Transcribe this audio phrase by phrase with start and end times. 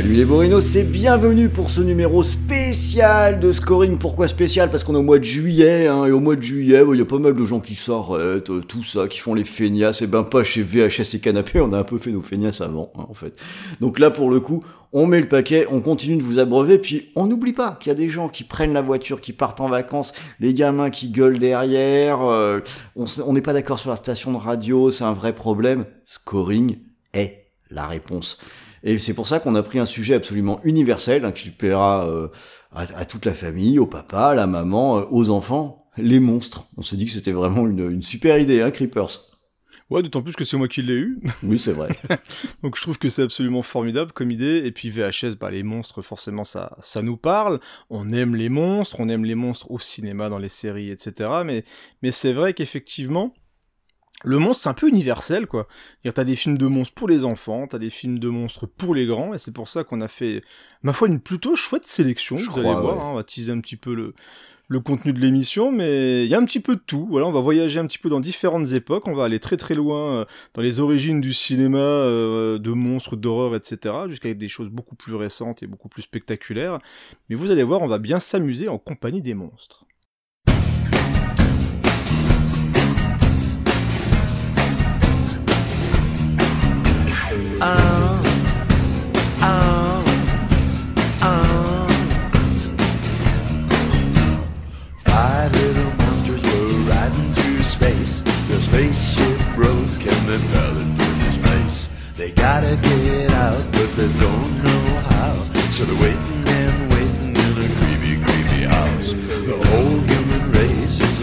[0.00, 3.98] Salut les Borinos, c'est bienvenue pour ce numéro spécial de scoring.
[3.98, 4.70] Pourquoi spécial?
[4.70, 7.02] Parce qu'on est au mois de juillet, hein, et au mois de juillet, il y
[7.02, 10.06] a pas mal de gens qui s'arrêtent, euh, tout ça, qui font les feignasses, et
[10.06, 13.04] ben pas chez VHS et Canapé, on a un peu fait nos feignasses avant, hein,
[13.10, 13.38] en fait.
[13.82, 17.10] Donc là, pour le coup, on met le paquet, on continue de vous abreuver, puis
[17.14, 19.68] on n'oublie pas qu'il y a des gens qui prennent la voiture, qui partent en
[19.68, 22.60] vacances, les gamins qui gueulent derrière, euh,
[22.96, 25.84] on n'est pas d'accord sur la station de radio, c'est un vrai problème.
[26.06, 26.78] Scoring
[27.12, 28.38] est la réponse.
[28.82, 32.28] Et c'est pour ça qu'on a pris un sujet absolument universel, hein, qui plaira euh,
[32.72, 36.68] à, toute la famille, au papa, à la maman, euh, aux enfants, les monstres.
[36.76, 39.30] On s'est dit que c'était vraiment une, une, super idée, hein, Creepers.
[39.90, 41.20] Ouais, d'autant plus que c'est moi qui l'ai eu.
[41.42, 41.88] Oui, c'est vrai.
[42.62, 44.62] Donc je trouve que c'est absolument formidable comme idée.
[44.64, 47.58] Et puis VHS, bah les monstres, forcément, ça, ça nous parle.
[47.90, 51.30] On aime les monstres, on aime les monstres au cinéma, dans les séries, etc.
[51.44, 51.64] Mais,
[52.02, 53.34] mais c'est vrai qu'effectivement,
[54.24, 55.66] le monstre, c'est un peu universel, quoi.
[56.14, 59.06] T'as des films de monstres pour les enfants, t'as des films de monstres pour les
[59.06, 60.42] grands, et c'est pour ça qu'on a fait,
[60.82, 62.36] ma foi, une plutôt chouette sélection.
[62.36, 64.14] vous allez voir, hein, on va teaser un petit peu le,
[64.70, 67.08] le contenu de l'émission, mais il y a un petit peu de tout.
[67.10, 69.74] Voilà, on va voyager un petit peu dans différentes époques, on va aller très très
[69.74, 70.24] loin euh,
[70.54, 75.16] dans les origines du cinéma, euh, de monstres, d'horreur, etc., jusqu'à des choses beaucoup plus
[75.16, 76.78] récentes et beaucoup plus spectaculaires.
[77.28, 79.86] Mais vous allez voir, on va bien s'amuser en compagnie des monstres.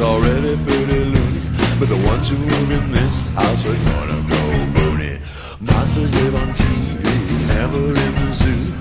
[0.08, 1.42] Already pretty loony,
[1.80, 4.42] but the ones who live in this house are gonna go
[4.74, 5.17] boony.
[5.60, 8.74] Monsters live on TV, never in the zoo.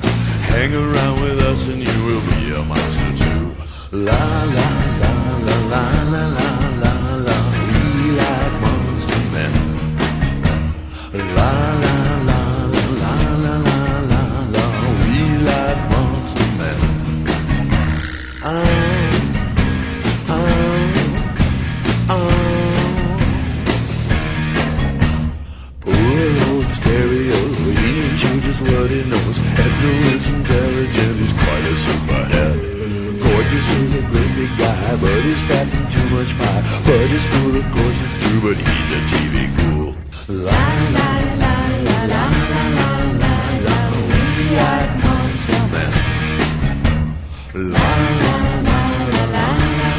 [0.52, 3.56] Hang around with us and you will be a monster too.
[3.92, 4.68] La la
[5.00, 6.75] la la la la la.
[28.60, 29.38] What he knows.
[29.38, 32.56] Edna is intelligent, he's quite a superhead.
[33.22, 36.62] Gorgeous is a great big guy, but he's fat and too much pie.
[36.86, 39.94] But it's cool, of course it's true, but he's a TV cool.
[40.28, 40.62] La
[40.96, 41.10] la
[41.42, 41.54] la
[41.86, 43.32] la la la la la
[43.66, 43.78] la,
[44.08, 44.22] we
[44.60, 45.92] like Monster Man.
[47.72, 47.88] La
[48.22, 48.38] la
[48.68, 48.78] la
[49.14, 49.46] la la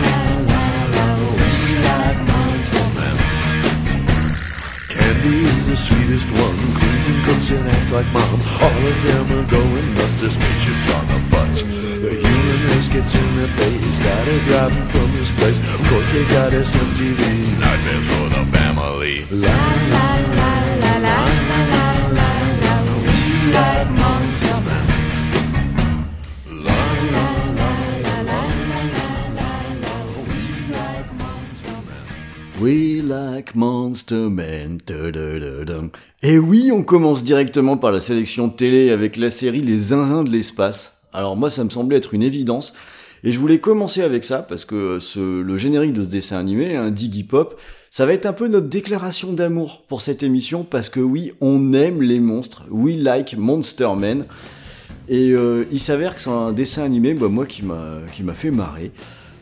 [0.04, 0.20] la
[0.50, 0.64] la
[0.96, 1.06] la,
[1.38, 1.52] we
[1.88, 3.18] like Monster Man.
[4.94, 5.37] Candy
[5.78, 6.58] sweetest one.
[6.74, 8.40] Cleans and cooks and acts like mom.
[8.66, 10.20] All of them are going nuts.
[10.22, 11.58] The spaceship's on the futz.
[12.02, 13.98] The human race gets in their face.
[14.00, 15.60] Gotta drive them from this place.
[15.76, 17.22] Of course they got SMTV.
[17.62, 19.26] Nightmare for the family.
[19.30, 19.60] La
[19.94, 20.52] la la
[20.84, 21.18] la la
[21.54, 21.80] la
[22.18, 22.32] la
[22.64, 22.76] la.
[23.06, 24.17] We like mom.
[32.60, 34.30] We like Monster.
[34.86, 35.82] Ta-da-da-da.
[36.24, 40.32] Et oui, on commence directement par la sélection télé avec la série Les Zinzins de
[40.32, 40.94] l'espace.
[41.14, 42.74] Alors moi, ça me semblait être une évidence.
[43.24, 46.90] Et je voulais commencer avec ça, parce que le générique de ce dessin animé, un
[46.90, 47.60] Diggy Pop,
[47.92, 51.74] ça va être un peu notre déclaration d'amour pour cette émission, parce que oui, on
[51.74, 52.64] aime les monstres.
[52.72, 54.26] We like Monster Man.
[55.10, 58.92] Et euh, il s'avère que c'est un dessin animé, bah, moi, qui m'a fait marrer.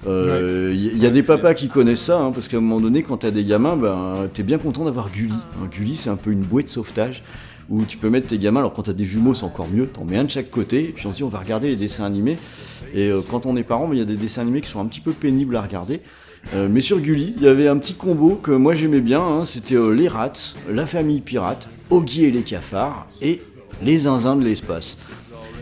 [0.05, 2.61] Il euh, y, y a Ouais, des papas qui connaissent ça, hein, parce qu'à un
[2.61, 5.33] moment donné, quand t'as des gamins, ben, t'es bien content d'avoir Gulli.
[5.33, 5.67] hein.
[5.71, 7.23] Gulli, c'est un peu une bouée de sauvetage,
[7.69, 10.05] où tu peux mettre tes gamins, alors quand t'as des jumeaux, c'est encore mieux, t'en
[10.05, 12.05] mets un de chaque côté, et puis on se dit, on va regarder les dessins
[12.05, 12.37] animés.
[12.93, 14.79] Et euh, quand on est parent, ben, il y a des dessins animés qui sont
[14.79, 16.01] un petit peu pénibles à regarder.
[16.53, 19.45] Euh, mais sur Gulli, il y avait un petit combo que moi j'aimais bien, hein,
[19.45, 20.31] c'était les rats,
[20.71, 23.41] la famille pirate, Oggy et les cafards, et
[23.81, 24.97] les zinzins de l'espace.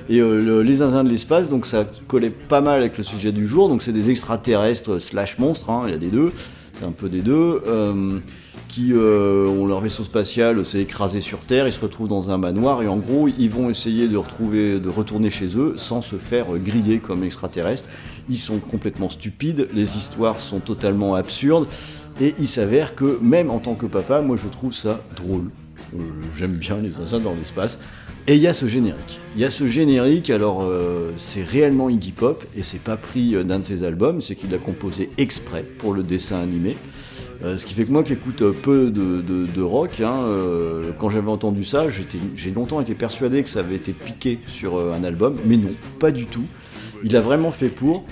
[0.09, 3.31] Et euh, le- les zinzins de l'espace, donc ça collait pas mal avec le sujet
[3.31, 3.69] du jour.
[3.69, 6.31] Donc c'est des extraterrestres slash monstres, hein, il y a des deux,
[6.73, 8.19] c'est un peu des deux, euh,
[8.67, 12.37] qui euh, ont leur vaisseau spatial s'est écrasé sur Terre, ils se retrouvent dans un
[12.39, 16.15] manoir et en gros ils vont essayer de retrouver, de retourner chez eux sans se
[16.15, 17.87] faire griller comme extraterrestres.
[18.29, 21.67] Ils sont complètement stupides, les histoires sont totalement absurdes
[22.19, 25.49] et il s'avère que même en tant que papa, moi je trouve ça drôle.
[25.95, 25.99] Euh,
[26.37, 27.79] J'aime bien les assassins dans l'espace.
[28.27, 29.19] Et il y a ce générique.
[29.35, 33.35] Il y a ce générique, alors euh, c'est réellement Iggy Pop, et c'est pas pris
[33.35, 36.77] euh, d'un de ses albums, c'est qu'il l'a composé exprès pour le dessin animé.
[37.57, 40.27] Ce qui fait que moi qui écoute peu de, de- rock, hein,
[40.97, 41.87] quand j'avais entendu ça,
[42.37, 46.11] j'ai longtemps été persuadé que ça avait été piqué sur un album, mais non, pas
[46.11, 46.45] du tout.
[47.03, 48.05] Il a vraiment fait pour.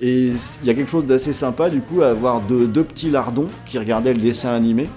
[0.00, 0.30] Et
[0.62, 3.46] il y a quelque chose d'assez sympa du coup à avoir deux, deux petits lardons
[3.64, 4.88] qui regardaient le dessin animé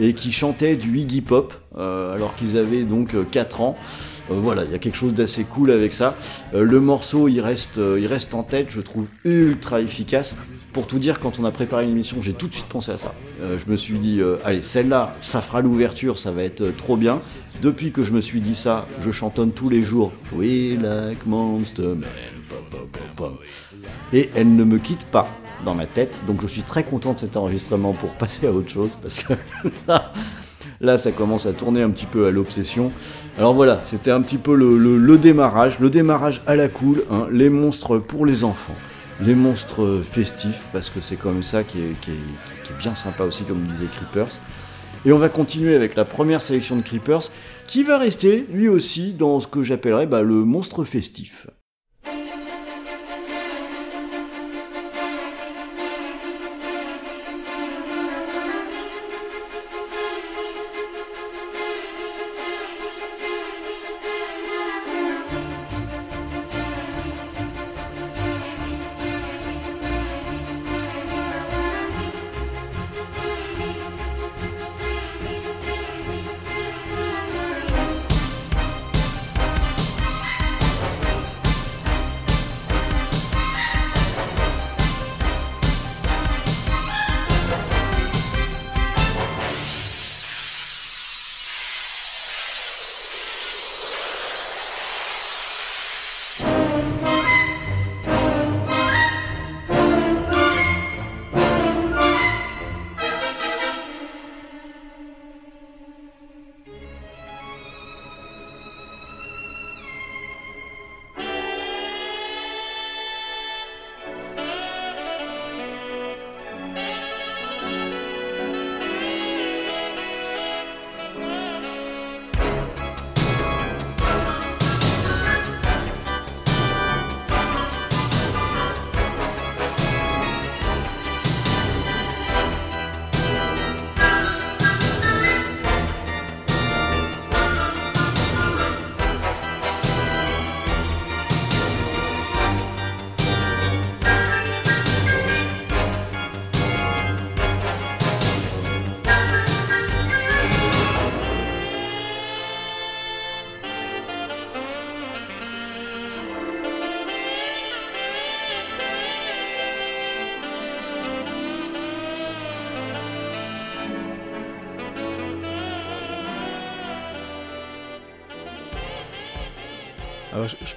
[0.00, 3.76] et qui chantaient du Iggy Pop alors qu'ils avaient donc euh, 4 ans.
[4.30, 6.16] Euh, voilà, il y a quelque chose d'assez cool avec ça.
[6.54, 10.34] Euh, le morceau, il reste, euh, reste en tête, je trouve ultra efficace.
[10.72, 13.14] Pour tout dire, quand on a préparé l'émission, j'ai tout de suite pensé à ça.
[13.42, 16.72] Euh, je me suis dit, euh, allez, celle-là, ça fera l'ouverture, ça va être euh,
[16.76, 17.20] trop bien.
[17.62, 20.12] Depuis que je me suis dit ça, je chantonne tous les jours.
[20.32, 22.04] We like Monster Man.
[24.12, 25.28] Et elle ne me quitte pas
[25.64, 26.12] dans ma tête.
[26.26, 28.98] Donc je suis très content de cet enregistrement pour passer à autre chose.
[29.00, 29.34] Parce que
[30.80, 32.92] là, ça commence à tourner un petit peu à l'obsession.
[33.38, 35.78] Alors voilà, c'était un petit peu le, démarrage.
[35.78, 37.04] Le démarrage à la cool.
[37.10, 38.76] hein, les monstres pour les enfants.
[39.20, 40.66] Les monstres festifs.
[40.72, 44.40] Parce que c'est comme ça qui est bien sympa aussi, comme disait Creepers.
[45.06, 47.30] Et on va continuer avec la première sélection de Creepers,
[47.66, 51.46] qui va rester lui aussi dans ce que j'appellerais bah, le monstre festif.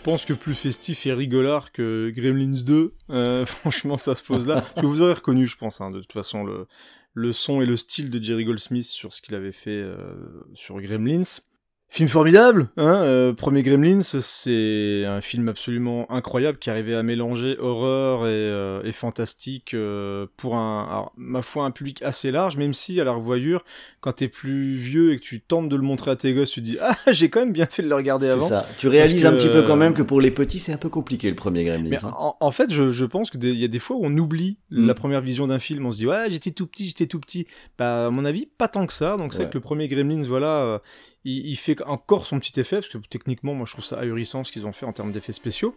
[0.08, 4.64] Pense que plus festif et rigolard que Gremlins 2, euh, franchement, ça se pose là.
[4.78, 6.66] Vous aurez reconnu, je pense, hein, de toute façon, le,
[7.14, 10.16] le son et le style de Jerry Goldsmith sur ce qu'il avait fait euh,
[10.54, 11.42] sur Gremlins.
[11.90, 17.56] Film formidable, hein euh, Premier Gremlins, c'est un film absolument incroyable qui arrivait à mélanger
[17.60, 22.58] horreur et, euh, et fantastique euh, pour un, alors, ma foi, un public assez large,
[22.58, 23.64] même si à la revoyure,
[24.02, 26.60] quand t'es plus vieux et que tu tentes de le montrer à tes gosses, tu
[26.60, 28.48] te dis ah j'ai quand même bien fait de le regarder C'est avant.
[28.50, 28.68] ça.
[28.78, 31.30] Tu réalises un petit peu quand même que pour les petits, c'est un peu compliqué
[31.30, 31.90] le premier Gremlins.
[31.90, 32.14] Mais hein.
[32.18, 34.58] en, en fait, je, je pense que il y a des fois où on oublie
[34.70, 34.86] Mm.
[34.86, 35.86] la première vision d'un film.
[35.86, 37.48] On se dit ouais, j'étais tout petit, j'étais tout petit.
[37.80, 39.16] Bah, à mon avis, pas tant que ça.
[39.16, 39.46] Donc c'est Ouais.
[39.46, 40.80] vrai que le premier Gremlins, voilà, euh,
[41.26, 44.52] il, fait encore son petit effet parce que techniquement, moi, je trouve ça ahurissant ce
[44.52, 45.76] qu'ils ont fait en termes d'effets spéciaux.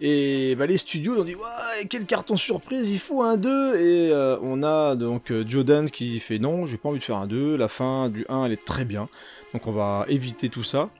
[0.00, 4.10] Et bah, les studios ont dit ouais, quel carton surprise, il faut un 2 et
[4.10, 7.16] euh, on a donc euh, Joe Dante qui fait non, j'ai pas envie de faire
[7.16, 7.56] un 2.
[7.56, 9.08] La fin du 1, elle est très bien.
[9.54, 10.90] Donc on va éviter tout ça.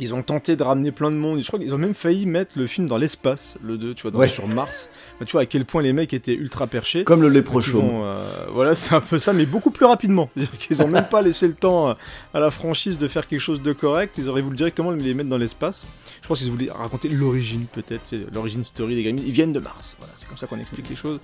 [0.00, 1.40] Ils ont tenté de ramener plein de monde.
[1.40, 4.10] Je crois qu'ils ont même failli mettre le film dans l'espace, le 2, tu vois,
[4.10, 4.28] dans- Ouais.
[4.28, 4.90] sur Mars.
[5.24, 7.04] Tu vois à quel point les mecs étaient ultra perchés.
[7.04, 10.30] Comme le ils vont, euh, voilà, c'est un peu ça, mais beaucoup plus rapidement.
[10.58, 11.94] Qu'ils ont même pas laissé le temps euh,
[12.34, 14.16] à la franchise de faire quelque chose de correct.
[14.18, 15.86] Ils auraient voulu directement les mettre dans l'espace.
[16.22, 19.22] Je pense qu'ils voulaient raconter l'origine, peut-être, l'origine story des Gremlins.
[19.24, 19.94] Ils viennent de Mars.
[19.98, 21.20] Voilà, c'est comme ça qu'on explique les choses.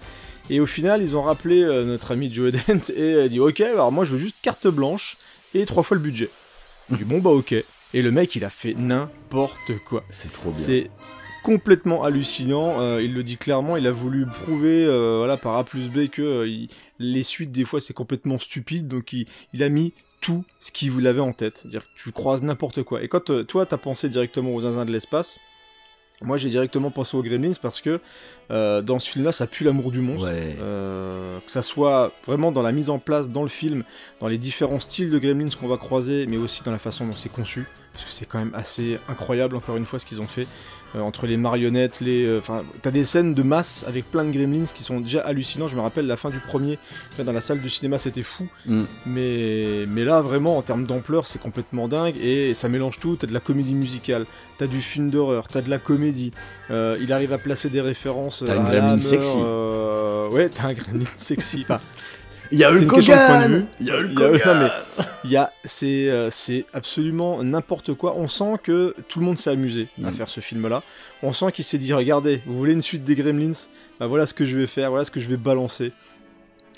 [0.49, 3.61] Et au final, ils ont rappelé euh, notre ami Joe Dent et a dit Ok,
[3.61, 5.17] alors moi je veux juste carte blanche
[5.55, 6.31] et trois fois le budget.
[6.91, 7.55] J'ai dit Bon, bah ok.
[7.95, 10.05] Et le mec, il a fait n'importe quoi.
[10.11, 10.59] C'est trop bien.
[10.59, 10.91] C'est
[11.43, 12.81] complètement hallucinant.
[12.81, 13.77] euh, il le dit clairement.
[13.77, 16.69] Il a voulu prouver, euh, voilà, par A plus B que euh, il-
[16.99, 18.87] les suites des fois c'est complètement stupide.
[18.89, 21.59] Donc il, il a mis tout ce qu'il vous avait en tête.
[21.63, 23.03] C'est-à-dire que tu croises n'importe quoi.
[23.03, 25.39] Et quand toi t'as pensé directement aux zinzins de l'espace.
[26.23, 27.99] Moi j'ai directement pensé aux Gremlins parce que
[28.51, 30.27] euh, dans ce film-là ça pue l'amour du monstre.
[30.31, 30.55] Ouais.
[30.61, 33.85] Euh, que ça soit vraiment dans la mise en place dans le film,
[34.21, 37.17] dans les différents styles de Gremlins qu'on va croiser, mais aussi dans la façon dont
[37.17, 40.27] c'est conçu, parce que c'est quand même assez incroyable encore une fois ce qu'ils ont
[40.27, 40.47] fait
[40.97, 44.33] Euh, entre les marionnettes, les, euh, enfin, t'as des scènes de masse avec plein de
[44.33, 45.69] Gremlins qui sont déjà hallucinants.
[45.69, 46.81] Je me rappelle la fin du premier,
[47.17, 48.83] là, dans la salle du cinéma c'était fou, Mm.
[49.07, 53.15] mais mais là vraiment en termes d'ampleur c'est complètement dingue et ça mélange tout.
[53.15, 54.27] T'as de la comédie musicale,
[54.59, 56.33] t'as du film d'horreur, t'as de la comédie.
[56.73, 58.43] Euh, il arrive à placer des références.
[58.45, 59.37] T'as une Gremlin sexy.
[60.33, 61.61] Ouais, t'as un Gremlin sexy.
[61.63, 61.79] Enfin,
[62.53, 63.67] Il y a Hulk Hogan.
[63.81, 64.71] Il y a Hulk Hogan
[65.25, 68.15] Il y a, c'est, euh, c'est absolument n'importe quoi.
[68.17, 70.15] On sent que tout le monde s'est amusé à Mm.
[70.15, 70.83] faire ce film-là.
[71.23, 73.53] On sent qu'il s'est dit, regardez, vous voulez une suite des Gremlins?
[74.01, 75.93] Bah voilà ce que je vais faire, voilà ce que je vais balancer.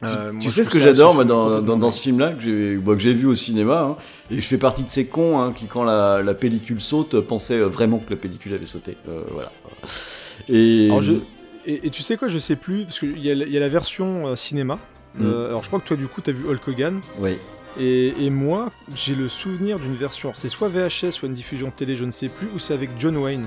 [0.02, 1.28] Tu, Euh, tu moi, je sais ce que j'adore moi, film
[1.64, 3.96] dans, dans, ce film-là, que j'ai bah, que j'ai vu au cinéma, hein,
[4.32, 7.60] et je fais partie de ces cons hein, qui, quand la, la pellicule saute, pensaient
[7.60, 8.96] euh, vraiment que la pellicule avait sauté.
[9.08, 9.52] Euh, voilà.
[10.48, 11.12] Et Alors, je-
[11.66, 13.56] et, et tu sais quoi, je sais plus, parce qu'il y, a la- il y
[13.56, 14.80] a la version euh, cinéma.
[15.16, 15.24] Mm.
[15.26, 17.36] Euh, alors je crois que toi du coup t'as vu Hulk Hogan Oui.
[17.78, 21.96] et, et moi j'ai le souvenir d'une version, c'est soit VHS soit une diffusion télé
[21.96, 23.46] je ne sais plus ou c'est avec John Wayne.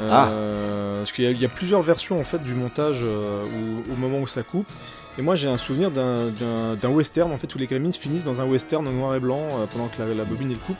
[0.00, 3.44] Euh, Parce qu'il y, a- il y a plusieurs versions en fait du montage euh,
[3.44, 4.70] où- au moment où ça coupe.
[5.18, 8.44] Et moi j'ai un souvenir d'un- western en fait où les Gremlins finissent dans un
[8.44, 10.76] western en noir et blanc pendant que la, la bobine elle coupe.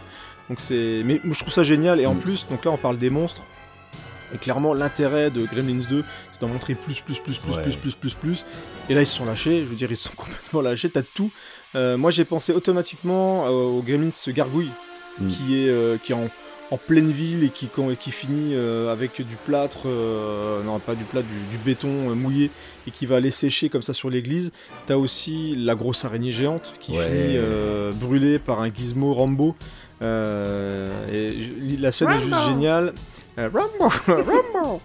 [0.48, 2.18] Donc c'est, mais moi, je trouve ça génial et en Mm.
[2.18, 3.42] plus donc là on parle des monstres.
[4.34, 7.62] Et clairement l'intérêt de Gremlins 2 c'est d'en montrer plus plus plus plus Ouais.
[7.62, 8.44] plus plus plus plus.
[8.88, 11.02] Et là ils se sont lâchés, je veux dire ils se sont complètement lâchés, t'as
[11.02, 11.30] tout.
[11.74, 14.70] Euh, moi j'ai pensé automatiquement euh, au Gremlins gargouille
[15.18, 15.28] Mm.
[15.28, 16.28] qui est euh, qui est en,
[16.70, 20.78] en pleine ville et qui, quand- et qui finit euh, avec du plâtre, euh, non
[20.78, 22.50] pas du plâtre, du, du béton euh, mouillé
[22.86, 24.52] et qui va aller sécher comme ça sur l'église.
[24.86, 27.04] T'as aussi la grosse araignée géante qui Ouais.
[27.04, 29.56] finit euh, brûlée par un gizmo Rambo.
[30.02, 32.92] Euh, et la scène est juste géniale.
[33.38, 34.80] Euh, Rambo, Rambo.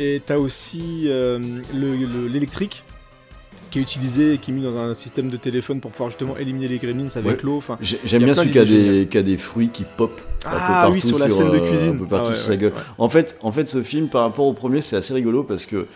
[0.00, 1.38] Et t'as aussi euh,
[1.74, 2.82] le- le- l'électrique
[3.70, 6.36] qui est utilisé et qui est mis dans un système de téléphone pour pouvoir justement
[6.36, 7.42] éliminer les gremlins avec Ouais.
[7.42, 7.56] l'eau.
[7.58, 10.12] Enfin, J'aime bien celui qui a, des, qui a des fruits qui pop
[10.46, 11.90] un peu Ah partout oui, sur la scène de euh, cuisine.
[11.90, 12.72] Un peu partout Ah ouais, sur sa gueule.
[12.72, 12.78] ouais.
[12.98, 15.86] En, fait, en fait, ce film, par rapport au premier, c'est assez rigolo parce que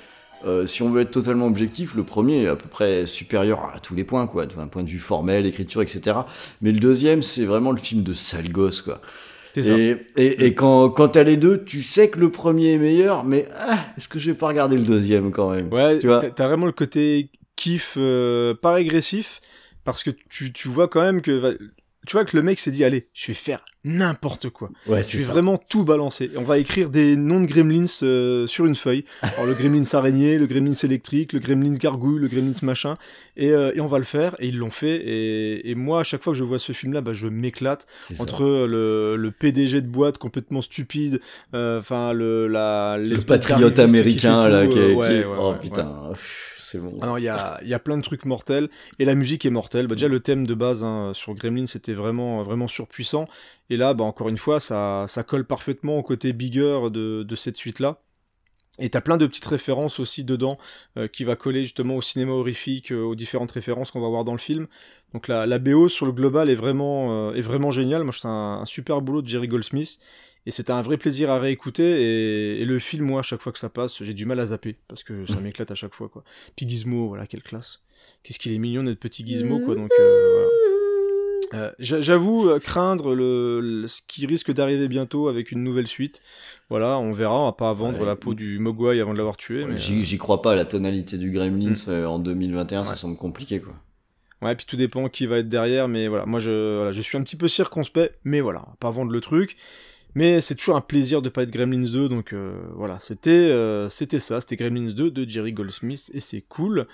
[0.47, 3.80] euh, si on veut être totalement objectif, le premier est à peu près supérieur à
[3.80, 6.16] tous les points, quoi, d'un point de vue formel, écriture, etc.
[6.62, 9.00] Mais le deuxième, c'est vraiment le film de sale gosse, quoi.
[9.62, 9.76] Ça.
[9.76, 13.24] Et, et, et quand, quand t'as les deux, tu sais que le premier est meilleur,
[13.24, 15.72] mais ah, est-ce que je vais pas regarder le deuxième quand même?
[15.72, 16.20] Ouais, tu vois?
[16.20, 19.40] vraiment le côté kiff, euh, pas régressif,
[19.84, 21.58] parce que tu, tu vois quand même que.
[22.08, 24.70] Tu vois que le mec s'est dit, allez, je vais faire n'importe quoi.
[24.86, 26.30] Ouais, Je vais vraiment tout balancer.
[26.36, 29.04] On va écrire des noms de gremlins euh, sur une feuille.
[29.20, 32.94] Alors le gremlins araignée, le gremlins électrique, le gremlins gargouille, le gremlins machin.
[33.36, 34.36] Et, euh, et on va le faire.
[34.38, 34.96] Et ils l'ont fait.
[34.96, 37.86] Et, et moi, à chaque fois que je vois ce film-là, bah, je m'éclate.
[38.18, 41.20] Entre le, le PDG de boîte complètement stupide,
[41.52, 45.14] euh, enfin le la le patriote qui américain fait là, qui euh, est, ouais, qui
[45.26, 46.12] ouais, oh putain,
[46.68, 46.98] c'est bon.
[47.02, 49.50] Ah il y a, il y a plein de trucs mortels et la musique est
[49.50, 49.87] mortelle.
[49.87, 53.26] Bah, déjà le thème de base hein, sur Gremlin c'était vraiment vraiment surpuissant
[53.70, 57.37] et là bah encore une fois ça ça colle parfaitement au côté bigger de, de
[57.37, 58.00] cette suite là.
[58.80, 60.56] Et t'as plein de petites références aussi dedans
[60.96, 64.25] euh, qui va coller justement au cinéma horrifique, euh, aux différentes références qu'on va voir
[64.25, 64.68] dans le film.
[65.12, 68.04] Donc la, la BO sur le global est vraiment, euh, est vraiment géniale.
[68.04, 69.98] Moi, c'est un, un super boulot de Jerry Goldsmith.
[70.49, 71.85] Et c'était un vrai plaisir à réécouter.
[71.85, 74.47] Et, et le film, moi, à chaque fois que ça passe, j'ai du mal à
[74.47, 74.76] zapper.
[74.88, 76.25] Parce que ça m'éclate à chaque fois, quoi.
[76.57, 77.83] Puis Gizmo, voilà, quelle classe.
[78.23, 79.75] Qu'est-ce qu'il est mignon, notre petit Gizmo, quoi.
[79.75, 80.49] Donc, euh, voilà.
[81.55, 85.87] Euh, j'a- J'avoue euh, craindre le, le- ce qui risque d'arriver bientôt avec une nouvelle
[85.87, 86.21] suite.
[86.71, 87.40] Voilà, on verra.
[87.43, 88.07] On va pas vendre Ouais.
[88.07, 89.64] la peau du Mogwai avant de l'avoir tué.
[89.67, 91.88] Mais, J'y j'y crois pas, la tonalité du Gremlins Mm.
[91.88, 92.97] euh, en 2021, ça Ouais.
[92.97, 93.75] semble compliqué quoi.
[94.40, 97.19] Ouais, puis tout dépend qui va être derrière, mais voilà, moi je, voilà, je suis
[97.19, 99.57] un petit peu circonspect, mais voilà, pas vendre le truc.
[100.18, 103.88] Mais c'est toujours un plaisir de pas être Gremlins 2, donc euh, voilà, c'était euh,
[103.88, 106.88] c'était ça, c'était Gremlins 2 de Jerry Goldsmith, et c'est cool.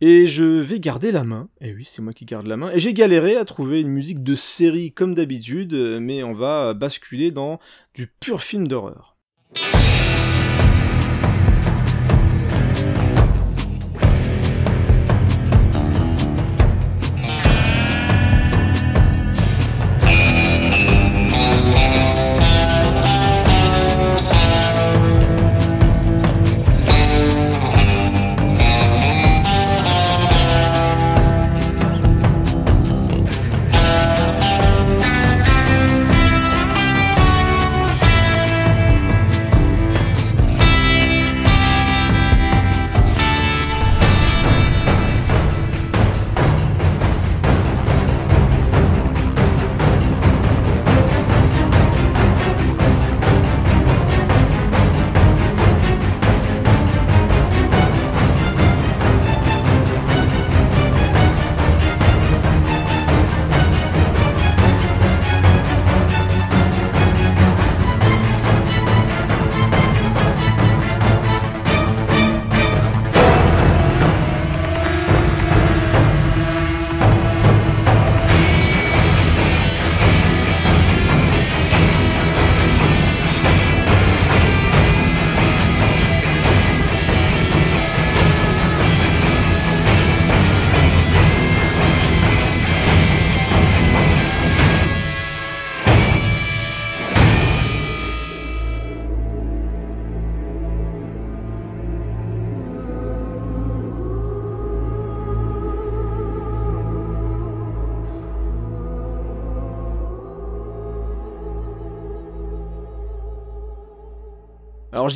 [0.00, 1.48] Et je vais garder la main.
[1.60, 2.70] Et oui, c'est moi qui garde la main.
[2.70, 7.32] Et j'ai galéré à trouver une musique de série comme d'habitude, mais on va basculer
[7.32, 7.58] dans
[7.94, 9.15] du pur film d'horreur.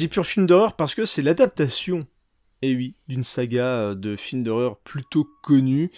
[0.00, 2.06] Dis pur film d'horreur parce que c'est l'adaptation,
[2.62, 5.90] et oui, d'une saga euh, de films d'horreur plutôt connue,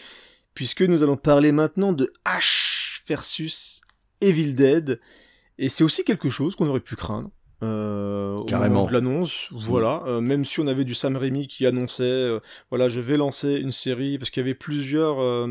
[0.54, 3.80] puisque nous allons parler maintenant de H versus
[4.20, 5.00] Evil Dead,
[5.58, 7.30] et c'est aussi quelque chose qu'on aurait pu craindre.
[7.62, 8.74] Euh, au Carrément.
[8.74, 10.02] moment de l'annonce, voilà.
[10.06, 12.40] Euh, même si on avait du Sam Raimi qui annonçait, euh,
[12.70, 15.46] voilà, je vais lancer une série parce qu'il y avait plusieurs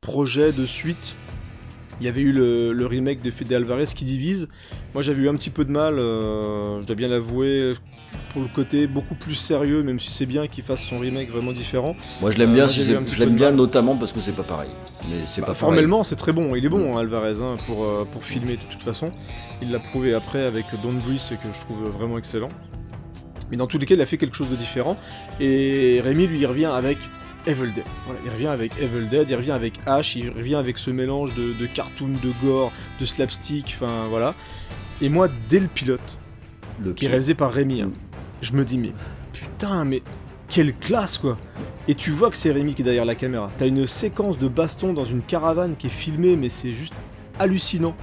[0.00, 1.14] projets de suite.
[2.00, 4.48] Il y avait eu le, le remake de Fede Alvarez qui divise.
[4.92, 7.72] Moi, j'avais eu un petit peu de mal, euh, je dois bien l'avouer,
[8.32, 11.52] pour le côté beaucoup plus sérieux, même si c'est bien qu'il fasse son remake vraiment
[11.52, 11.96] différent.
[12.20, 13.50] Moi je l'aime Euh, bien, moi, si j'ai eu c'est- un petit je l'aime bien
[13.50, 14.68] notamment parce que c'est pas pareil.
[15.08, 16.54] Mais c'est Bah, pas formellement, c'est très bon.
[16.54, 19.10] Il est bon, hein, Alvarez, hein, pour, euh, pour filmer de toute façon.
[19.62, 22.50] Il l'a prouvé après avec Don't Breathe, que je trouve vraiment excellent.
[23.50, 24.96] Mais dans tous les cas, il a fait quelque chose de différent.
[25.40, 26.98] Et Rémi, lui, il revient avec
[27.46, 27.84] Evil Dead.
[28.06, 31.34] Voilà, il revient avec Evil Dead, il revient avec Ash, il revient avec ce mélange
[31.34, 34.34] de, de cartoon, de gore, de slapstick, enfin voilà.
[35.00, 36.18] Et moi, dès le pilote.
[36.82, 37.90] Le qui est réalisé par Rémi, hein,
[38.36, 38.44] Mm.
[38.44, 38.92] je me dis, mais
[39.32, 40.02] putain, mais
[40.48, 41.38] quelle classe quoi
[41.88, 43.50] Et tu vois que c'est Rémi qui est derrière la caméra.
[43.58, 46.94] T'as une séquence de baston dans une caravane qui est filmée, mais c'est juste
[47.38, 47.94] hallucinant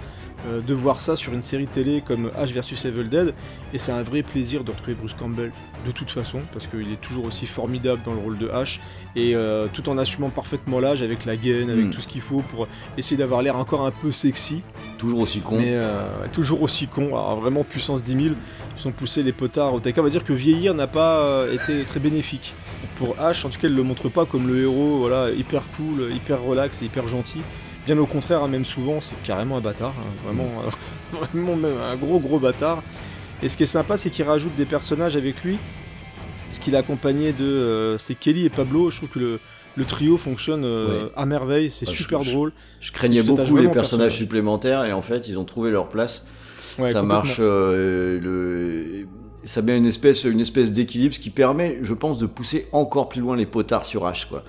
[0.48, 3.34] euh, de voir ça sur une série télé comme H vs Evil Dead.
[3.74, 5.52] Et c'est un vrai plaisir de retrouver Bruce Campbell
[5.86, 8.80] de toute façon, parce qu'il est toujours aussi formidable dans le rôle de H,
[9.16, 11.92] et euh, tout en assumant parfaitement l'âge avec la gaine, avec Mm.
[11.92, 14.62] tout ce qu'il faut pour essayer d'avoir l'air encore un peu sexy.
[14.98, 15.58] Toujours aussi con.
[15.58, 18.36] Mais euh, toujours aussi con, alors vraiment puissance 10 000,
[18.76, 20.00] ils sont poussés les potards au taquet.
[20.00, 22.54] On va dire que vieillir n'a pas été très bénéfique.
[22.96, 26.12] Pour H, en tout cas, il le montre pas comme le héros, voilà, hyper cool,
[26.14, 27.42] hyper relax et hyper gentil.
[27.86, 31.78] Bien au contraire, hein, même souvent, c'est carrément un bâtard, hein, vraiment, euh, vraiment même
[31.78, 32.82] un gros gros bâtard.
[33.42, 35.58] Et ce qui est sympa, c'est qu'il rajoute des personnages avec lui.
[36.50, 38.90] Ce qu'il a accompagné de, euh, c'est Kelly et Pablo.
[38.90, 39.40] Je trouve que le,
[39.76, 41.10] le trio fonctionne euh, Ouais.
[41.18, 42.54] à merveille, c'est Bah, super je- drôle.
[42.80, 44.16] Je craignais beaucoup les personnages personnage.
[44.18, 46.26] supplémentaires et en fait ils ont trouvé leur place.
[46.80, 47.38] Ouais, ça marche.
[47.40, 49.06] le...
[49.44, 53.10] Ça met une espèce, une espèce d'équilibre, ce qui permet, je pense, de pousser encore
[53.10, 54.26] plus loin les potards sur H.
[54.30, 54.44] Quoi.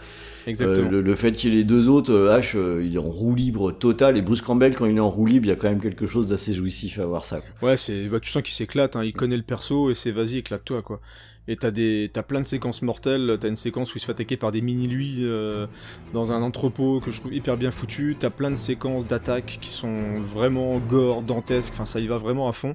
[0.46, 0.87] Exactement.
[0.88, 2.98] Euh, le, le fait qu'il y ait les deux autres, euh, H, euh, il est
[2.98, 5.52] en roue libre total, et Bruce Campbell, quand il est en roue libre, il y
[5.52, 7.40] a quand même quelque chose d'assez jouissif à voir ça.
[7.40, 7.70] quoi.
[7.70, 10.38] Ouais, c'est, bah, tu sens qu'il s'éclate, hein, il connaît le perso et c'est vas-y,
[10.38, 11.00] éclate-toi quoi.
[11.46, 13.37] Et t'as des, t'as plein de séquences mortelles.
[13.38, 15.66] T'as une séquence où il se fait attaquer par des mini lui euh,
[16.14, 18.16] dans un entrepôt que je trouve hyper bien foutu.
[18.18, 21.74] T'as plein de séquences d'attaques qui sont vraiment gore, dantesques.
[21.74, 22.72] Enfin, ça y va vraiment à fond.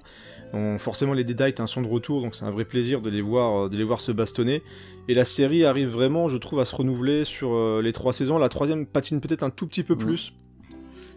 [0.54, 3.22] Donc, forcément, les t'as un son de retour, donc c'est un vrai plaisir de les
[3.22, 4.64] voir, euh, de les voir se bastonner.
[5.08, 8.38] Et la série arrive vraiment, je trouve, à se renouveler sur euh, les trois saisons.
[8.38, 10.00] La troisième patine peut-être un tout petit peu Mm.
[10.00, 10.34] plus.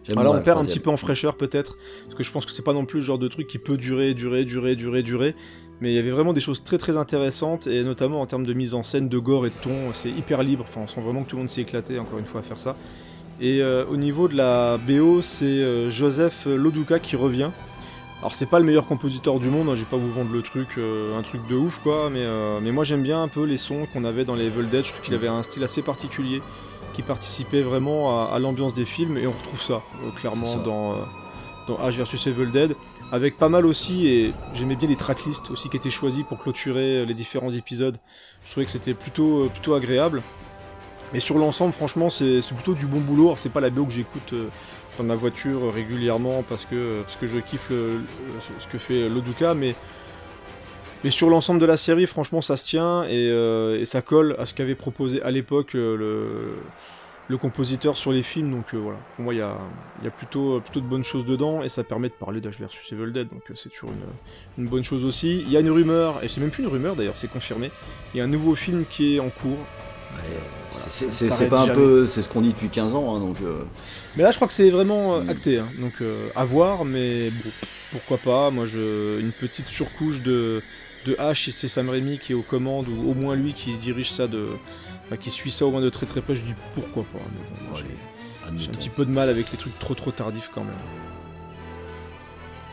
[0.05, 2.51] J'aime Alors on perd un petit peu en fraîcheur peut-être, parce que je pense que
[2.51, 5.33] c'est pas non plus le genre de truc qui peut durer, durer, durer, durer, durer.
[5.79, 8.53] Mais il y avait vraiment des choses très très intéressantes, et notamment en termes de
[8.53, 10.65] mise en scène, de gore et de ton, c'est hyper libre.
[10.67, 12.57] Enfin, on sent vraiment que tout le monde s'est éclaté encore une fois à faire
[12.57, 12.75] ça.
[13.39, 17.49] Et euh, au niveau de la BO, c'est euh, Joseph Loduca qui revient.
[18.23, 20.77] Alors c'est pas le meilleur compositeur du monde, hein, j'ai pas vous vendre le truc,
[20.77, 23.57] euh, un truc de ouf quoi, mais, euh, mais moi j'aime bien un peu les
[23.57, 26.41] sons qu'on avait dans les Evil Dead, je trouve qu'il avait un style assez particulier
[26.93, 30.59] qui participait vraiment à, à l'ambiance des films et on retrouve ça euh, clairement ça.
[30.59, 30.95] dans,
[31.67, 32.77] dans H versus Evil Dead,
[33.11, 37.05] avec pas mal aussi, et j'aimais bien les tracklists aussi qui étaient choisis pour clôturer
[37.05, 37.97] les différents épisodes,
[38.45, 40.23] je trouvais que c'était plutôt, plutôt agréable.
[41.11, 43.25] Mais sur l'ensemble, franchement, c'est plutôt du bon boulot.
[43.25, 44.33] Alors, c'est pas la BO que j'écoute
[44.97, 49.75] dans ma voiture régulièrement parce que, parce que je kiffe ce que fait Loduka, mais,
[51.03, 54.45] mais sur l'ensemble de la série, franchement, ça se tient et, euh, ça colle à
[54.45, 56.53] ce qu'avait proposé à l'époque euh, le,
[57.27, 58.51] le compositeur sur les films.
[58.51, 59.57] Donc euh, voilà, pour moi, il y a,
[60.03, 62.91] y a plutôt, plutôt de bonnes choses dedans et ça permet de parler d'H versus
[62.91, 65.41] Evil Dead, donc c'est toujours une, une bonne chose aussi.
[65.45, 67.71] Il y a une rumeur, et c'est même plus une rumeur d'ailleurs, c'est confirmé.
[68.13, 69.59] Il y a un nouveau film qui est en cours.
[70.89, 71.77] C'est- pas un jamais.
[71.77, 73.37] peu, c'est ce qu'on dit depuis 15 ans, hein, donc.
[73.41, 73.63] euh,
[74.15, 75.29] Mais là, je crois que c'est vraiment euh, Mm.
[75.29, 75.67] acté, hein.
[75.79, 77.49] donc euh, à voir, mais bon,
[77.91, 78.49] pourquoi pas.
[78.51, 80.61] Moi, je une petite surcouche de
[81.05, 83.73] de H, et c'est Sam Raimi qui est aux commandes, ou au moins lui qui
[83.77, 84.47] dirige ça de,
[85.05, 86.35] enfin, qui suit ça au moins de très très près.
[86.35, 87.19] Je dis pourquoi pas.
[87.31, 87.97] mais bon, j'ai-
[88.49, 90.73] un petit peu de mal avec les trucs trop trop tardifs quand même.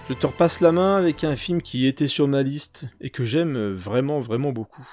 [0.08, 3.24] Je te repasse la main avec un film qui était sur ma liste et que
[3.24, 4.86] j'aime vraiment vraiment beaucoup.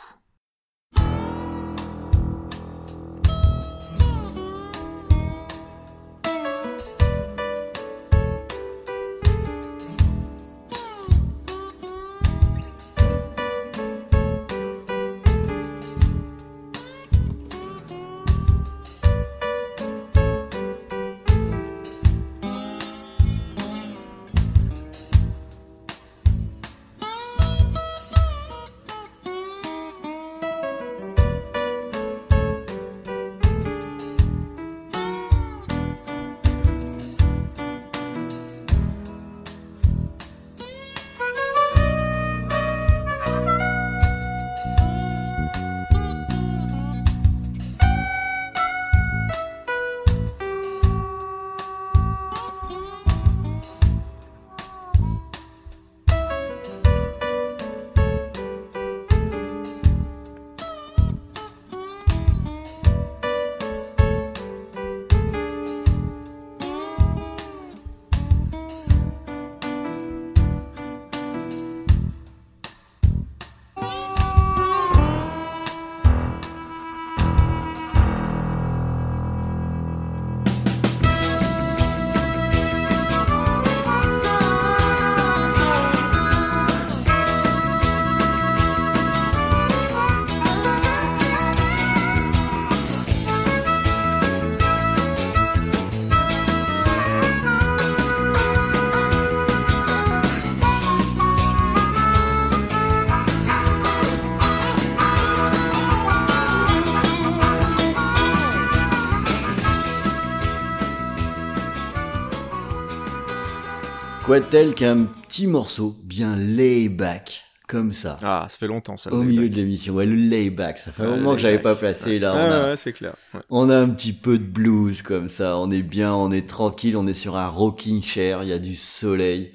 [114.57, 119.13] Tel qu'un petit morceau bien layback, comme ça, Ah, ça fait longtemps ça.
[119.13, 119.93] au milieu de l'émission.
[119.93, 122.33] Ouais, le layback, ça fait un Ouais, moment que j'avais pas placé là.
[122.33, 123.13] On, a, ouais, c'est clair.
[123.35, 123.41] ouais.
[123.51, 126.97] on a un petit peu de blues comme ça, on est bien, on est tranquille,
[126.97, 129.51] on est sur un rocking chair, il y a du soleil.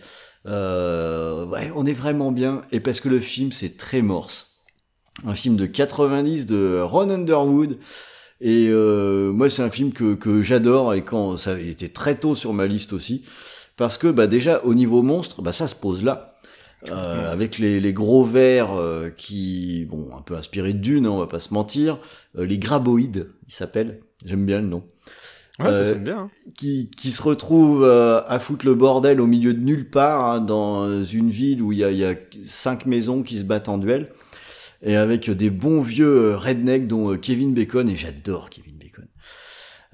[0.47, 2.61] Euh, ouais, on est vraiment bien.
[2.71, 4.59] Et parce que le film, c'est très morse.
[5.27, 7.79] Un film de 90 de Ron Underwood.
[8.41, 12.15] Et euh, moi, c'est un film que, que j'adore et quand ça il était très
[12.15, 13.25] tôt sur ma liste aussi,
[13.77, 16.29] parce que bah déjà au niveau monstre, bah ça se pose là,
[16.89, 21.11] Euh, avec les, les gros vers euh, qui, bon, un peu inspirés de Dune, hein,
[21.11, 21.99] on va pas se mentir,
[22.37, 24.83] Euh, les graboïdes, ils s'appellent, j'aime bien le nom,
[25.61, 26.19] Ouais, ça sonne bien.
[26.19, 26.31] hein.
[26.57, 31.05] qui, qui se retrouvent à foutre le bordel au milieu de nulle part hein, dans
[31.05, 34.11] une ville où il y a, y a cinq maisons qui se battent en duel
[34.83, 38.72] et avec des bons vieux rednecks dont Kevin Bacon et j'adore Kevin.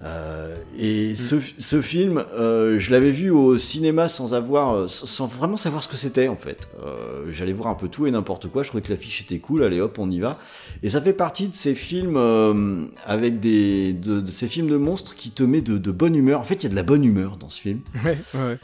[0.00, 5.06] Euh, et ce, ce film, euh, je l'avais vu au cinéma sans avoir, euh, sans
[5.06, 6.68] sans vraiment savoir ce que c'était en fait.
[6.84, 8.62] Euh, J'allais voir un peu tout et n'importe quoi.
[8.62, 9.64] Je trouvais que l'affiche était cool.
[9.64, 10.38] Allez hop, on y va.
[10.84, 14.76] Et ça fait partie de ces films euh, avec des, de, de ces films de
[14.76, 16.40] monstres qui te met de, de bonne humeur.
[16.40, 17.80] En fait, il y a de la bonne humeur dans ce film.
[18.04, 18.58] Ouais, ouais.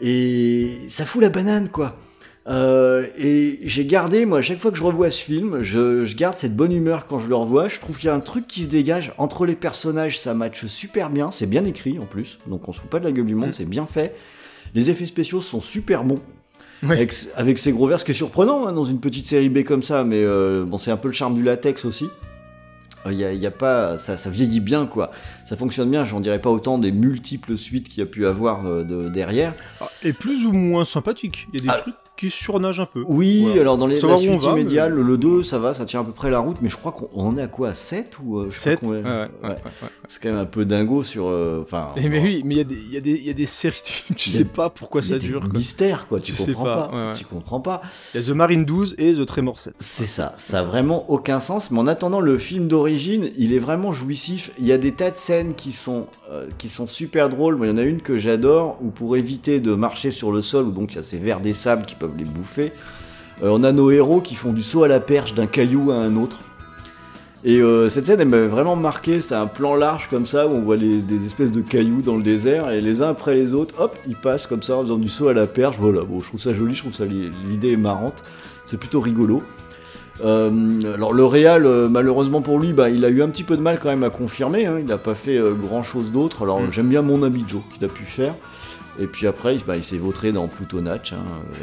[0.00, 1.96] Et ça fout la banane, quoi.
[2.48, 6.16] Euh, et j'ai gardé, moi, à chaque fois que je revois ce film, je, je
[6.16, 7.68] garde cette bonne humeur quand je le revois.
[7.68, 10.66] Je trouve qu'il y a un truc qui se dégage entre les personnages, ça matche
[10.66, 11.30] super bien.
[11.32, 13.48] C'est bien écrit en plus, donc on se fout pas de la gueule du monde,
[13.48, 13.52] Mm.
[13.52, 14.14] c'est bien fait.
[14.74, 16.20] Les effets spéciaux sont super bons.
[16.82, 16.92] Ouais.
[16.92, 19.64] Avec, avec ces gros verres, ce qui est surprenant hein, dans une petite série B
[19.64, 22.06] comme ça, mais euh, bon, c'est un peu le charme du latex aussi.
[23.06, 25.12] Il y a, y a pas, ça, ça vieillit bien quoi.
[25.48, 26.04] Ça fonctionne bien.
[26.04, 29.54] J'en dirais pas autant des multiples suites qu'il y a pu avoir euh, de, derrière.
[29.80, 31.46] Ah, Et plus ou moins sympathique.
[31.52, 31.80] Il y a des Ah.
[31.80, 33.04] trucs qui surnagent un peu.
[33.06, 33.60] Oui, Voilà.
[33.60, 36.04] alors dans les, la suite va, mais- le, le 2, ça va, ça tient à
[36.04, 38.38] peu près la route, mais je crois qu'on on en est à quoi 7 ou
[38.38, 39.48] euh, je crois 7 qu'on est- ouais, ouais, ouais.
[39.48, 39.88] ouais, ouais.
[40.08, 41.26] C'est quand même un peu dingo sur.
[41.28, 41.90] euh, Enfin.
[41.96, 43.34] Et mais oui, mais il y, a des- il y, a des- il y a
[43.34, 45.40] des séries, tu, tu Il y a- sais pas pourquoi ça des dure.
[45.40, 45.50] quoi.
[45.58, 46.96] Mystères quoi, tu sais comprends pas, pas.
[46.96, 47.14] ouais, ouais.
[47.14, 47.82] Tu comprends pas.
[48.14, 49.74] Il y a The Marine 12 et The Tremor 7.
[49.80, 51.70] C'est ça, ça a vraiment aucun sens.
[51.70, 54.50] Mais en attendant, le film d'origine, il est vraiment jouissif.
[54.58, 57.56] Il y a des tas de scènes qui sont, euh, qui sont super drôles.
[57.56, 60.40] Moi, il y en a une que j'adore, où pour éviter de marcher sur le
[60.42, 62.72] sol, où donc il y a ces vers des sables qui peuvent les bouffer,
[63.42, 65.96] euh, on a nos héros qui font du saut à la perche d'un caillou à
[65.96, 66.38] un autre.
[67.44, 69.20] Et euh, cette scène, elle m'avait vraiment marqué.
[69.20, 72.16] C'est un plan large comme ça, où on voit les- des espèces de cailloux dans
[72.16, 74.96] le désert, et les uns après les autres, hop, ils passent comme ça en faisant
[74.98, 75.76] du saut à la perche.
[75.78, 78.24] Voilà, bon, je trouve ça joli, je trouve ça l'idée est marrante.
[78.64, 79.42] C'est plutôt rigolo.
[80.24, 80.50] Euh,
[80.94, 83.62] alors le Real, euh, malheureusement pour lui, bah, il a eu un petit peu de
[83.62, 84.64] mal quand même à confirmer.
[84.66, 84.76] hein.
[84.80, 86.42] Il n'a pas fait grand chose d'autre.
[86.42, 86.72] Alors Mm.
[86.72, 88.34] j'aime bien mon ami Joe qu'il a pu faire.
[88.98, 91.12] Et puis après, il- bah, il s'est vautré dans Pluto Natch.
[91.12, 91.18] hein,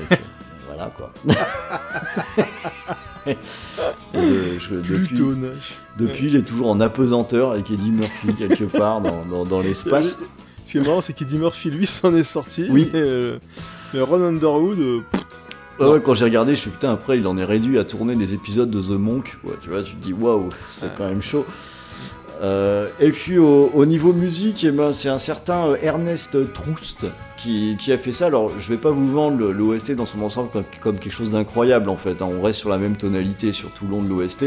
[0.08, 0.24] avec, euh,
[0.68, 1.12] voilà quoi.
[3.26, 3.38] Et,
[4.16, 4.76] euh, je-
[5.98, 10.18] depuis, il est toujours en apesanteur avec Eddie Murphy quelque part dans, dans- dans l'espace.
[10.66, 12.66] Ce qui est marrant, c'est qu'Eddie Murphy, lui, s'en est sorti.
[12.70, 12.90] Oui.
[12.94, 13.38] Mais, euh,
[13.96, 15.00] Ron Underwood, euh,
[15.80, 18.34] Ouais, quand j'ai regardé, je suis putain, après il en est réduit à tourner des
[18.36, 21.46] épisodes de The Monk, quoi, tu vois, tu te dis waouh, c'est quand même chaud.
[22.42, 27.06] Euh, et puis au, au niveau musique, eh ben, c'est un certain euh, Ernest Troust
[27.38, 28.28] qui, a fait ça.
[28.28, 30.50] Alors je vais pas vous vendre l'OST dans son ensemble
[30.82, 32.30] comme, quelque chose d'incroyable en fait, hein.
[32.30, 34.46] on reste sur la même tonalité sur tout le long de l'OST.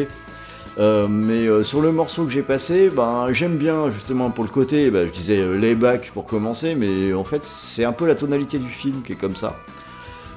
[0.79, 4.91] Euh, mais sur le morceau que j'ai passé, ben, j'aime bien justement pour le côté,
[4.91, 8.69] ben, je disais layback pour commencer, mais en fait c'est un peu la tonalité du
[8.69, 9.57] film qui est comme ça.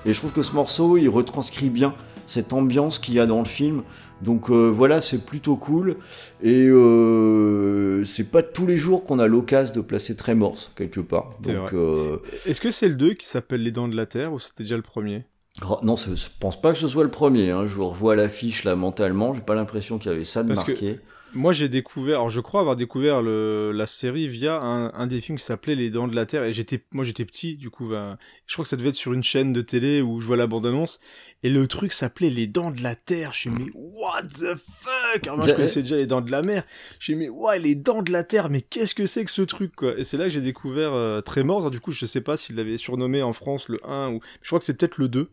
[0.05, 1.93] Et je trouve que ce morceau, il retranscrit bien
[2.25, 3.83] cette ambiance qu'il y a dans le film.
[4.21, 5.97] Donc voilà, c'est plutôt cool.
[6.41, 11.35] Et euh, c'est pas tous les jours qu'on a l'occasion de placer Tremors quelque part.
[11.41, 14.39] Donc euh, Est-ce que c'est le 2 qui s'appelle Les Dents de la Terre ou
[14.39, 15.25] c'était déjà le premier?
[15.61, 17.51] Gra- non, je pense pas que ce soit le premier.
[17.51, 17.67] Hein.
[17.67, 19.33] Je revois l'affiche là mentalement.
[19.33, 20.99] J'ai pas l'impression qu'il y avait ça de Parce marqué.
[21.35, 25.21] Moi, j'ai découvert, alors je crois avoir découvert le, la série via un, un des
[25.21, 26.43] films qui s'appelait Les Dents de la Terre.
[26.43, 29.13] Et j'étais, moi, j'étais petit, du coup, ben, je crois que ça devait être sur
[29.13, 30.99] une chaîne de télé où je vois la bande-annonce.
[31.41, 33.31] Et le truc s'appelait Les Dents de la Terre.
[33.33, 35.23] Je me suis dit, mais what the fuck?
[35.23, 36.63] Alors moi, je connaissais déjà Les Dents de la Mer.
[36.93, 39.23] Je me suis dit, mais ouais, Les Dents de la Terre, mais qu'est-ce que c'est
[39.23, 39.97] que ce truc, quoi?
[39.97, 41.59] Et c'est là que j'ai découvert euh, Tremors.
[41.59, 44.19] Alors, du coup, je sais pas s'il l'avait surnommé en France le 1 ou.
[44.41, 45.31] Je crois que c'est peut-être le 2.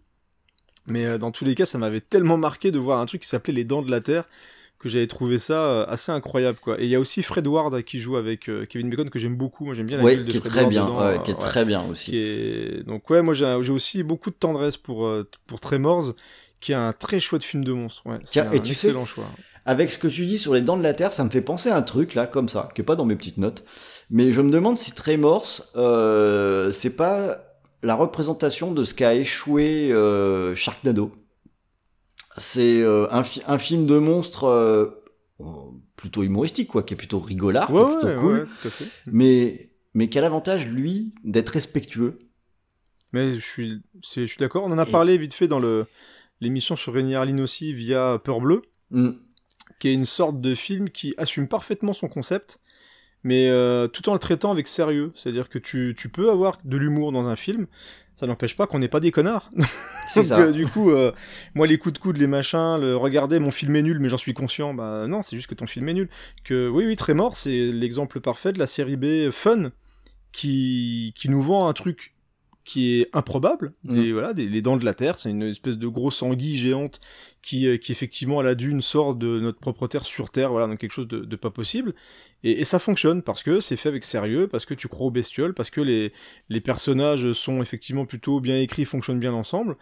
[0.86, 3.28] Mais euh, dans tous les cas, ça m'avait tellement marqué de voir un truc qui
[3.28, 4.28] s'appelait Les Dents de la Terre
[4.86, 6.80] que j'avais trouvé ça euh, assez incroyable quoi.
[6.80, 9.36] Et il y a aussi Fred Ward qui joue avec euh, Kevin Bacon que j'aime
[9.36, 9.64] beaucoup.
[9.66, 10.84] Moi j'aime bien la Ouais, de qui est Fred très Ward bien.
[10.84, 11.40] dedans, ouais, euh, qui est ouais.
[11.40, 12.10] très bien aussi.
[12.12, 16.14] Qui est- Donc ouais, moi j'ai aussi beaucoup de tendresse pour euh, pour Tremors,
[16.60, 18.02] qui est un très chouette film de monstre.
[18.24, 19.26] Tiens, un et tu sais- excellent choix.
[19.68, 21.70] Avec ce que tu dis sur les dents de la terre, ça me fait penser
[21.70, 23.64] à un truc là, comme ça, qui est pas dans mes petites notes.
[24.10, 25.44] Mais je me demande si Tremors,
[25.74, 27.38] euh, c'est pas
[27.82, 31.10] la représentation de ce qu'a échoué euh, Sharknado.
[32.38, 34.86] C'est euh, un, fi- un film de monstre euh,
[35.96, 38.70] plutôt humoristique, quoi, qui est plutôt rigolard, Ouais, qui est plutôt ouais, cool, ouais,
[39.06, 42.18] mais mais qui a l'avantage lui d'être respectueux?
[43.12, 44.64] Mais je suis je suis d'accord.
[44.64, 45.86] On en a Et- parlé vite fait dans le
[46.40, 48.62] l'émission sur Rémi Harlin aussi via Peur Bleue.
[48.90, 49.10] Hmm.
[49.80, 52.60] qui est une sorte de film qui assume parfaitement son concept,
[53.24, 55.12] mais euh, tout en le traitant avec sérieux.
[55.16, 57.66] C'est-à-dire que tu, tu peux avoir de l'humour dans un film,
[58.16, 59.50] ça n'empêche pas qu'on n'est pas des connards.
[60.08, 60.40] C'est ça.
[60.40, 61.12] euh, du coup, euh,
[61.54, 64.16] moi, les coups de coude, les machins, le regarder, mon film est nul, mais j'en
[64.16, 64.74] suis conscient.
[64.74, 66.08] Bah non, c'est juste que ton film est nul.
[66.42, 69.70] Que oui, oui, Trémor, c'est l'exemple parfait de la série B fun
[70.32, 72.14] qui, qui nous vend un truc
[72.66, 73.72] qui est improbable.
[73.84, 74.10] Mm.
[74.12, 77.00] Voilà, des, les dents de la terre, c'est une espèce de grosse anguille géante
[77.40, 80.50] qui, euh, qui effectivement à la dune sort de notre propre terre sur terre.
[80.50, 81.94] Voilà, donc quelque chose de, de pas possible.
[82.42, 85.10] Et, et ça fonctionne parce que c'est fait avec sérieux, parce que tu crois aux
[85.10, 86.12] bestioles, parce que les,
[86.48, 89.76] les personnages sont effectivement plutôt bien écrits, fonctionnent bien ensemble.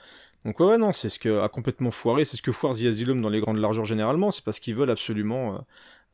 [0.45, 2.85] Donc ouais, ouais non, c'est ce que a complètement foiré, c'est ce que foire The
[2.85, 5.59] Asylum dans les grandes largeurs généralement, c'est parce qu'ils veulent absolument euh,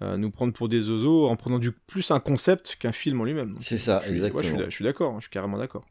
[0.03, 3.25] euh, nous prendre pour des oiseaux en prenant du plus un concept qu'un film en
[3.25, 3.55] lui-même.
[3.59, 4.43] C'est ça, je suis- ouais, exactement.
[4.43, 5.85] je suis d'a- je suis d'accord, je suis carrément d'accord.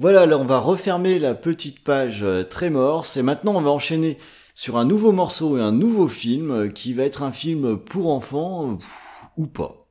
[0.00, 4.16] Voilà, là on va refermer la petite page euh, Tremors et maintenant on va enchaîner
[4.54, 8.10] sur un nouveau morceau et un nouveau film euh, qui va être un film pour
[8.10, 8.88] enfants euh, pff,
[9.36, 9.86] ou pas.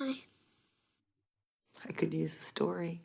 [0.00, 0.24] Hi.
[1.86, 3.02] I could use a story.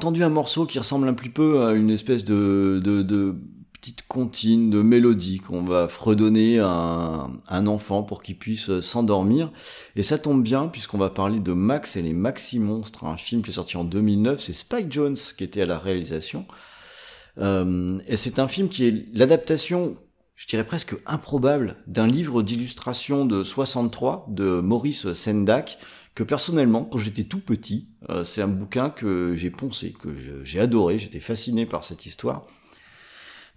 [0.00, 2.80] Entendu un morceau qui ressemble un petit peu à une espèce de,
[3.74, 9.52] petite comptine, de mélodie qu'on va fredonner à un, enfant pour qu'il puisse s'endormir.
[9.96, 13.42] Et ça tombe bien puisqu'on va parler de Max et les Maxi Monstres, un film
[13.42, 14.40] qui est sorti en 2009.
[14.40, 16.46] C'est Spike Jones qui était à la réalisation.
[17.36, 19.98] Euh, et c'est un film qui est l'adaptation,
[20.34, 25.76] je dirais presque improbable, d'un livre d'illustration de 63 de Maurice Sendak,
[26.14, 30.08] que personnellement, quand j'étais tout petit, euh, c'est un bouquin que j'ai poncé, que
[30.44, 32.46] j'ai adoré, j'étais fasciné par cette histoire.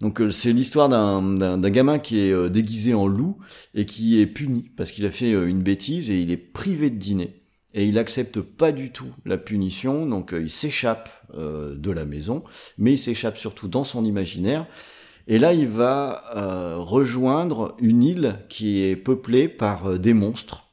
[0.00, 3.38] Donc euh, c'est l'histoire d'un gamin qui est déguisé en loup
[3.74, 6.96] et qui est puni parce qu'il a fait une bêtise et il est privé de
[6.96, 11.90] dîner et il accepte pas du tout la punition, donc euh, il s'échappe euh, de
[11.90, 12.44] la maison,
[12.78, 14.66] mais il s'échappe surtout dans son imaginaire.
[15.26, 20.63] Et là, il va euh, rejoindre une île qui est peuplée par des monstres,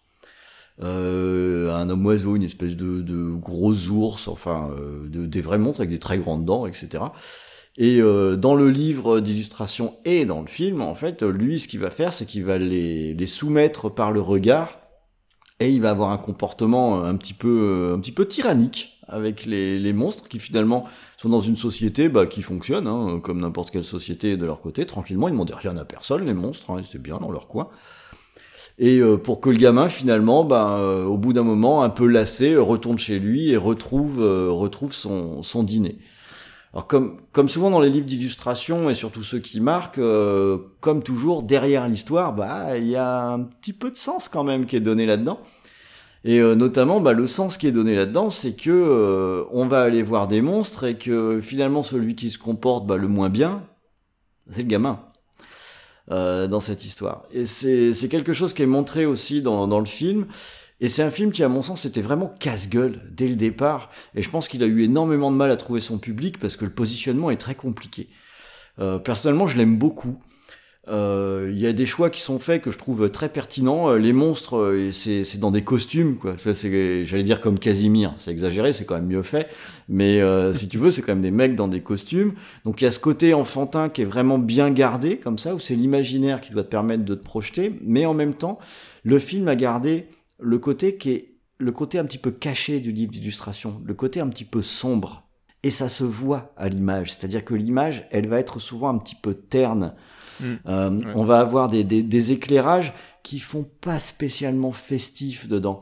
[0.82, 4.70] un homme oiseau, une espèce de, gros ours, enfin
[5.10, 7.04] de, des vrais monstres avec des très grandes dents, etc.
[7.78, 11.92] Et dans le livre d'illustration et dans le film, en fait, lui, ce qu'il va
[11.92, 14.82] faire, c'est qu'il va les, les soumettre par le regard
[15.62, 18.98] et il va avoir un comportement euh, un petit peu, euh, un petit peu tyrannique
[19.08, 23.70] avec les, monstres qui finalement sont dans une société bah, qui fonctionne, hein, comme n'importe
[23.70, 26.86] quelle société de leur côté, tranquillement, ils demandent rien à personne, les monstres, hein, ils
[26.86, 27.70] étaient bien dans leur coin.
[28.82, 32.58] Et euh, pour que le gamin, finalement, bah, au bout d'un moment, un peu lassé,
[32.58, 36.00] retourne chez lui et retrouve, retrouve son, son dîner.
[36.74, 41.04] Alors comme, comme souvent dans les livres d'illustration et surtout ceux qui marquent, euh, comme
[41.04, 44.78] toujours derrière l'histoire, bah il y a un petit peu de sens quand même qui
[44.78, 45.40] est donné là-dedans.
[46.24, 49.82] Et euh, notamment, bah, le sens qui est donné là-dedans, c'est que euh, on va
[49.82, 53.64] aller voir des monstres et que finalement celui qui se comporte bah, le moins bien,
[54.50, 55.00] c'est le gamin.
[56.12, 57.24] Dans cette histoire.
[57.34, 60.28] Et c'est quelque chose qui est montré aussi dans, dans le film.
[60.82, 63.92] Et c'est un film qui, à mon sens, était vraiment casse-gueule dès le départ.
[64.16, 66.66] Et je pense qu'il a eu énormément de mal à trouver son public parce que
[66.66, 68.10] le positionnement est très compliqué.
[68.80, 70.20] Euh, personnellement, je l'aime beaucoup.
[70.88, 73.92] Euh, il y a des choix qui sont faits que je trouve très pertinents.
[73.92, 76.36] Euh, les monstres, c'est dans des costumes, quoi.
[76.44, 79.48] J'allais dire comme Casimir, c'est exagéré, c'est quand même mieux fait.
[79.88, 80.20] Mais
[80.54, 82.34] si tu veux, c'est quand même des mecs dans des costumes.
[82.66, 85.60] Donc il y a ce côté enfantin qui est vraiment bien gardé, comme ça, où
[85.60, 87.74] c'est l'imaginaire qui doit te permettre de te projeter.
[87.84, 88.58] Mais en même temps,
[89.04, 90.08] le film a gardé
[90.40, 94.20] le côté qui est le côté un petit peu caché du livre d'illustration, le côté
[94.20, 95.28] un petit peu sombre.
[95.64, 99.16] Et ça se voit à l'image, c'est-à-dire que l'image, elle va être souvent un petit
[99.16, 99.94] peu terne.
[100.42, 100.56] Mm.
[100.68, 105.82] Euh, on va avoir des, des, éclairages qui font pas spécialement festif dedans.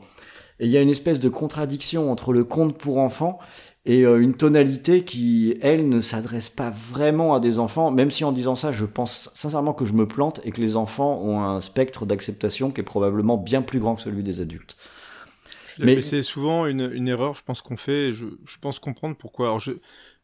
[0.58, 3.38] Et il y a une espèce de contradiction entre le conte pour enfants
[3.86, 8.24] et euh, une tonalité qui, elle, ne s'adresse pas vraiment à des enfants, même si
[8.24, 11.40] en disant ça, je pense sincèrement que je me plante et que les enfants ont
[11.40, 14.76] un spectre d'acceptation qui est probablement bien plus grand que celui des adultes.
[15.78, 18.12] Mais c'est souvent une, une, erreur, je pense qu'on fait.
[18.12, 19.46] Je, je, pense comprendre pourquoi.
[19.46, 19.72] Alors je,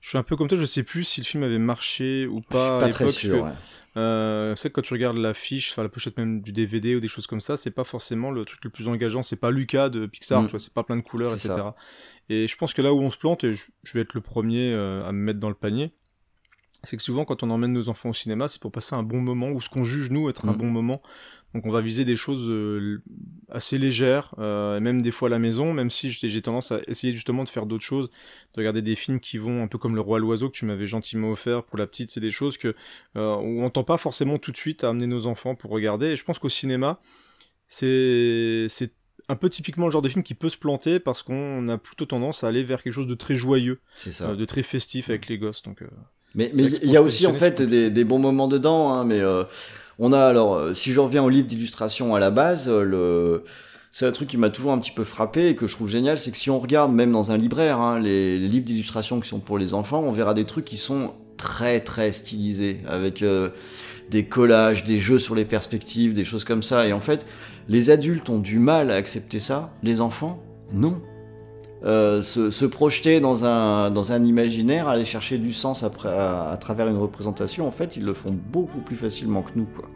[0.00, 2.42] je suis un peu comme toi, je sais plus si le film avait marché ou
[2.42, 2.80] pas.
[2.80, 3.48] Je suis pas très sûr.
[3.96, 7.08] Euh, c'est que quand tu regardes l'affiche, enfin la pochette même du DVD ou des
[7.08, 9.22] choses comme ça, c'est pas forcément le truc le plus engageant.
[9.22, 10.46] C'est pas Lucas de Pixar, mm.
[10.46, 11.54] tu vois, c'est pas plein de couleurs, etc.
[12.28, 14.72] Et je pense que là où on se plante, et je, vais être le premier
[14.72, 15.94] euh, à me mettre dans le panier,
[16.82, 19.20] c'est que souvent quand on emmène nos enfants au cinéma, c'est pour passer un bon
[19.20, 20.56] moment ou ce qu'on juge nous être un mm.
[20.56, 21.02] bon moment.
[21.54, 23.02] Donc on va viser des choses euh,
[23.48, 27.14] assez légères, euh, même des fois à la maison, même si j'ai tendance à essayer
[27.14, 30.02] justement de faire d'autres choses, de regarder des films qui vont un peu comme Le
[30.02, 32.74] Roi l'Oiseau que tu m'avais gentiment offert pour la petite, c'est des choses que
[33.16, 36.08] euh, on tend pas forcément tout de suite à amener nos enfants pour regarder.
[36.08, 37.00] Et je pense qu'au cinéma,
[37.68, 38.68] c'est
[39.28, 42.04] un peu typiquement le genre de film qui peut se planter parce qu'on a plutôt
[42.04, 45.62] tendance à aller vers quelque chose de très joyeux, de très festif avec les gosses.
[45.62, 45.82] Donc,
[46.34, 49.22] mais il y a aussi en fait des, des, bons moments dedans, hein, mais
[49.98, 53.44] on a alors, euh, si je reviens au livre d'illustration à la base, euh, le
[53.92, 56.18] c'est un truc qui m'a toujours un petit peu frappé et que je trouve génial,
[56.18, 59.40] c'est que si on regarde même dans un libraire hein, les, livres d'illustration qui sont
[59.40, 63.48] pour les enfants, on verra des trucs qui sont très très stylisés avec euh,
[64.10, 66.86] des collages, des jeux sur les perspectives, des choses comme ça.
[66.86, 67.24] Et en fait,
[67.68, 70.42] les adultes ont du mal à accepter ça, les enfants,
[70.74, 71.00] non.
[71.86, 76.88] Euh, se, projeter dans un, dans un imaginaire, aller chercher du sens après, à, travers
[76.88, 79.66] une représentation, en fait, ils le font beaucoup plus facilement que nous.
[79.66, 79.88] Quoi.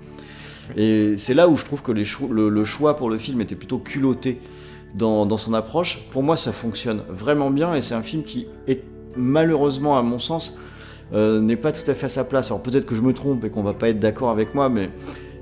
[0.77, 3.79] Et c'est là où je trouve que les le, choix pour le film était plutôt
[3.79, 4.41] culotté
[4.95, 5.99] dans, dans son approche.
[6.13, 8.85] Pour moi, ça fonctionne vraiment bien et c'est un film qui est
[9.17, 10.55] malheureusement, à mon sens,
[11.13, 12.53] euh, n'est pas tout à fait à sa place.
[12.53, 14.91] Alors peut-être que je me trompe et qu'on va pas être d'accord avec moi, mais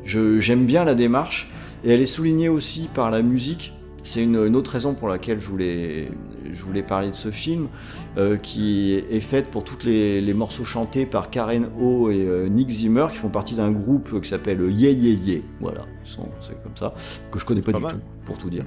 [0.06, 1.50] j'aime bien la démarche
[1.84, 3.74] et elle est soulignée aussi par la musique
[4.08, 6.10] c'est une, autre raison pour laquelle je voulais,
[6.50, 7.68] je voulais parler de ce film,
[8.16, 12.70] euh, qui est faite pour tous les, morceaux chantés par Karen O et euh, Nick
[12.70, 15.40] Zimmer, qui font partie d'un groupe qui s'appelle Yeah Yeah Yeah.
[15.60, 16.94] Voilà, c'est comme ça,
[17.30, 18.64] que je connais pas, du tout, pour tout dire.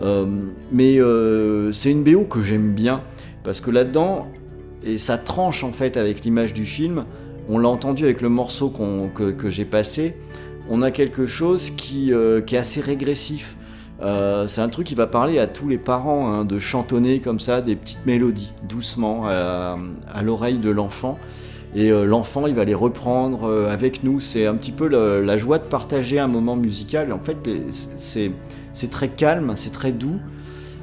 [0.00, 0.26] Euh,
[0.72, 0.98] mais
[1.72, 3.02] c'est une BO que j'aime bien
[3.44, 4.28] Parce que là-dedans,
[4.82, 7.04] et ça tranche en fait avec l'image du film,
[7.48, 10.16] on l'a entendu avec le morceau que, que j'ai passé,
[10.70, 12.12] on a quelque chose qui,
[12.46, 13.56] qui est assez régressif.
[14.02, 17.40] Euh, c'est un truc qui va parler à tous les parents hein, de chantonner comme
[17.40, 19.76] ça des petites mélodies doucement à,
[20.12, 21.18] à l'oreille de l'enfant.
[21.74, 24.20] Et euh, l'enfant il va les reprendre euh, avec nous.
[24.20, 27.12] C'est un petit peu la joie de partager un moment musical.
[27.12, 27.36] En fait
[27.96, 30.18] c'est très calme c'est très doux.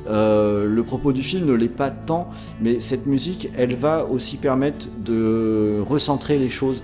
[0.09, 4.35] Euh, le propos du film ne l'est pas tant mais cette musique elle va aussi
[4.35, 6.83] permettre de recentrer les choses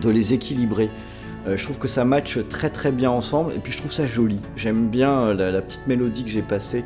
[0.00, 0.84] de les équilibrer.
[0.84, 1.17] euh,
[1.56, 4.40] je trouve que ça match très très bien ensemble et puis je trouve ça joli.
[4.56, 6.84] J'aime bien euh, la, petite mélodie que j'ai passée.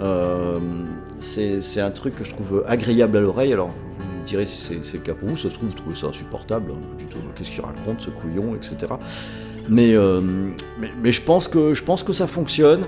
[0.00, 0.58] Euh,
[1.20, 3.52] c'est un truc que je trouve agréable à l'oreille.
[3.52, 5.94] Alors vous me direz si c'est le cas pour vous, ça se trouve vous trouvez
[5.94, 6.72] ça insupportable.
[6.72, 7.06] hein.
[7.14, 8.92] Oh, Qu'est-ce qu'il raconte ce couillon, etc.
[9.68, 10.50] Mais, euh,
[11.04, 12.86] je pense que ça fonctionne.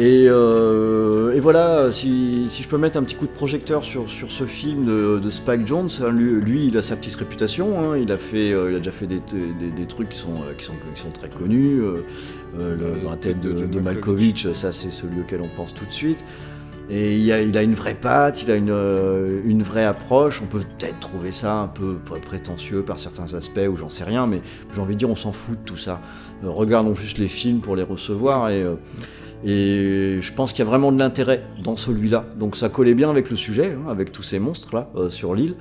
[0.00, 4.08] Et, euh, et voilà, si, si je peux mettre un petit coup de projecteur sur,
[4.08, 7.80] sur ce film de, de Spike Jones, hein, lui, lui, il a sa petite réputation,
[7.80, 9.18] hein, il, a fait, euh, il a déjà fait des,
[9.58, 11.80] des, des trucs qui sont, euh, qui, sont, qui sont très connus.
[11.80, 14.44] le- dans la tête de, de John de Malkovich.
[14.44, 16.24] Malkovich, ça c'est celui auquel on pense tout de suite.
[16.90, 20.40] Et il a, il a une vraie patte, il a une, euh, une vraie approche.
[20.42, 24.26] On peut peut-être trouver ça un peu prétentieux par certains aspects, ou j'en sais rien,
[24.28, 24.40] mais
[24.72, 26.00] j'ai envie de dire, on s'en fout de tout ça.
[26.44, 28.76] Euh, regardons juste les films pour les recevoir, et, euh,
[29.44, 32.26] et je pense qu'il y a vraiment de l'intérêt dans celui-là.
[32.36, 35.54] Donc ça collait bien avec le sujet, hein, avec tous ces monstres-là euh, sur l'île.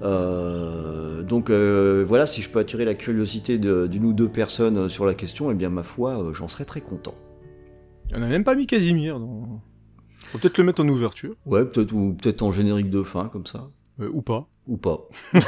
[0.00, 5.04] Euh, donc euh, voilà, si je peux attirer la curiosité d'une ou deux personnes sur
[5.04, 7.14] la question, eh bien ma foi, j'en serais très content.
[8.14, 9.20] On a même pas mis Casimir.
[9.20, 9.60] Dans...
[10.32, 13.46] Faut peut-être le mettre en ouverture, Ouais, peut-être ou peut-être en générique de fin comme
[13.46, 13.68] ça,
[13.98, 14.48] ou pas.
[14.66, 15.08] ou pas.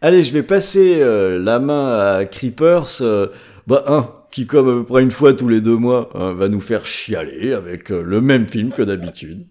[0.00, 3.02] Allez, je vais passer la main à Creepers,
[3.66, 6.50] bah un qui comme à peu près une fois tous les deux mois hein, va
[6.50, 9.46] nous faire chialer avec euh, le même film que d'habitude.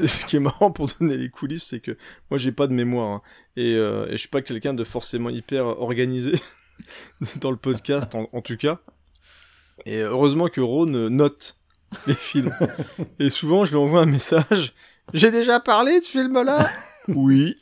[0.06, 1.96] ce qui est marrant pour donner les coulisses, c'est que
[2.30, 3.22] moi j'ai pas de mémoire hein.
[3.56, 6.32] et, euh, et je suis pas quelqu'un de forcément hyper organisé
[7.40, 8.80] dans le podcast en, en tout cas.
[9.86, 11.58] Et heureusement que Ron note
[12.06, 12.54] les films.
[13.18, 14.74] et souvent je lui envoie un message.
[15.12, 16.70] J'ai déjà parlé de ce film-là.
[17.08, 17.56] oui,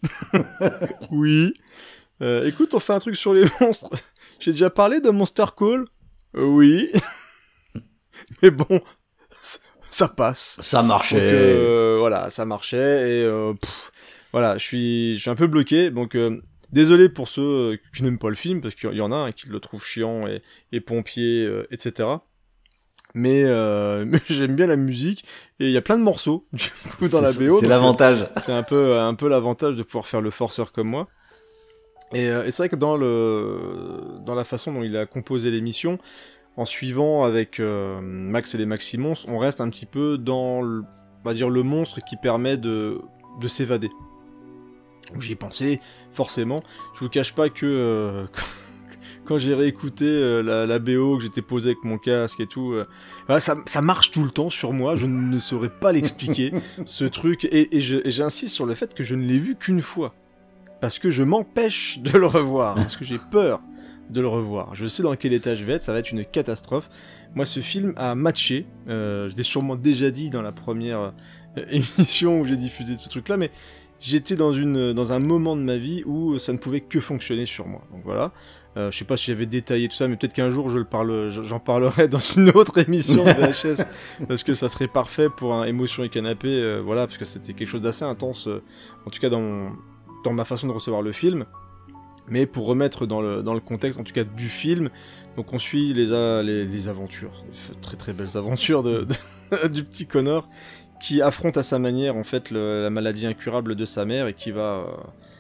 [1.11, 1.53] oui.
[2.23, 3.91] Euh, écoute, on fait un truc sur les monstres.
[4.39, 5.87] J'ai déjà parlé de Monster Call?
[6.37, 6.93] Euh, oui.
[8.43, 8.81] Mais bon,
[9.93, 10.57] ça- passe.
[10.61, 11.19] Ça Donc, marchait.
[11.21, 12.77] euh, voilà, ça marchait
[13.21, 13.93] et euh, pff,
[14.33, 15.91] voilà, je suis, je suis un peu bloqué.
[15.91, 16.41] Donc euh,
[16.73, 19.49] désolé pour ceux qui n'aiment pas le film parce qu'il y en a un qui
[19.49, 22.09] le trouve chiant et, et pompier, etc.
[23.15, 23.45] Mais,
[24.07, 25.25] mais j'aime bien la musique
[25.61, 26.65] et il y a plein de morceaux du
[26.99, 27.61] coup dans la BO.
[27.61, 28.27] C'est l'avantage.
[28.37, 31.09] C'est un peu, un peu l'avantage de pouvoir faire le forceur comme moi.
[32.15, 35.99] Et, et c'est vrai que dans le, dans la façon dont il a composé l'émission,
[36.57, 40.85] en suivant avec euh, Max et les Maximons, on reste un petit peu dans, le,
[41.25, 43.01] on va dire, le monstre qui permet de,
[43.41, 43.91] de s'évader.
[45.19, 45.81] J'y ai pensé,
[46.11, 46.63] forcément.
[46.95, 48.27] Je vous cache pas que euh,
[49.25, 52.75] quand j'ai réécouté euh, la, la BO, que j'étais posé avec mon casque et tout,
[53.27, 54.95] voilà, ça, ça marche tout le temps sur moi.
[54.95, 56.53] Je ne saurais pas l'expliquer,
[56.87, 57.49] ce truc.
[57.51, 60.15] Et j'insiste sur le fait que je ne l'ai vu qu'une fois.
[60.81, 62.75] Parce que je m'empêche de le revoir.
[62.75, 63.61] Parce que j'ai peur
[64.11, 64.75] de le revoir.
[64.75, 66.89] Je sais dans quel état je vais être, ça va être une catastrophe.
[67.35, 68.67] Moi, ce film a matché.
[68.89, 71.13] Euh, je l'ai sûrement déjà dit dans la première
[71.59, 73.51] euh, émission où j'ai diffusé ce truc-là, mais
[74.01, 77.47] j'étais dans, une, dans un moment de ma vie où ça ne pouvait que fonctionner
[77.47, 77.83] sur moi.
[77.93, 78.33] Donc voilà.
[78.79, 80.85] Euh, je sais pas si j'avais détaillé tout ça, mais peut-être qu'un jour je le
[80.87, 83.31] parle, j'en parlerai dans une autre émission de
[83.77, 83.85] VHS,
[84.27, 87.53] parce que ça serait parfait pour un émotion et canapé, euh, voilà, parce que c'était
[87.53, 88.63] quelque chose d'assez intense, euh,
[89.07, 89.73] en tout cas dans, mon-
[90.25, 91.45] dans ma façon de recevoir le film.
[92.29, 94.91] Mais pour remettre dans le, dans le contexte, en tout cas du film,
[95.37, 96.13] donc on suit les,
[96.89, 97.45] aventures,
[97.81, 99.07] très très belles aventures de,
[99.73, 100.45] du petit Connor,
[101.01, 104.53] qui affronte à sa manière en fait la maladie incurable de sa mère et qui
[104.53, 104.85] va euh,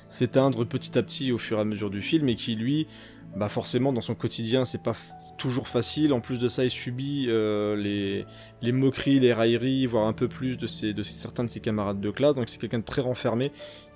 [0.08, 2.88] s'éteindre petit à petit au fur et à mesure du film et qui lui,
[3.36, 4.94] bah forcément dans son quotidien c'est pas
[5.38, 6.12] toujours facile.
[6.12, 10.56] En plus de ça, il subit euh, les, moqueries, les railleries, voire un peu plus
[10.56, 12.34] de, de certains de ses camarades de classe.
[12.34, 13.50] Donc c'est quelqu'un de très renfermé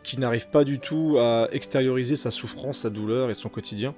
[0.06, 3.92] qui n'arrive pas du tout à extérioriser sa souffrance, sa douleur et son quotidien.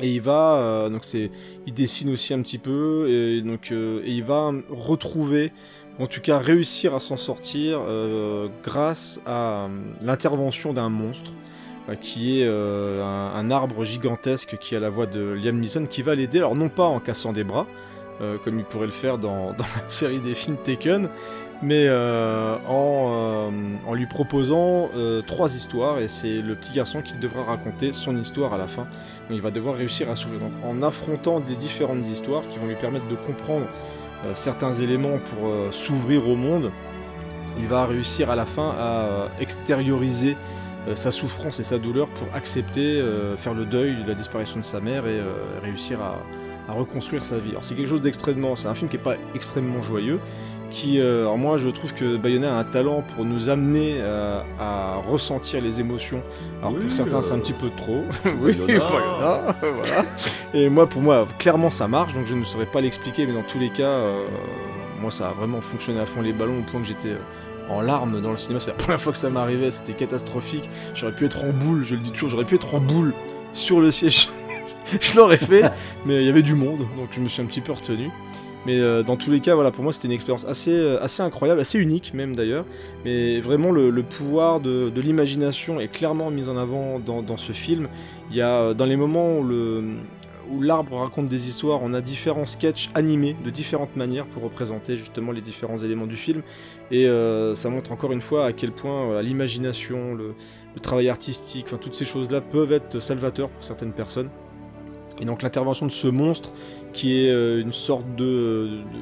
[0.00, 1.30] Et il va, euh, donc c'est,
[1.66, 5.52] il dessine aussi un petit peu, et donc euh, il va retrouver,
[6.00, 9.68] en tout cas réussir à s'en sortir euh, grâce à
[10.00, 11.30] l'intervention d'un monstre
[12.00, 16.38] qui est un, arbre gigantesque qui a la voix de Liam Neeson qui va l'aider,
[16.38, 17.66] alors non pas en cassant des bras,
[18.44, 21.08] comme il pourrait le faire dans la série des films Taken,
[21.62, 23.50] mais euh, en, euh,
[23.86, 28.16] en lui proposant euh, trois histoires, et c'est le petit garçon qui devra raconter son
[28.16, 28.86] histoire à la fin.
[29.30, 30.40] Il va devoir réussir à s'ouvrir.
[30.40, 33.66] Donc en affrontant des différentes histoires qui vont lui permettre de comprendre
[34.34, 36.70] certains éléments pour s'ouvrir au monde,
[37.58, 40.36] il va réussir à la fin à extérioriser
[40.94, 43.02] sa souffrance et sa douleur pour accepter,
[43.36, 45.20] faire le deuil de la disparition de sa mère et
[45.62, 46.18] réussir à,
[46.68, 47.50] à reconstruire sa vie.
[47.50, 50.20] Alors c'est quelque chose d'extrêmement, c'est un film qui est pas extrêmement joyeux,
[50.72, 54.42] qui, euh, alors moi je trouve que Bayona a un talent pour nous amener euh,
[54.58, 56.22] à ressentir les émotions.
[56.60, 58.02] Alors Oui, pour certains c'est un euh, petit peu trop,
[58.40, 58.88] oui, Bayona.
[58.88, 60.04] Bayona, voilà.
[60.54, 63.42] Et moi pour moi clairement ça marche, donc je ne saurais pas l'expliquer, mais dans
[63.42, 64.26] tous les cas, euh,
[65.00, 67.18] moi ça a vraiment fonctionné à fond les ballons au point que j'étais euh,
[67.70, 68.60] en larmes dans le cinéma.
[68.60, 70.68] C'est la première fois que ça m'arrivait, c'était catastrophique.
[70.94, 73.12] J'aurais pu être en boule, je le dis toujours, j'aurais pu être en boule
[73.52, 74.30] sur le siège.
[75.00, 75.70] je l'aurais fait,
[76.06, 78.10] mais il y avait du monde, donc je me suis un petit peu retenu.
[78.66, 81.60] Mais euh, dans tous les cas, voilà, pour moi c'était une expérience assez, euh, incroyable,
[81.60, 82.64] assez unique même d'ailleurs.
[83.04, 87.88] Mais vraiment le, pouvoir de, l'imagination est clairement mis en avant dans, ce film.
[88.30, 92.46] Il y a euh, dans les moments où l'arbre raconte des histoires, on a différents
[92.46, 96.42] sketchs animés de différentes manières pour représenter justement les différents éléments du film.
[96.90, 97.06] Et
[97.54, 100.34] ça montre encore une fois à quel point l'imagination, le,
[100.82, 104.28] travail artistique, toutes ces choses-là peuvent être salvateurs pour certaines personnes.
[105.22, 106.50] Et donc l'intervention de ce monstre,
[106.92, 108.24] qui est euh, une sorte de,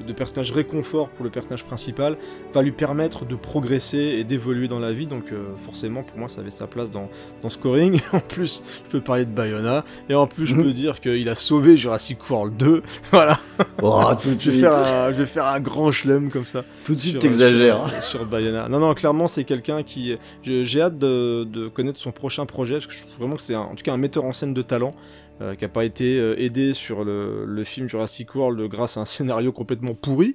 [0.02, 2.18] de- de personnage réconfort pour le personnage principal,
[2.52, 5.06] va lui permettre de progresser et d'évoluer dans la vie.
[5.06, 7.08] Donc euh, forcément, pour moi, ça avait sa place dans,
[7.42, 7.98] dans Scoring.
[8.12, 9.84] en plus, je peux parler de Bayona.
[10.10, 12.82] Et en plus, je peux dire qu'il a sauvé Jurassic World 2.
[13.10, 13.40] voilà,
[13.82, 14.60] Oh, tout de je vais, suite.
[14.60, 17.88] faire un, je vais faire un grand chelem comme ça Tout de suite, t'exagères.
[18.02, 18.68] Sur, sur Bayona.
[18.68, 20.16] Non, non, clairement, c'est quelqu'un qui.
[20.44, 23.56] J'ai hâte de, de connaître son prochain projet, parce que je trouve vraiment que c'est
[23.56, 24.92] en tout cas un metteur en scène de talent,
[25.41, 29.05] euh, qui n'a pas été euh, aidé sur le, film Jurassic World grâce à un
[29.07, 30.34] scénario complètement pourri.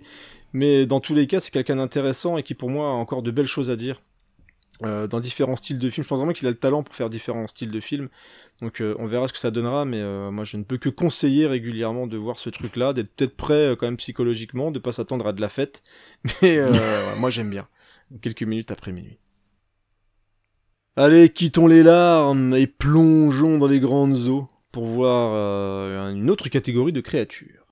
[0.53, 3.29] Mais dans tous les cas, c'est quelqu'un d'intéressant et qui, pour moi, a encore de
[3.29, 4.01] belles choses à dire.
[4.83, 7.09] euh, dans différents styles de films, je pense vraiment qu'il a le talent pour faire
[7.09, 8.09] différents styles de films.
[8.61, 10.01] Donc on verra ce que ça donnera, mais
[10.31, 13.85] moi je ne peux que conseiller régulièrement de voir ce truc-là, d'être peut-être prêt quand
[13.85, 15.83] même psychologiquement, de pas s'attendre à de la fête.
[16.41, 16.59] Mais
[17.19, 17.67] moi j'aime bien.
[18.21, 19.17] Quelques minutes après minuit.
[20.95, 26.49] Allez, quittons les larmes et plongeons dans les grandes eaux pour voir euh, une autre
[26.49, 27.65] catégorie de créatures.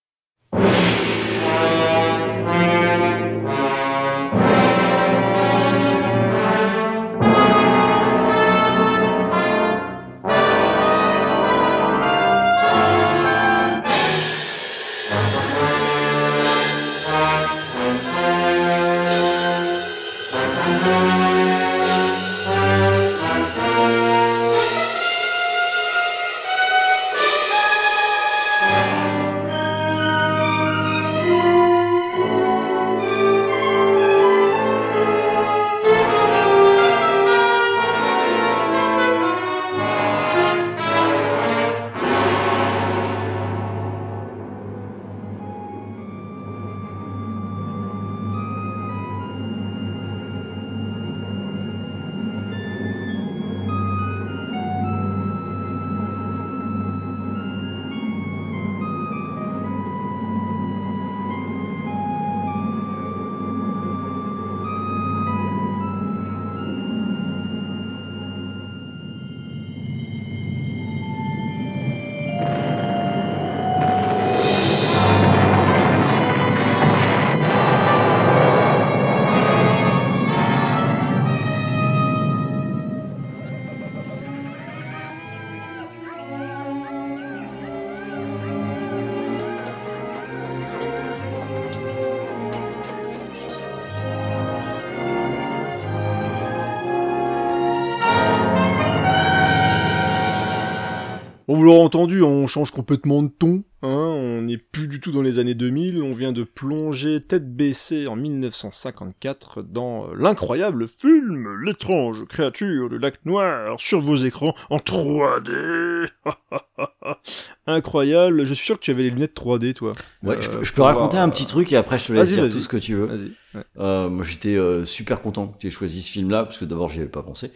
[102.54, 103.64] Change complètement de ton.
[103.82, 106.02] Hein, on n'est plus du tout dans les années 2000.
[106.04, 113.00] On vient de plonger tête baissée en 1954 dans euh, l'incroyable film L'étrange créature du
[113.00, 116.08] lac noir sur vos écrans en 3D.
[117.68, 118.46] Incroyable.
[118.46, 119.94] Je suis sûr que tu avais les lunettes 3D, toi.
[120.24, 122.14] Ouais, je, Euh, peux- je peux pour raconter un petit truc et après je te
[122.14, 123.08] laisse dire tout ce que tu veux.
[123.56, 123.62] Ouais.
[123.80, 126.90] Euh, moi, j'étais euh, super content que tu aies choisi ce film-là, parce que d'abord,
[126.90, 127.52] j'y avais pas pensé.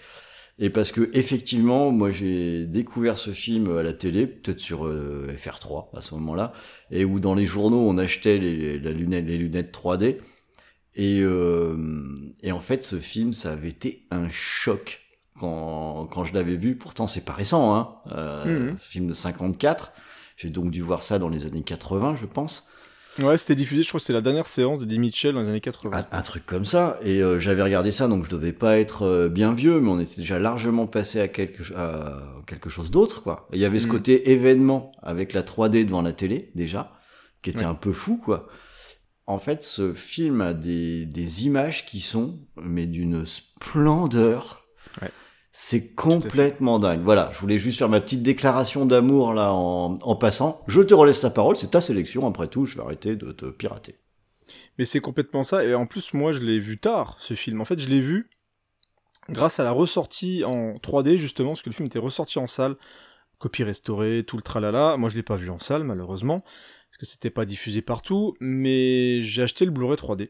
[0.60, 5.28] Et parce que, effectivement, moi, j'ai découvert ce film à la télé, peut-être sur euh,
[5.38, 6.52] FR3 à ce moment-là,
[6.90, 10.18] et où dans les journaux, on achetait les, la lunette, les lunettes 3D.
[10.96, 11.78] Et, euh,
[12.42, 15.02] et en fait, ce film, ça avait été un choc
[15.40, 16.76] quand, quand je l'avais vu.
[16.76, 17.96] Pourtant, c'est pas récent, hein.
[18.12, 18.78] Euh, Mhm.
[18.80, 19.94] Film de 54.
[20.38, 22.67] J'ai donc dû voir ça dans les années 80, je pense.
[23.20, 25.50] Ouais, c'était diffusé, je crois que c'est la dernière séance de Eddie Mitchell dans les
[25.50, 25.98] années 80.
[26.12, 27.00] Un, un truc comme ça.
[27.04, 30.00] Et euh, j'avais regardé ça, donc je devais pas être euh, bien vieux, mais on
[30.00, 33.48] était déjà largement passé à quelque, à quelque chose d'autre, quoi.
[33.54, 33.92] Il y avait ce Mm.
[33.92, 36.92] côté événement avec la 3D devant la télé, déjà,
[37.42, 37.66] qui était Ouais.
[37.66, 38.48] un peu fou, quoi.
[39.26, 44.67] En fait, ce film a des, des images qui sont, mais d'une splendeur.
[45.60, 47.02] C'est complètement dingue.
[47.02, 50.62] Voilà, je voulais juste faire ma petite déclaration d'amour là en, en passant.
[50.68, 52.28] Je te relaisse la parole, c'est ta sélection.
[52.28, 53.96] Après tout, je vais arrêter de te pirater.
[54.78, 55.66] Mais c'est complètement ça.
[55.66, 57.60] Et en plus, moi, je l'ai vu tard, ce film.
[57.60, 58.30] En fait, je l'ai vu
[59.30, 62.76] grâce à la ressortie en 3D, justement, parce que le film était ressorti en salle,
[63.40, 64.96] copie restaurée, tout le tralala.
[64.98, 68.36] Moi, je l'ai pas vu en salle, malheureusement, parce que c'était pas diffusé partout.
[68.40, 70.30] Mais j'ai acheté le Blu-ray 3D.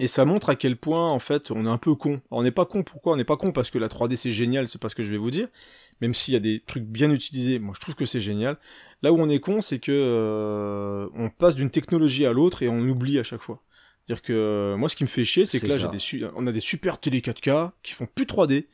[0.00, 2.10] Et ça montre à quel point, en fait, on est un peu con.
[2.10, 3.52] Alors, on n'est pas con, pourquoi On n'est pas con?
[3.52, 5.48] Parce que la 3D c'est génial, c'est pas ce que je vais vous dire.
[6.00, 8.58] Même s'il y a des trucs bien utilisés, moi je trouve que c'est génial.
[9.02, 12.68] Là où on est con, c'est que euh, on passe d'une technologie à l'autre et
[12.68, 13.60] on oublie à chaque fois.
[14.08, 16.24] C'est-à-dire que euh, moi, ce qui me fait chier, c'est que là, j'ai des su-
[16.34, 18.64] on a des super télé 4K qui font plus 3D.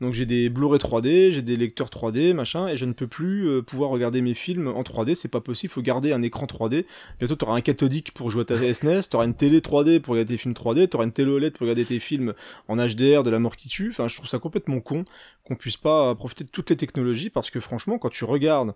[0.00, 3.48] Donc j'ai des Blu-ray 3D, j'ai des lecteurs 3D, machin, et je ne peux plus
[3.48, 5.16] euh, pouvoir regarder mes films en 3D.
[5.16, 5.72] C'est pas possible.
[5.72, 6.84] Faut garder un écran 3D.
[7.18, 10.34] Bientôt, t'auras un cathodique pour jouer à ta SNES, t'auras une télé 3D pour regarder
[10.34, 12.32] tes films 3D, t'auras une télé OLED pour regarder tes films
[12.68, 13.88] en HDR, de la mort qui tue.
[13.90, 15.04] Enfin, je trouve ça complètement con
[15.42, 18.74] qu'on puisse pas profiter de toutes les technologies parce que franchement, quand tu regardes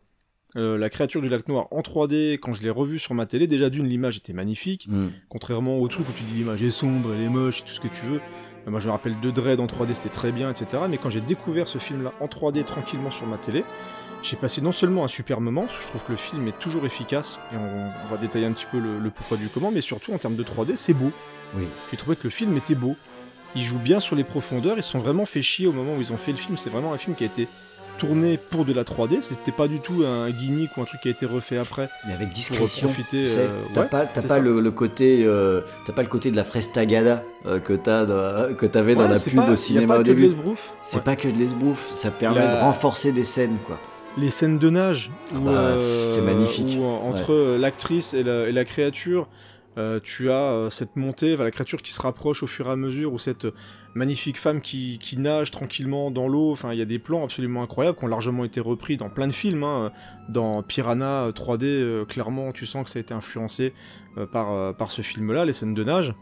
[0.57, 3.47] euh, la créature du lac noir en 3D, quand je l'ai revu sur ma télé,
[3.47, 5.09] déjà d'une l'image était magnifique, Mm.
[5.29, 7.89] contrairement au truc où tu dis l'image est sombre, elle est moche, tout ce que
[7.89, 8.21] tu veux.
[8.67, 10.83] Euh, Moi je me rappelle de Dread en 3D, c'était très bien, etc.
[10.89, 13.65] Mais quand j'ai découvert ce film-là en 3D tranquillement sur ma télé,
[14.23, 16.59] j'ai passé non seulement un super moment, parce que je trouve que le film est
[16.59, 19.71] toujours efficace, et on, on va détailler un petit peu le, le pourquoi du comment,
[19.71, 21.13] mais surtout en termes de 3D, c'est beau.
[21.55, 21.65] Oui.
[21.91, 22.97] J'ai trouvé que le film était beau.
[23.55, 26.01] Ils jouent bien sur les profondeurs, ils se sont vraiment fait chier au moment où
[26.01, 26.57] ils ont fait le film.
[26.59, 27.49] C'est vraiment un film qui a été
[27.99, 31.09] tourné pour de la 3D, c'était pas du tout un gimmick ou un truc qui
[31.09, 31.89] a été refait après.
[32.07, 32.87] Mais avec discrétion.
[32.89, 36.31] profiter, tu sais, euh, t'as ouais, pas, le, le côté, euh, t'as pas le côté
[36.31, 38.07] de la frestagada euh, que t'as,
[38.55, 40.35] que t'avais dans Ouais, la pub pas- au cinéma au que de début.
[40.83, 41.03] C'est Ouais.
[41.03, 43.79] pas que de l'esbrouf, ça permet La- de renforcer des scènes, quoi.
[44.17, 45.77] les scènes de nage où, bah,
[46.15, 46.79] c'est magnifique.
[46.81, 49.29] où, entre l'actrice et la, et la créature
[49.79, 52.71] euh, tu as euh, cette montée enfin, la créature qui se rapproche au fur et
[52.71, 53.55] à mesure ou cette euh,
[53.95, 57.63] magnifique femme qui, qui nage tranquillement dans l'eau enfin il y a des plans absolument
[57.63, 59.93] incroyables qui ont largement été repris dans plein de films hein.
[60.29, 63.73] dans Piranha euh, 3D euh, clairement tu sens que ça a été influencé
[64.33, 66.15] par, par ce film là les scènes de nage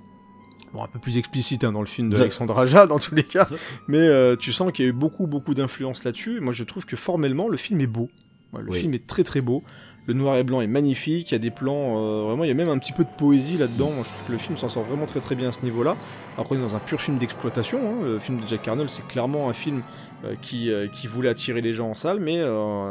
[0.72, 3.14] Bon, un peu plus explicite hein, dans le film de Ça- Alexandre Aja, dans tous
[3.14, 3.48] les cas.
[3.88, 6.40] Mais tu sens qu'il y a eu beaucoup, beaucoup d'influence là-dessus.
[6.40, 8.10] Moi, je trouve que formellement, le film est beau.
[8.52, 8.80] Ouais, le Oui.
[8.80, 9.62] film est très, très beau.
[10.06, 11.30] Le noir et blanc est magnifique.
[11.30, 13.08] Il y a des plans, euh, vraiment, il y a même un petit peu de
[13.08, 13.92] poésie là-dedans.
[14.04, 15.96] Je trouve que le film s'en sort vraiment très, très bien à ce niveau-là.
[16.38, 17.78] Après, on est dans un pur film d'exploitation.
[17.78, 18.04] hein.
[18.04, 19.82] Le film de Jack Arnold, c'est clairement un film
[20.24, 22.40] euh, qui, euh, qui voulait attirer les gens en salle, mais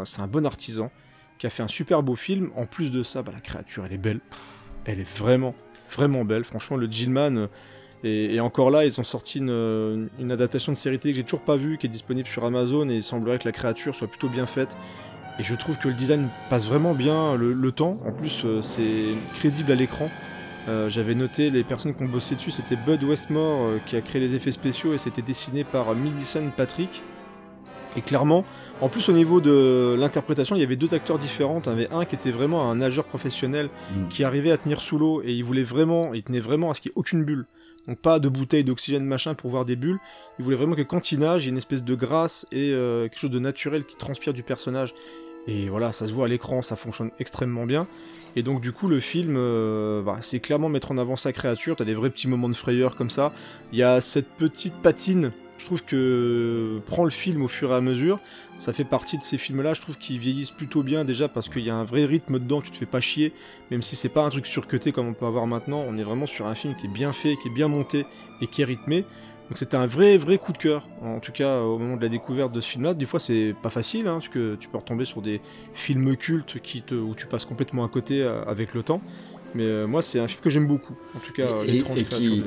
[0.03, 0.91] c'est un bon artisan
[1.37, 2.51] qui a fait un super beau film.
[2.57, 4.19] En plus de ça, bah, la créature, elle est belle.
[4.83, 5.55] Elle est vraiment,
[5.91, 6.43] vraiment belle.
[6.43, 7.47] Franchement, le Gilman.
[8.03, 11.45] et encore là, ils ont sorti une, une adaptation de série télé que j'ai toujours
[11.45, 14.27] pas vue, qui est disponible sur Amazon, et il semblerait que la créature soit plutôt
[14.29, 14.75] bien faite.
[15.39, 17.97] Et je trouve que le design passe vraiment bien le, le temps.
[18.05, 20.09] En plus, euh, c'est crédible à l'écran.
[20.67, 24.01] Euh, J'avais noté les personnes qui ont bossé dessus, c'était Bud Westmore euh, qui a
[24.01, 27.03] créé les effets spéciaux et c'était dessiné par Millicent Patrick.
[27.97, 28.43] Et clairement,
[28.81, 31.61] en plus au niveau de l'interprétation, il y avait deux acteurs différents.
[31.65, 34.07] Il y avait un qui était vraiment un nageur professionnel Mm.
[34.09, 36.81] qui arrivait à tenir sous l'eau et il voulait vraiment, il tenait vraiment à ce
[36.81, 37.45] qu'il n'y ait aucune bulle.
[37.87, 39.99] Donc pas de bouteille d'oxygène machin pour voir des bulles.
[40.39, 42.71] Il voulait vraiment que quand il nage, il y ait une espèce de grâce et
[42.73, 44.93] euh, quelque chose de naturel qui transpire du personnage.
[45.47, 47.87] Et voilà, ça se voit à l'écran, ça fonctionne extrêmement bien.
[48.35, 51.75] Et donc du coup le film, euh, bah, c'est clairement mettre en avant sa créature.
[51.75, 53.33] T'as des vrais petits moments de frayeur comme ça.
[53.71, 55.31] Il y a cette petite patine.
[55.57, 58.19] Je trouve que prend le film au fur et à mesure.
[58.59, 61.63] Ça fait partie de ces films-là, je trouve qu'ils vieillissent plutôt bien déjà parce qu'il
[61.63, 63.33] y a un vrai rythme dedans, tu te fais pas chier,
[63.71, 65.85] même si c'est pas un truc surcuté comme on peut avoir maintenant.
[65.87, 68.05] On est vraiment sur un film qui est bien fait, qui est bien monté
[68.41, 69.05] et qui est rythmé.
[69.49, 72.09] Donc c'était un vrai, vrai coup de cœur, en tout cas au moment de la
[72.09, 72.93] découverte de ce film-là.
[72.95, 75.39] Des fois c'est pas facile, hein, parce que tu peux retomber sur des
[75.75, 79.01] films cultes qui te, où tu passes complètement à côté euh, avec le temps.
[79.53, 82.43] Mais euh, moi c'est un film que j'aime beaucoup, en tout cas Et- et- qui-.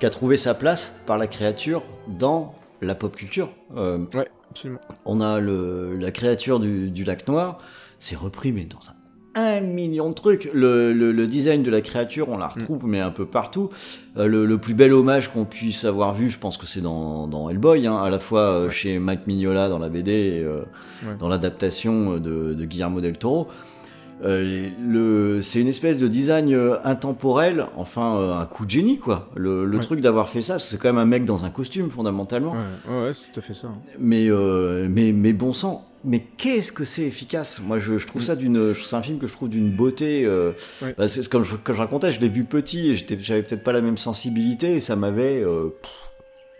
[0.00, 3.50] Qui a trouvé sa place par la créature dans la pop culture.
[3.76, 4.80] Euh, Ouais, absolument.
[5.04, 7.58] on a le, la créature du, du lac noir,
[8.00, 8.94] c'est repris, mais dans un,
[9.34, 10.50] un million de trucs.
[10.52, 12.52] Le, le- le design de la créature, on la Mm.
[12.60, 13.70] retrouve, mais un peu partout.
[14.18, 17.26] Euh, le, le plus bel hommage qu'on puisse avoir vu, je pense que c'est dans,
[17.26, 20.60] dans Hellboy, hein, à la fois euh, chez Mike Mignola dans la BD et euh,
[21.04, 21.14] Ouais.
[21.18, 23.48] dans l'adaptation de, de Guillermo del Toro.
[24.24, 29.30] C'est une espèce de design intemporel, enfin un coup de génie quoi.
[29.34, 29.80] Le, Ouais.
[29.80, 32.52] truc d'avoir fait ça, c'est quand même un mec dans un costume fondamentalement.
[32.88, 33.68] Ouais, c'est tout à fait ça.
[33.68, 33.78] hein.
[33.98, 34.28] Mais,
[34.88, 37.60] mais, mais bon sang, mais qu'est-ce que c'est efficace?
[37.60, 40.24] Moi, je, je trouve ça d'une, c'est un film que je trouve d'une beauté.
[40.24, 40.52] Euh,
[40.98, 43.62] bah, c'est comme je, comme je racontais, je l'ai vu petit et j'étais, j'avais peut-être
[43.62, 45.70] pas la même sensibilité et ça m'avait, euh,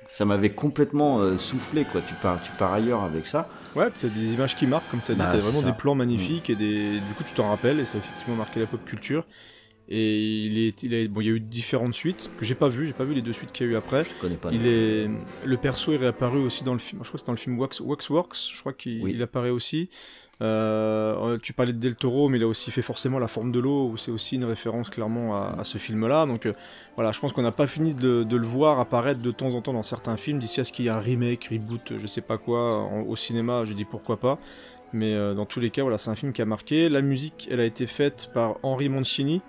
[0.07, 2.01] ça m'avait complètement euh, soufflé quoi.
[2.07, 3.49] Tu pars, tu pars ailleurs avec ça.
[3.75, 5.67] Ouais, puis t'as des images qui marquent, comme t'as dit, Bah, t'as vraiment ça.
[5.67, 5.71] Mm.
[5.71, 7.01] des plans magnifiques et des...
[7.01, 9.25] du coup tu t'en rappelles et ça a effectivement marqué la pop culture.
[9.89, 12.87] Et il est, il bon, il y a eu différentes suites que j'ai pas vu,
[12.87, 14.05] j'ai pas vu les deux suites qu'il y a eu après.
[14.05, 14.51] Je connais pas.
[14.53, 15.11] Il est,
[15.45, 17.01] le perso est réapparu aussi dans le film.
[17.03, 18.37] Je crois que c'est dans le film Wax, Waxworks.
[18.55, 19.21] Je crois qu'il Oui.
[19.23, 19.89] apparaît aussi.
[20.41, 23.61] Euh, tu parlais de Del Toro, mais il a aussi fait forcément La Forme de
[23.61, 26.27] l'eau, où c'est aussi une référence clairement à, à ce film-là.
[26.27, 26.53] Donc euh,
[26.97, 29.55] voilà, je pense qu'on n'a pas fini de, le- de le voir apparaître de temps
[29.55, 30.39] en temps dans certains films.
[30.41, 33.15] D'ici à ce qu'il y ait un remake, reboot, je sais pas quoi, en- au
[33.15, 34.39] cinéma, je dis pourquoi pas.
[34.93, 36.89] Mais euh, dans tous les cas, voilà, c'est un film qui a marqué.
[36.89, 39.41] La musique, elle a été faite par Henry Mancini.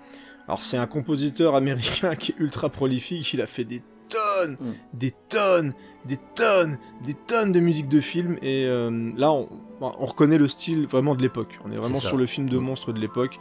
[0.48, 3.32] Alors c'est un compositeur américain qui est ultra prolifique.
[3.34, 4.72] Il a fait des tonnes, Mm.
[4.92, 5.72] des tonnes,
[6.04, 8.36] des tonnes, des tonnes de musique de film.
[8.42, 9.48] Et euh, là, on,
[9.80, 11.58] on reconnaît le style vraiment de l'époque.
[11.64, 12.62] On est vraiment sur le film de Mm.
[12.62, 13.38] monstre de l'époque.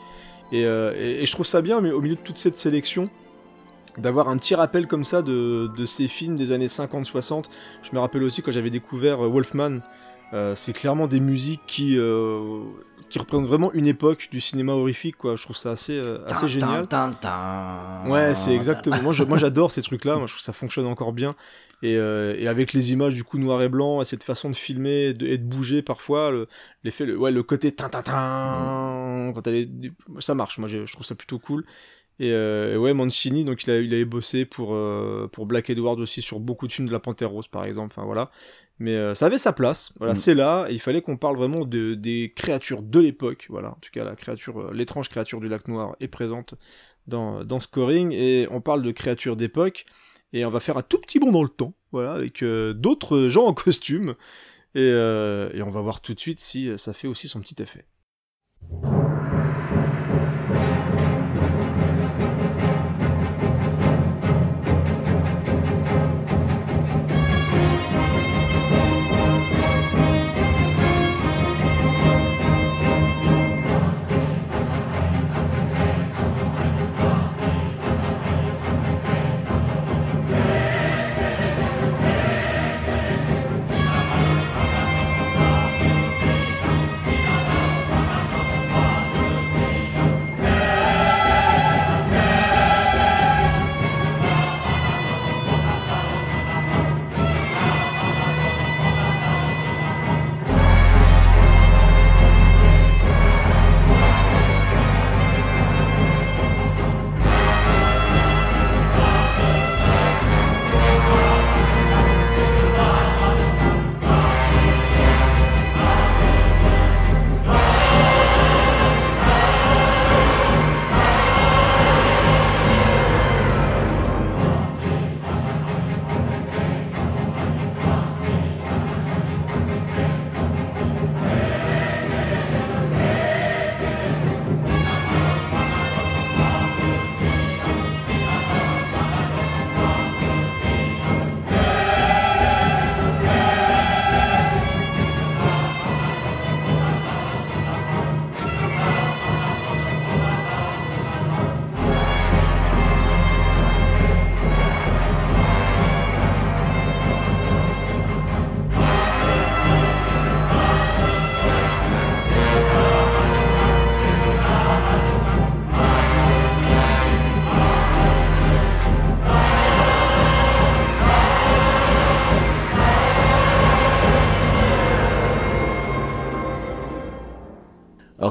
[0.52, 3.10] Et, euh, et- et je trouve ça bien, mais au milieu de toute cette sélection,
[3.98, 7.46] d'avoir un petit rappel comme ça de, de ces films des années 50-60.
[7.84, 9.80] Je me rappelle aussi quand j'avais découvert Wolfman.
[10.32, 12.62] Euh, c'est clairement des musiques qui, euh,
[13.10, 15.18] qui représentent vraiment une époque du cinéma horrifique.
[15.18, 15.36] Quoi.
[15.36, 16.70] Je trouve ça assez, euh, assez génial.
[18.10, 19.00] Ouais, c'est exactement.
[19.02, 20.18] Moi, je- moi, j'adore ces trucs-là.
[20.18, 21.36] Moi, je trouve que ça fonctionne encore bien.
[21.84, 24.56] Et, euh, et avec les images du coup noir et blanc, et cette façon de
[24.56, 26.48] filmer et de, et de bouger parfois, le-
[26.86, 28.02] l'effet, le, ouais, le côté tin tin,
[29.36, 29.48] quand
[30.22, 30.58] ça marche.
[30.60, 31.66] Moi, je trouve ça plutôt cool.
[32.20, 36.00] Et euh, ouais, Mancini, donc il, a, il avait bossé pour, euh, pour Black Edward
[36.00, 37.94] aussi sur beaucoup de films de la Panthère Rose, par exemple.
[37.98, 38.30] Enfin voilà.
[38.80, 39.94] Mais euh, ça avait sa place.
[40.00, 40.18] Voilà, Mm.
[40.18, 40.66] c'est là.
[40.70, 43.46] Et il fallait qu'on parle vraiment de, des créatures de l'époque.
[43.50, 43.70] Voilà.
[43.72, 46.56] En tout cas, la créature, euh, l'étrange créature du lac noir est présente
[47.08, 48.12] dans, dans Scoring.
[48.12, 49.86] Et on parle de créatures d'époque.
[50.34, 51.74] Et on va faire un tout petit bond dans le temps.
[51.92, 54.16] Voilà, avec euh, d'autres gens en costume.
[54.76, 57.62] Et, euh, et on va voir tout de suite si ça fait aussi son petit
[57.62, 57.86] effet.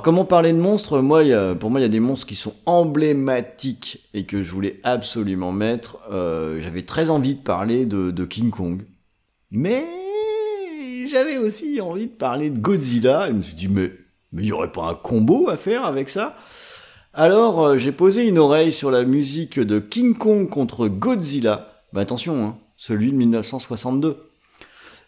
[0.02, 1.22] Alors, comment parler de monstres Moi,
[1.54, 5.52] pour moi, il y a des monstres qui sont emblématiques et que je voulais absolument
[5.52, 5.98] mettre.
[6.10, 8.82] Euh, J'avais très envie de parler de, King Kong.
[9.52, 9.86] Mais
[11.06, 13.28] j'avais aussi envie de parler de Godzilla.
[13.28, 13.92] Je me suis dit, mais
[14.32, 16.34] il n'y aurait pas un combo à faire avec ça?
[17.14, 21.80] Alors, euh, j'ai posé une oreille sur la musique de King Kong contre Godzilla.
[21.92, 24.31] Mais attention, hein, celui de 1962.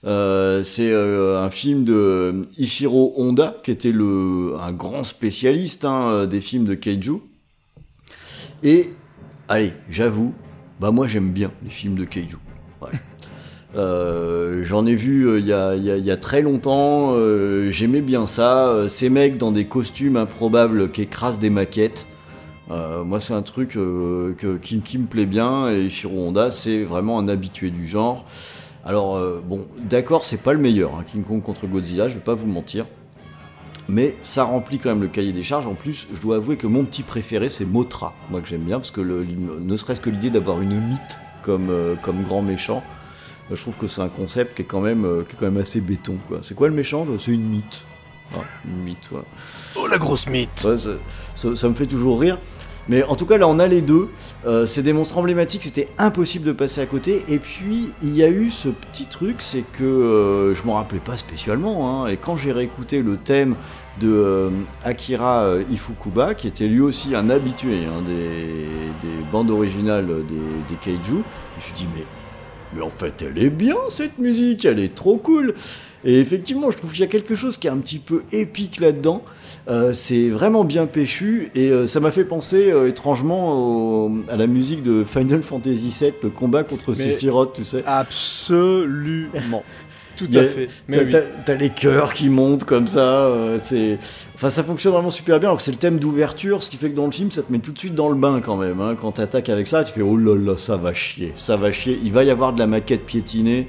[0.05, 6.26] Euh, c'est euh, un film de Ishiro Honda, qui était le, un grand spécialiste hein,
[6.26, 7.20] des films de kaiju.
[8.62, 8.90] Et,
[9.48, 10.34] allez, j'avoue,
[10.80, 12.36] bah moi j'aime bien les films de kaiju.
[13.76, 18.88] Euh, J'en ai vu euh, il y, a, très longtemps, euh, j'aimais bien ça, euh,
[18.88, 22.07] ces mecs dans des costumes improbables qui écrasent des maquettes.
[22.70, 27.18] Euh, moi c'est un truc euh, qui me plaît bien et Shiro Honda c'est vraiment
[27.18, 28.24] un habitué du genre.
[28.85, 32.20] Alors euh, bon, d'accord c'est pas le meilleur, hein, King Kong contre Godzilla, je vais
[32.20, 32.87] pas vous mentir.
[33.89, 35.66] Mais ça remplit quand même le cahier des charges.
[35.66, 38.14] En plus, je dois avouer que mon petit préféré, c'est Motra.
[38.30, 41.68] Moi, que j'aime bien, parce que le- ne serait-ce que l'idée d'avoir une mythe comme,
[41.68, 42.82] euh, comme grand méchant,
[43.51, 45.45] euh, je trouve que c'est un concept qui est quand même, euh, qui est quand
[45.45, 46.16] même assez béton.
[46.28, 46.39] quoi.
[46.41, 47.82] C'est quoi le méchant C'est une mythe.
[48.35, 49.20] Ah, une mythe, ouais.
[49.76, 50.91] Oh la grosse mythe Ouais, ça,
[51.35, 52.39] ça- ça me fait toujours rire.
[52.89, 54.09] Mais en tout cas, là, on a les deux.
[54.47, 57.24] Euh, c'est des monstres emblématiques, c'était impossible de passer à côté.
[57.28, 61.01] Et puis, il y a eu ce petit truc, c'est que euh, je m'en rappelais
[61.01, 62.05] pas spécialement.
[62.05, 62.09] hein.
[62.09, 63.57] et quand j'ai réécouté le thème
[64.01, 64.51] de euh,
[64.85, 70.99] Akira Ifukuba, qui était lui aussi un habitué hein, des, des bandes originales des, kaiju,
[71.07, 75.16] je me suis dit, mais en fait, elle est bien cette musique, elle est trop
[75.16, 75.55] cool.
[76.05, 78.80] Et effectivement, je trouve qu'il y a quelque chose qui est un petit peu épique
[78.80, 79.22] là-dedans.
[79.66, 84.36] Euh, c'est vraiment bien péchu et euh, ça m'a fait penser euh, étrangement au- à
[84.36, 87.82] la musique de Final Fantasy VII, le combat contre Sephiroth, tu sais.
[87.86, 89.62] Absolument.
[90.16, 90.68] Tout à fait.
[90.86, 91.58] Mais T'as oui.
[91.58, 93.98] les cœurs qui montent comme ça, euh, c'est,
[94.36, 95.48] enfin ça fonctionne vraiment super bien.
[95.48, 97.58] Alors c'est le thème d'ouverture, ce qui fait que dans le film ça te met
[97.58, 98.80] tout de suite dans le bain quand même.
[98.80, 98.96] Hein.
[99.00, 101.98] Quand t'attaques avec ça, tu fais oh là là, ça va chier, ça va chier.
[102.04, 103.66] Il va y avoir de la maquette piétinée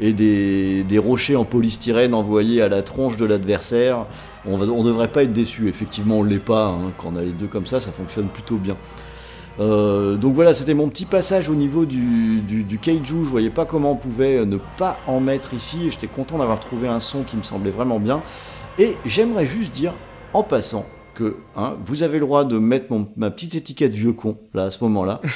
[0.00, 4.06] et des, des rochers en polystyrène envoyés à la tronche de l'adversaire.
[4.46, 5.68] On, on devrait pas être déçu.
[5.68, 6.66] Effectivement, on l'est pas.
[6.66, 6.92] Hein.
[6.96, 8.76] Quand on a les deux comme ça, ça fonctionne plutôt bien.
[9.60, 13.24] Euh, donc voilà, c'était mon petit passage au niveau du, du, du kaiju.
[13.24, 15.90] Je voyais pas comment on pouvait euh, ne pas en mettre ici.
[15.90, 18.22] J'étais content d'avoir trouvé un son qui me semblait vraiment bien.
[18.78, 19.94] Et j'aimerais juste dire,
[20.32, 22.86] en passant, que hein, vous avez le droit de mettre
[23.16, 25.20] ma petite étiquette vieux con, là, à ce moment-là.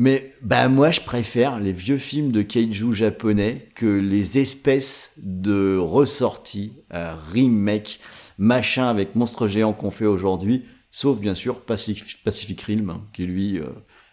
[0.00, 5.76] Mais bah moi je préfère les vieux films de kaiju japonais que les espèces de
[5.76, 7.98] ressorties, euh, remake,
[8.38, 13.24] machin avec monstres géants qu'on fait aujourd'hui, sauf bien sûr Pacific, Pacific Rim, hein, qui
[13.26, 13.64] lui euh,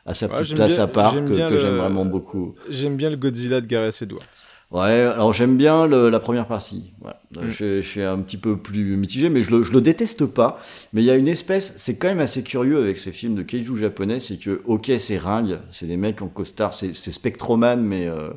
[0.08, 2.56] a sa petite place bien- à part, j'aime que, bien que le- j'aime vraiment beaucoup.
[2.72, 4.26] J'aime bien le Godzilla de Gareth Edwards.
[4.72, 6.94] Ouais, alors j'aime bien le- la première partie.
[7.02, 7.50] Mm.
[7.50, 10.60] Je, je suis un petit peu plus mitigé, mais je le, je le déteste pas.
[10.92, 13.44] Mais il y a une espèce, c'est quand même assez curieux avec ces films de
[13.44, 18.08] kaiju japonais, c'est que, ok, c'est ringue, c'est des mecs en costard, c'est Spectroman, mais
[18.08, 18.30] euh,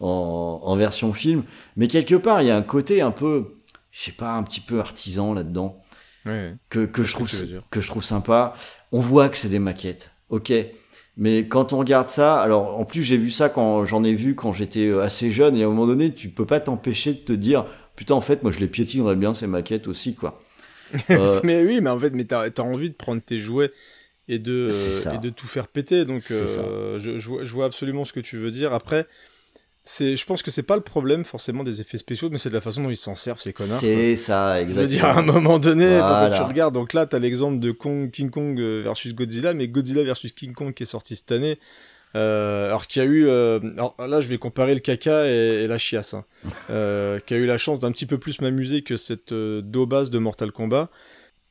[0.00, 1.44] en, en version film.
[1.76, 3.54] Mais quelque part, il y a un côté un peu,
[3.92, 5.82] je sais pas, un petit peu artisan là-dedans
[6.70, 7.12] que, que, je
[7.70, 8.54] que je trouve sympa.
[8.92, 10.52] On voit que c'est des maquettes, ok.
[11.18, 14.34] Mais quand on regarde ça, alors en plus j'ai vu ça quand j'en ai vu
[14.34, 17.18] quand j'étais euh, assez jeune et à un moment donné tu peux pas t'empêcher de
[17.18, 17.66] te dire
[17.96, 20.40] putain en fait moi je les piétinerais bien ces maquettes aussi quoi.
[21.10, 23.72] Euh, mais oui, mais en fait, mais t'as as envie de prendre tes jouets
[24.26, 26.04] et de, euh, et de tout faire péter.
[26.04, 28.72] Donc, C'est euh, je, je vois, je vois absolument ce que tu veux dire.
[28.72, 29.06] Après,
[29.90, 32.54] c'est, je pense que c'est pas le problème forcément des effets spéciaux, mais c'est de
[32.54, 33.78] la façon dont ils s'en servent, ces connards.
[33.80, 34.82] c'est ça Je exactement.
[34.82, 36.36] veux dire, à un moment donné, Voilà.
[36.36, 40.02] tu regardes, donc là, t'as l'exemple de Kong, King Kong euh, versus Godzilla, mais Godzilla
[40.04, 41.58] versus King Kong qui est sorti cette année,
[42.16, 45.62] euh, alors qu'il y a eu, euh, alors là, je vais comparer le caca et,
[45.64, 46.24] et la chiasse, hein,
[46.70, 50.10] euh, qui a eu la chance d'un petit peu plus m'amuser que cette euh, base
[50.10, 50.90] de Mortal Kombat.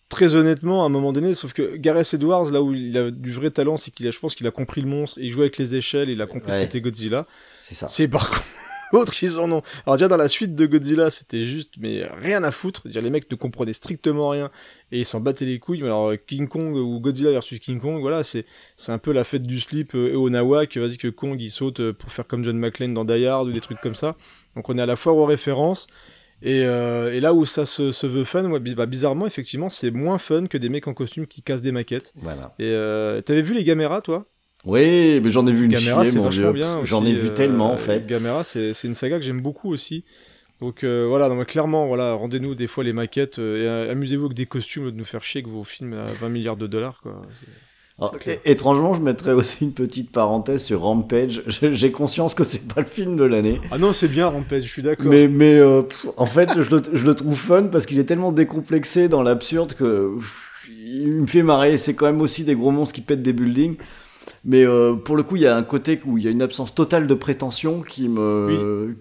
[0.10, 3.32] Très honnêtement, à un moment donné, sauf que Gareth Edwards, là où il a du
[3.34, 5.58] vrai talent, c'est qu'il a, je pense qu'il a compris le monstre, il jouait avec
[5.58, 6.62] les échelles, il a compris ce Ouais.
[6.64, 7.28] qu'était Godzilla.
[7.68, 7.88] C'est ça.
[7.90, 8.30] C'est par
[8.92, 9.62] contre qu'ils en ont.
[9.86, 12.82] Alors déjà dans la suite de Godzilla, c'était juste mais rien à foutre.
[12.84, 14.50] C'est-à-dire, les mecs ne comprenaient strictement rien
[14.92, 15.82] et ils s'en battaient les couilles.
[15.82, 18.46] Mais alors King Kong ou Godzilla versus King Kong, voilà, c'est
[18.78, 20.78] c'est un peu la fête du slip euh, et au Nawak.
[20.78, 23.52] Vas-y que Kong il saute euh, pour faire comme John McClane dans Die Hard ou
[23.52, 24.16] des trucs comme ça.
[24.56, 25.88] Donc on est à la foire aux références.
[26.42, 29.92] Et, euh, et là où ça se, se veut fun, ouais, bah, bizarrement, effectivement, c'est
[29.92, 32.14] moins fun que des mecs en costume qui cassent des maquettes.
[32.16, 32.54] Voilà.
[32.60, 34.28] Et euh, t'avais vu les Gamera, toi?
[34.68, 36.54] Oui, mais j'en ai vu une Gamera, c'est mon vieux.
[36.84, 38.06] J'en ai vu euh, tellement en fait.
[38.06, 40.04] Gamera, c'est une saga que j'aime beaucoup aussi.
[40.60, 44.38] Donc euh, voilà, clairement, voilà, rendez-nous des fois les maquettes euh, et euh, amusez-vous avec
[44.38, 47.22] des costumes de nous faire chier que vos films à 20 milliards de dollars, quoi.
[48.00, 48.16] Alors,
[48.46, 51.42] étrangement, je mettrais aussi une petite parenthèse sur Rampage.
[51.48, 53.60] J'ai j'ai conscience que c'est pas le film de l'année.
[53.72, 55.08] Ah non, c'est bien Rampage, je suis d'accord.
[55.08, 58.04] Mais, mais euh, pff, en fait, je le, je le trouve fun parce qu'il est
[58.04, 61.80] tellement décomplexé dans l'absurde que pff, il me fait marrer.
[61.80, 63.78] C'est quand même aussi des gros monstres qui pètent des buildings.
[64.48, 66.42] Mais euh, pour le coup, il y a un côté où il y a une
[66.42, 68.96] absence totale de prétention qui me.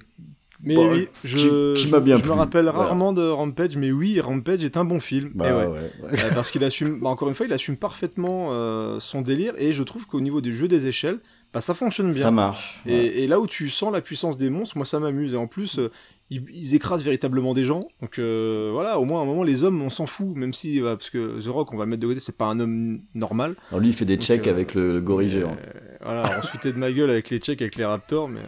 [0.62, 2.78] Mais Bon, oui, je, qui- qui m'a bien je plu, me rappelle voilà.
[2.80, 5.30] rarement de Rampage, mais oui, Rampage est un bon film.
[5.34, 5.66] Bah Et ouais.
[5.66, 6.24] ouais, ouais.
[6.24, 9.72] Euh, parce qu'il assume, bah, encore une fois, il assume parfaitement euh, son délire, et
[9.72, 11.18] je trouve qu'au niveau du jeu des échelles,
[11.53, 12.22] bah, ça fonctionne bien.
[12.22, 12.80] Ça marche.
[12.86, 15.34] Et, là où tu sens la puissance des monstres, moi ça m'amuse.
[15.34, 15.90] Et en plus, euh,
[16.31, 17.89] ils, ils écrasent véritablement des gens.
[18.01, 20.35] Donc euh, voilà, au moins à un moment, les hommes, on s'en fout.
[20.37, 22.47] Même si, euh, parce que The Rock, on va le mettre de côté, c'est pas
[22.47, 23.57] un homme normal.
[23.70, 25.53] Alors lui, il fait des Donc, checks euh, avec le, le gorille géant.
[25.53, 28.41] euh, voilà, on se foutait de ma gueule avec les tchèques, avec les raptors, mais.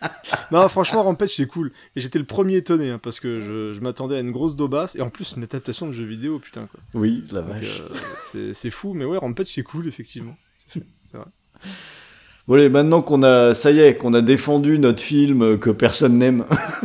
[0.52, 1.72] non, franchement, Rampage, c'est cool.
[1.96, 4.94] Et j'étais le premier étonné, hein, parce que je, je m'attendais à une grosse daubasse.
[4.96, 6.80] Et en plus, une adaptation de jeu vidéo, putain, quoi.
[6.94, 7.82] Oui, la vache.
[8.20, 10.36] c'est c'est fou, mais ouais, Rampage, c'est cool, effectivement.
[10.68, 11.26] C'est c'est vrai.
[12.50, 16.44] Allez, maintenant qu'on a, ça y est, qu'on a défendu notre film que personne n'aime,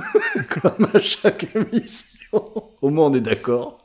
[0.62, 2.44] comme à chaque émission,
[2.82, 3.78] au moins on est d'accord.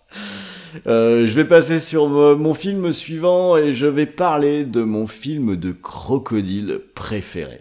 [0.86, 5.06] Euh, je vais passer sur mo- mon film suivant et je vais parler de mon
[5.06, 7.60] film de crocodile préféré.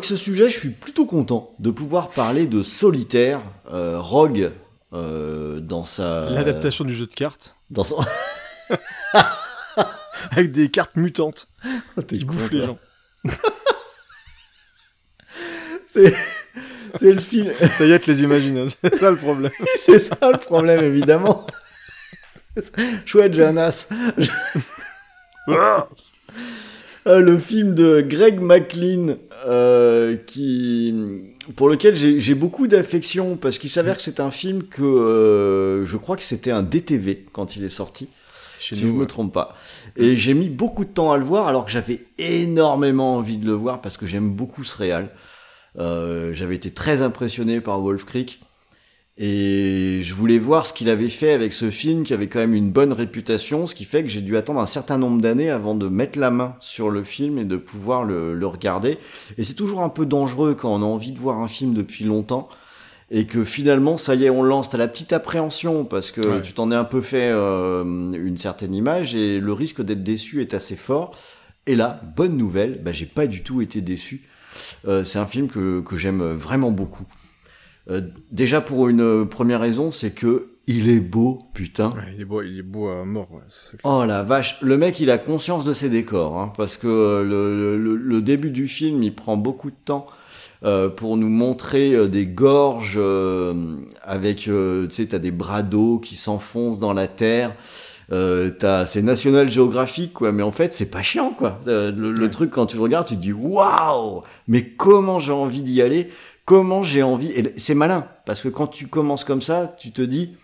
[0.00, 4.50] Avec ce sujet, je suis plutôt content de pouvoir parler de Solitaire, euh, Rogue,
[4.94, 6.30] euh, dans sa...
[6.30, 8.02] L'adaptation du jeu de cartes, Dans son...
[10.30, 11.48] avec des cartes mutantes
[12.06, 12.60] T'es qui con, bouffent toi.
[12.60, 12.78] les gens.
[15.86, 16.14] C'est...
[16.98, 17.52] C'est le film...
[17.74, 19.52] Ça y est, les imagines, hein, c'est ça le problème.
[19.76, 21.46] C'est ça le problème, évidemment.
[23.04, 23.86] Chouette, Jonas.
[27.06, 30.94] Euh, le film de Greg McLean, euh, qui,
[31.56, 35.96] pour lequel j'ai beaucoup d'affection, parce qu'il s'avère que c'est un film que euh, je
[35.96, 38.08] crois que c'était un DTV quand il est sorti,
[38.58, 39.06] Chez si nous, je me ouais.
[39.06, 39.56] trompe pas.
[39.96, 43.46] Et j'ai mis beaucoup de temps à le voir, alors que j'avais énormément envie de
[43.46, 45.10] le voir, parce que j'aime beaucoup ce réal.
[45.78, 48.40] Euh, j'avais été très impressionné par Wolf Creek.
[49.18, 52.54] Et je voulais voir ce qu'il avait fait avec ce film qui avait quand même
[52.54, 55.74] une bonne réputation, ce qui fait que j'ai dû attendre un certain nombre d'années avant
[55.74, 58.96] de mettre la main sur le film et de pouvoir le, le regarder.
[59.36, 62.04] Et c'est toujours un peu dangereux quand on a envie de voir un film depuis
[62.04, 62.48] longtemps
[63.10, 64.70] et que finalement, ça y est, on lance.
[64.70, 66.42] T'as la petite appréhension parce que Ouais.
[66.42, 70.40] tu t'en es un peu fait euh, une certaine image et le risque d'être déçu
[70.40, 71.10] est assez fort.
[71.66, 74.22] Et là, bonne nouvelle, bah, j'ai pas du tout été déçu.
[74.88, 77.04] Euh, c'est un film que, que j'aime vraiment beaucoup.
[77.90, 81.88] Euh, déjà pour une euh, première raison, c'est que il est beau, putain.
[81.90, 83.92] Ouais, il est beau, il est beau à mort, ouais, ça, c'est clair.
[83.92, 87.24] Oh la vache, le mec il a conscience de ses décors, hein, parce que euh,
[87.24, 90.06] le, le- le début du film il prend beaucoup de temps
[90.62, 93.54] euh, pour nous montrer euh, des gorges euh,
[94.02, 97.56] avec, euh, tu sais, t'as des bras d'eau qui s'enfoncent dans la terre.
[98.12, 101.60] Euh, t'as, c'est National Geographic quoi, mais en fait c'est pas chiant quoi.
[101.68, 102.30] Euh, le, le Ouais.
[102.30, 106.10] truc quand tu le regardes, tu te dis waouh, mais comment j'ai envie d'y aller?
[106.50, 110.02] Comment j'ai envie, et c'est malin, parce que quand tu commences comme ça, tu te
[110.02, 110.36] dis,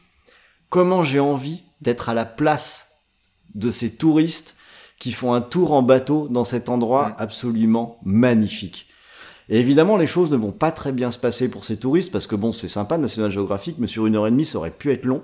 [0.69, 3.01] comment j'ai envie d'être à la place
[3.57, 4.55] de ces touristes
[5.01, 7.15] qui font un tour en bateau dans cet endroit Mm.
[7.19, 8.87] absolument magnifique.
[9.49, 12.29] Et évidemment, les choses ne vont pas très bien se passer pour ces touristes, parce
[12.29, 14.93] que bon, c'est sympa, National Geographic, mais sur une heure et demie, ça aurait pu
[14.93, 15.23] être long.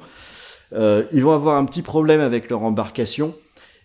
[0.72, 3.36] Euh, ils vont avoir un petit problème avec leur embarcation,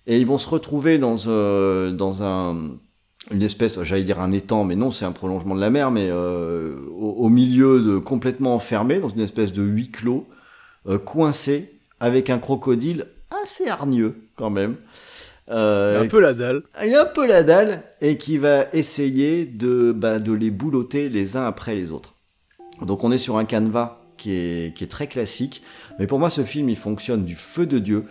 [0.07, 2.79] et ils vont se retrouver dans, euh, dans un,
[3.31, 6.07] une espèce, j'allais dire un étang, mais non, c'est un prolongement de la mer, mais
[6.09, 10.27] euh, au, au milieu de complètement enfermé, dans une espèce de huis clos,
[10.87, 13.05] euh, coincé, avec un crocodile
[13.43, 14.75] assez hargneux quand même.
[15.49, 16.63] Euh, un peu la dalle.
[16.85, 21.07] il a un peu la dalle et qui va essayer de, bah, de les boulotter
[21.07, 22.15] les uns après les autres.
[22.81, 25.63] Donc on est sur un canevas qui est, qui est très classique,
[25.99, 28.03] mais pour moi ce film il fonctionne du feu de Dieu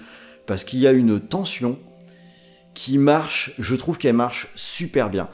[0.46, 1.78] parce qu'il y a une tension
[2.76, 5.28] qui marche, je trouve qu'elle marche super bien.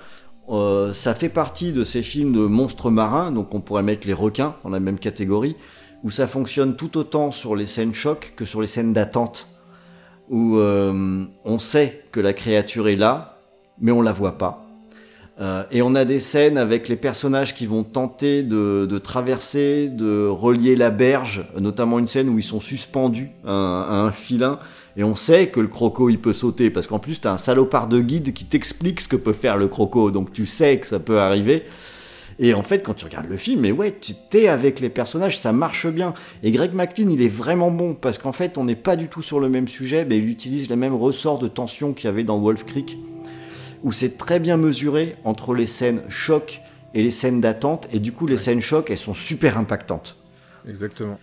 [0.48, 4.12] Euh, ça fait partie de ces films de monstres marins, donc on pourrait mettre les
[4.12, 5.56] requins dans la même catégorie,
[6.04, 9.48] où ça fonctionne tout autant sur les scènes choc que sur les scènes d'attente
[10.28, 13.40] où euh, on sait que la créature est là,
[13.80, 14.64] mais on la voit pas.
[15.40, 20.26] Euh, et on a des scènes avec les personnages qui vont tenter de, traverser, de
[20.26, 24.58] relier la berge, notamment une scène où ils sont suspendus à un filin,
[24.96, 27.88] et on sait que le croco il peut sauter, parce qu'en plus t'as un salopard
[27.88, 30.98] de guide qui t'explique ce que peut faire le croco, donc tu sais que ça
[30.98, 31.64] peut arriver.
[32.38, 35.38] Et en fait, quand tu regardes le film, mais ouais, tu t'es avec les personnages,
[35.38, 36.14] ça marche bien.
[36.42, 39.22] Et Greg McLean, il est vraiment bon parce qu'en fait, on n'est pas du tout
[39.22, 42.24] sur le même sujet, mais il utilise les mêmes ressorts de tension qu'il y avait
[42.24, 42.98] dans Wolf Creek,
[43.84, 46.62] où c'est très bien mesuré entre les scènes choc
[46.94, 47.86] et les scènes d'attente.
[47.92, 50.16] Et du coup, les scènes choc, elles sont super impactantes.
[50.68, 51.18] Exactement.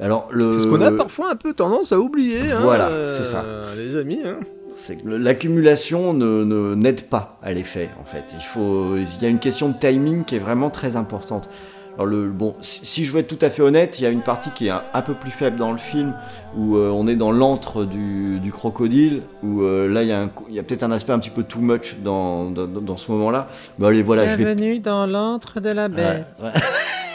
[0.00, 0.52] Alors, le...
[0.54, 2.50] C'est ce qu'on a parfois un peu tendance à oublier.
[2.52, 3.44] hein, Voilà, euh, c'est ça.
[3.76, 4.20] Les amis.
[4.24, 4.38] Hein.
[4.76, 8.24] c'est que l'accumulation ne, ne- n'aide pas à l'effet en fait.
[8.36, 11.48] Il faut, il y a une question de timing qui est vraiment très importante.
[11.94, 14.10] Alors le bon, si si je veux être tout à fait honnête, il y a
[14.10, 16.12] une partie qui est un, un peu plus faible dans le film
[16.58, 20.22] où euh, on est dans l'antre du, du crocodile où euh, là il y a,
[20.22, 22.96] un- il y a peut-être un aspect un petit peu too much dans, dans, dans
[22.96, 23.46] ce moment-là.
[23.78, 26.50] Mais allez voilà, je vais Bienvenue dans l'antre de la Ouais, ouais.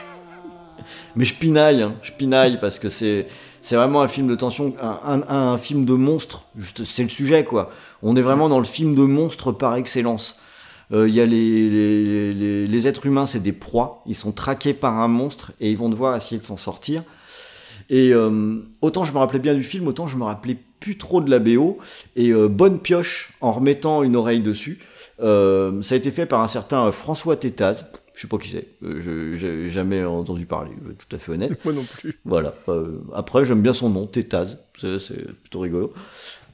[1.16, 3.28] Mais je pinaille, hein, je pinaille parce que c'est
[3.62, 6.45] c'est vraiment un film de tension, un, un- film de monstre.
[6.86, 7.72] C'est le sujet quoi.
[8.01, 10.40] On est vraiment dans le film de monstre par excellence.
[10.94, 14.02] Euh, Il y a les, les, les, êtres humains, c'est des proies.
[14.06, 17.03] Ils sont traqués par un monstre et ils vont devoir essayer de s'en sortir.
[17.90, 21.22] Et euh, autant je me rappelais bien du film, autant je me rappelais plus trop
[21.22, 21.80] de la BO.
[22.15, 24.80] Et euh, bonne pioche en remettant une oreille dessus.
[25.22, 27.84] Ça a été fait par un certain François Tétaz.
[28.20, 28.68] Je sais pas qui c'est.
[28.84, 30.72] Euh, je j'ai jamais entendu parler.
[30.82, 31.58] Je vais être tout à fait honnête.
[31.64, 32.20] Moi non plus.
[32.26, 32.54] Voilà.
[32.68, 34.58] Euh, après, j'aime bien son nom, Tétaz.
[34.78, 35.94] C'est plutôt rigolo.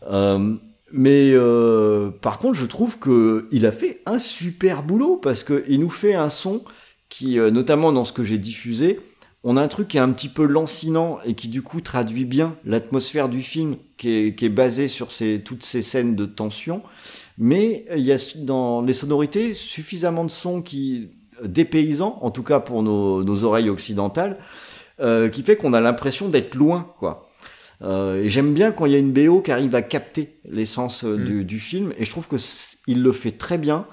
[0.08, 0.54] Euh,
[0.92, 5.64] mais euh, par contre, je trouve que il a fait un super boulot parce que
[5.68, 6.64] il nous fait un son
[7.10, 9.00] qui, notamment dans ce que j'ai diffusé,
[9.44, 12.26] on a un truc qui est un petit peu lancinant et qui du coup traduit
[12.26, 16.28] bien l'atmosphère du film qui est, qui est basé sur ces, toutes ces scènes de
[16.28, 16.84] tension.
[17.40, 21.10] Mais il y a dans les sonorités suffisamment de sons qui
[21.44, 24.38] dépaysants, en tout cas pour nos, nos oreilles occidentales,
[24.99, 27.30] euh, qui fait qu'on a l'impression d'être loin, quoi.
[27.82, 31.03] Euh, et j'aime bien quand il y a une BO qui arrive à capter l'essence
[31.03, 32.38] euh, du, du film, et je trouve que
[32.88, 33.86] il le fait très bien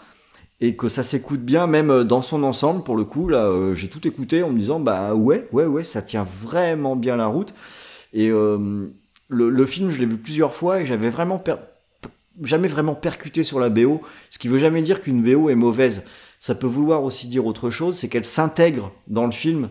[0.61, 2.85] et que ça s'écoute bien, même dans son ensemble.
[2.85, 5.83] Pour le coup, là, euh, j'ai tout écouté en me disant, bah ouais, ouais, ouais,
[5.83, 7.53] ça tient vraiment bien la route.
[8.13, 8.93] Et le,
[9.29, 11.43] le film, je l'ai vu plusieurs fois et j'avais vraiment
[12.45, 14.01] jamais vraiment percuté sur la BO,
[14.31, 16.03] ce qui veut jamais dire qu'une BO est mauvaise.
[16.43, 19.69] Ça peut vouloir aussi dire autre chose, c'est qu'elle s'intègre dans le film.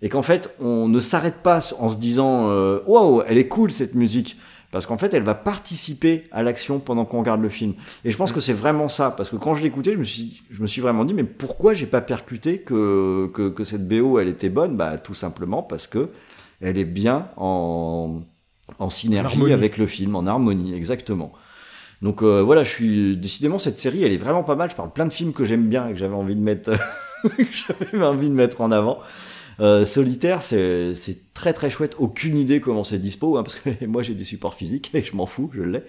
[0.00, 3.70] Et qu'en fait on ne s'arrête pas en se disant euh, waouh elle est cool
[3.70, 4.38] cette musique!
[4.70, 7.74] Parce qu'en fait elle va participer à l'action pendant qu'on regarde le film.
[8.06, 9.10] Et je pense que c'est vraiment ça.
[9.10, 11.74] Parce que quand je l'écoutais je me suis je me suis vraiment dit mais pourquoi
[11.74, 14.78] j'ai pas percuté que, que que cette BO elle était bonne?
[14.78, 16.08] Bah tout simplement parce que
[16.62, 18.22] elle est bien en
[18.78, 21.30] en synergie avec le film en harmonie exactement
[22.02, 24.70] donc euh, voilà, je suis décidément cette série, elle est vraiment pas mal.
[24.70, 26.72] Je parle plein de films que j'aime bien et que j'avais envie de mettre,
[27.22, 29.00] j'avais envie de mettre en avant.
[29.60, 30.94] Euh, solitaire, c'est
[31.34, 31.94] très très chouette.
[31.98, 35.14] Aucune idée comment c'est dispo, hein, parce que moi j'ai des supports physiques et je
[35.14, 35.82] m'en fous, je l'ai.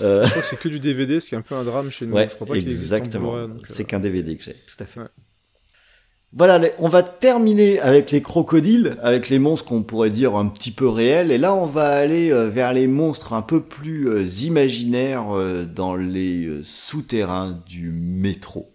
[0.00, 1.90] Euh, Je crois que c'est que du DVD, ce qui est un peu un drame
[1.90, 2.14] chez nous.
[2.14, 3.34] ouais, je crois pas exactement.
[3.64, 5.00] C'est euh, qu'un DVD que j'ai, tout à fait.
[5.00, 5.06] Ouais.
[6.32, 10.70] Voilà, on va terminer avec les crocodiles, avec les monstres qu'on pourrait dire un petit
[10.70, 14.24] peu réels, et là on va aller euh, vers les monstres un peu plus euh,
[14.44, 18.72] imaginaires euh, dans les souterrains du métro.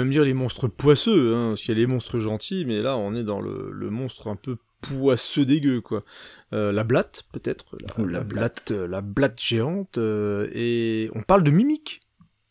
[0.00, 2.96] Même dire les monstres poisseux, hein, parce qu'il y a les monstres gentils, mais là
[2.96, 6.04] on est dans le, le monstre un peu poisseux dégueu quoi.
[6.52, 11.10] Euh, la blatte peut-être, la, Oh, la la blatte, euh, la blatte géante, euh, et
[11.14, 12.00] on parle de mimique.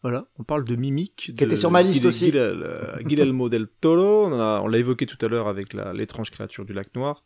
[0.02, 1.34] Voilà, on parle de mimique.
[1.38, 2.32] Qui était sur ma liste aussi.
[2.32, 6.96] Guil- Guillermo del Toro, on l'a évoqué tout à l'heure avec l'étrange créature du lac
[6.96, 7.26] noir.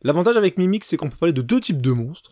[0.00, 2.30] L'avantage avec Mimic, c'est qu'on peut parler de deux types de monstres.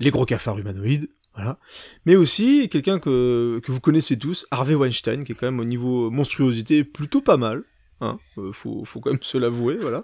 [0.00, 1.58] Les gros cafards humanoïdes, voilà.
[2.06, 5.64] Mais aussi quelqu'un que, que vous connaissez tous, Harvey Weinstein, qui est quand même au
[5.64, 7.64] niveau monstruosité plutôt pas mal.
[8.00, 10.02] Hein, euh, faut, faut quand même se l'avouer, voilà.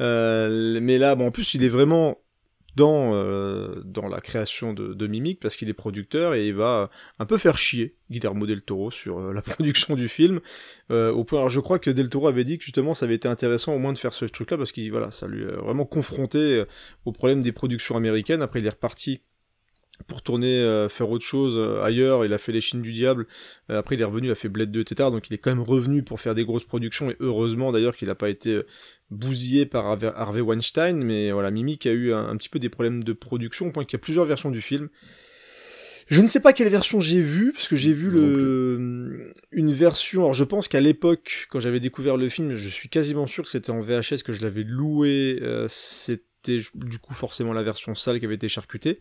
[0.00, 2.18] Euh, mais là, bon, en plus, il est vraiment
[2.76, 6.90] dans, euh, dans la création de, de Mimic, parce qu'il est producteur, et il va
[7.18, 10.40] un peu faire chier Guillermo del Toro sur euh, la production du film.
[10.90, 13.14] Euh, au point, alors je crois que Del Toro avait dit que justement ça avait
[13.14, 15.84] été intéressant au moins de faire ce truc-là, parce qu'il voilà, ça lui a vraiment
[15.84, 16.64] confronté euh,
[17.04, 18.42] au problème des productions américaines.
[18.42, 19.22] Après, il est reparti
[20.06, 22.24] pour tourner, euh, faire autre chose euh, ailleurs.
[22.24, 23.26] Il a fait Les Chines du Diable.
[23.70, 25.10] Euh, après, il est revenu, il a fait Blade 2, etc.
[25.10, 27.10] Donc, il est quand même revenu pour faire des grosses productions.
[27.10, 28.60] Et heureusement, d'ailleurs, qu'il n'a pas été
[29.10, 31.02] bousillé par Harvey, Weinstein.
[31.02, 33.84] Mais voilà, Mimic a eu un, un petit peu des problèmes de production, au point
[33.84, 34.88] qu'il y a plusieurs versions du film.
[36.10, 40.22] Je ne sais pas quelle version j'ai vue, parce que j'ai vu le une version.
[40.22, 43.50] Alors je pense qu'à l'époque, quand j'avais découvert le film, je suis quasiment sûr que
[43.50, 45.38] c'était en VHS que je l'avais loué.
[45.40, 48.98] euh, c'était du coup forcément la version sale qui avait été charcutée,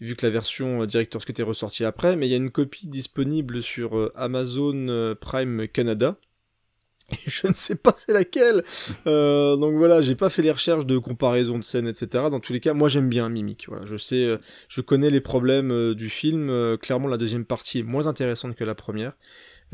[0.00, 2.16] vu que la version euh, Director's Cut est ressortie après.
[2.16, 6.16] Mais il y a une copie disponible sur euh, Amazon euh, Prime Canada.
[7.10, 8.64] Et je ne sais pas c'est laquelle.
[9.06, 12.24] Euh, donc voilà, j'ai pas fait les recherches de comparaison de scènes, etc.
[12.30, 13.66] Dans tous les cas, moi j'aime bien Mimic.
[13.68, 14.36] Voilà, je sais,
[14.68, 16.76] je connais les problèmes du film.
[16.82, 19.14] Clairement, la deuxième partie est moins intéressante que la première.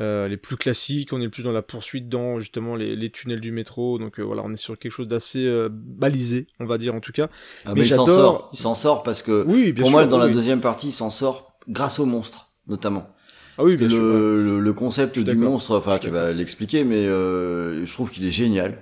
[0.01, 3.41] Euh, est plus classique, on est plus dans la poursuite dans justement les, les tunnels
[3.41, 3.99] du métro.
[3.99, 7.01] Donc euh, voilà, on est sur quelque chose d'assez euh, balisé, on va dire en
[7.01, 7.29] tout cas.
[7.65, 9.99] Ah, Mais mais il s'en sort, il s'en sort parce que Oui, bien pour sûr.
[9.99, 13.09] moi, dans la deuxième partie, il s'en sort grâce au monstre, notamment.
[13.57, 14.03] Ah oui, bien que sûr.
[14.03, 14.11] ouais.
[14.13, 18.27] le, le, le concept du monstre, enfin, tu vas l'expliquer, mais euh, je trouve qu'il
[18.27, 18.79] est génial.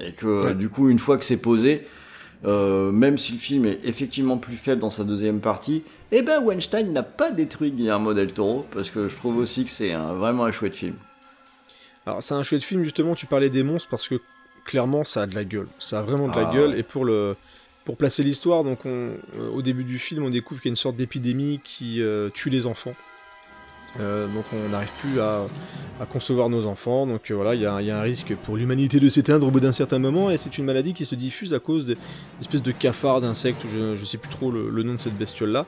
[0.00, 0.54] Et que Ouais.
[0.54, 1.86] du coup, une fois que c'est posé,
[2.46, 5.82] euh, même si le film est effectivement plus faible dans sa deuxième partie,
[6.16, 9.70] eh ben Weinstein n'a pas détruit Guillermo del Toro, parce que je trouve aussi que
[9.70, 10.94] c'est un, vraiment un chouette film.
[12.06, 14.16] Alors c'est un chouette film justement, tu parlais des monstres parce que
[14.64, 17.04] clairement ça a de la gueule, ça a vraiment de la Ah, gueule et pour
[17.04, 17.36] le
[17.84, 20.74] pour placer l'histoire, donc on, euh, au début du film on découvre qu'il y a
[20.74, 22.94] une sorte d'épidémie qui euh, tue les enfants.
[24.00, 25.46] Euh, donc on n'arrive plus à,
[26.00, 28.34] à concevoir nos enfants, donc euh, voilà, il y, a- il y a un risque
[28.44, 31.14] pour l'humanité de s'éteindre au bout d'un certain moment, et c'est une maladie qui se
[31.14, 31.96] diffuse à cause des
[32.40, 35.16] espèces de cafards, d'insectes, ou je, je sais plus trop le, le nom de cette
[35.16, 35.66] bestiole-là.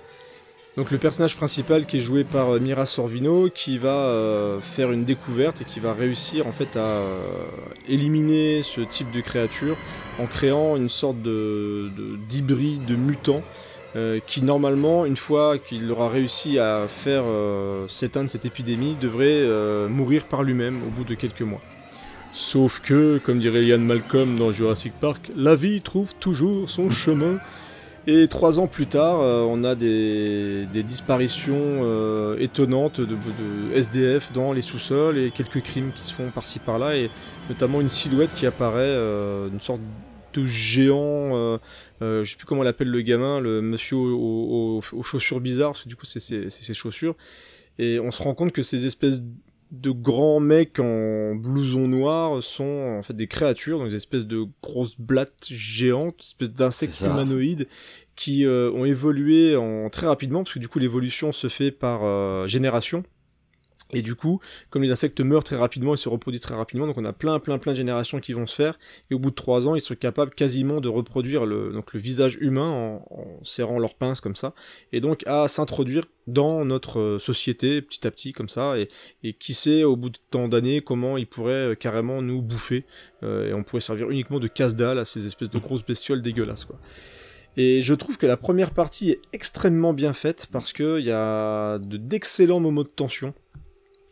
[0.76, 4.92] Donc le personnage principal qui est joué par euh, Mira Sorvino qui va euh, faire
[4.92, 7.46] une découverte et qui va réussir en fait à euh,
[7.88, 9.74] éliminer ce type de créature
[10.18, 13.42] en créant une sorte de de- d'hybride de, mutant
[14.26, 17.24] qui normalement une fois qu'il aura réussi à faire
[17.88, 19.46] s'éteindre cette épidémie devrait
[19.88, 21.62] mourir par lui-même au bout de quelques mois.
[22.30, 27.38] Sauf que, comme dirait Ian Malcolm dans Jurassic Park, la vie trouve toujours son chemin.
[28.08, 33.74] Et trois ans plus tard, euh, on a des, des disparitions euh, étonnantes de, de
[33.74, 37.10] SDF dans les sous-sols et quelques crimes qui se font par-ci par-là, et
[37.48, 39.80] notamment une silhouette qui apparaît, euh, une sorte
[40.34, 41.58] de géant, euh,
[42.00, 45.72] euh, je sais plus comment l'appelle le gamin, le monsieur aux, aux- aux chaussures bizarres,
[45.72, 47.16] parce que du coup c'est ses chaussures,
[47.80, 49.20] et on se rend compte que ces espèces
[49.70, 54.46] de grands mecs en blouson noir sont en fait des créatures, donc des espèces de
[54.62, 57.68] grosses blattes géantes, espèces d'insectes humanoïdes
[58.14, 62.04] qui euh, ont évolué en très rapidement, parce que du coup l'évolution se fait par
[62.04, 63.04] euh, génération.
[63.92, 64.40] Et du coup,
[64.70, 67.38] comme les insectes meurent très rapidement, ils se reproduisent très rapidement, donc on a plein
[67.38, 68.78] plein plein de générations qui vont se faire,
[69.10, 72.00] et au bout de trois ans, ils sont capables quasiment de reproduire le, donc le
[72.00, 74.54] visage humain en, serrant leurs pinces comme ça,
[74.92, 78.88] et donc à s'introduire dans notre euh, société petit à petit comme ça, et,
[79.22, 82.84] et qui sait au bout de tant d'années comment ils pourraient euh, carrément nous bouffer,
[83.22, 86.64] euh, et on pourrait servir uniquement de casse-dalle à ces espèces de grosses bestioles dégueulasses
[86.64, 86.76] quoi.
[87.58, 91.10] Et je trouve que la première partie est extrêmement bien faite parce que il y
[91.10, 93.32] a de d'excellents moments de tension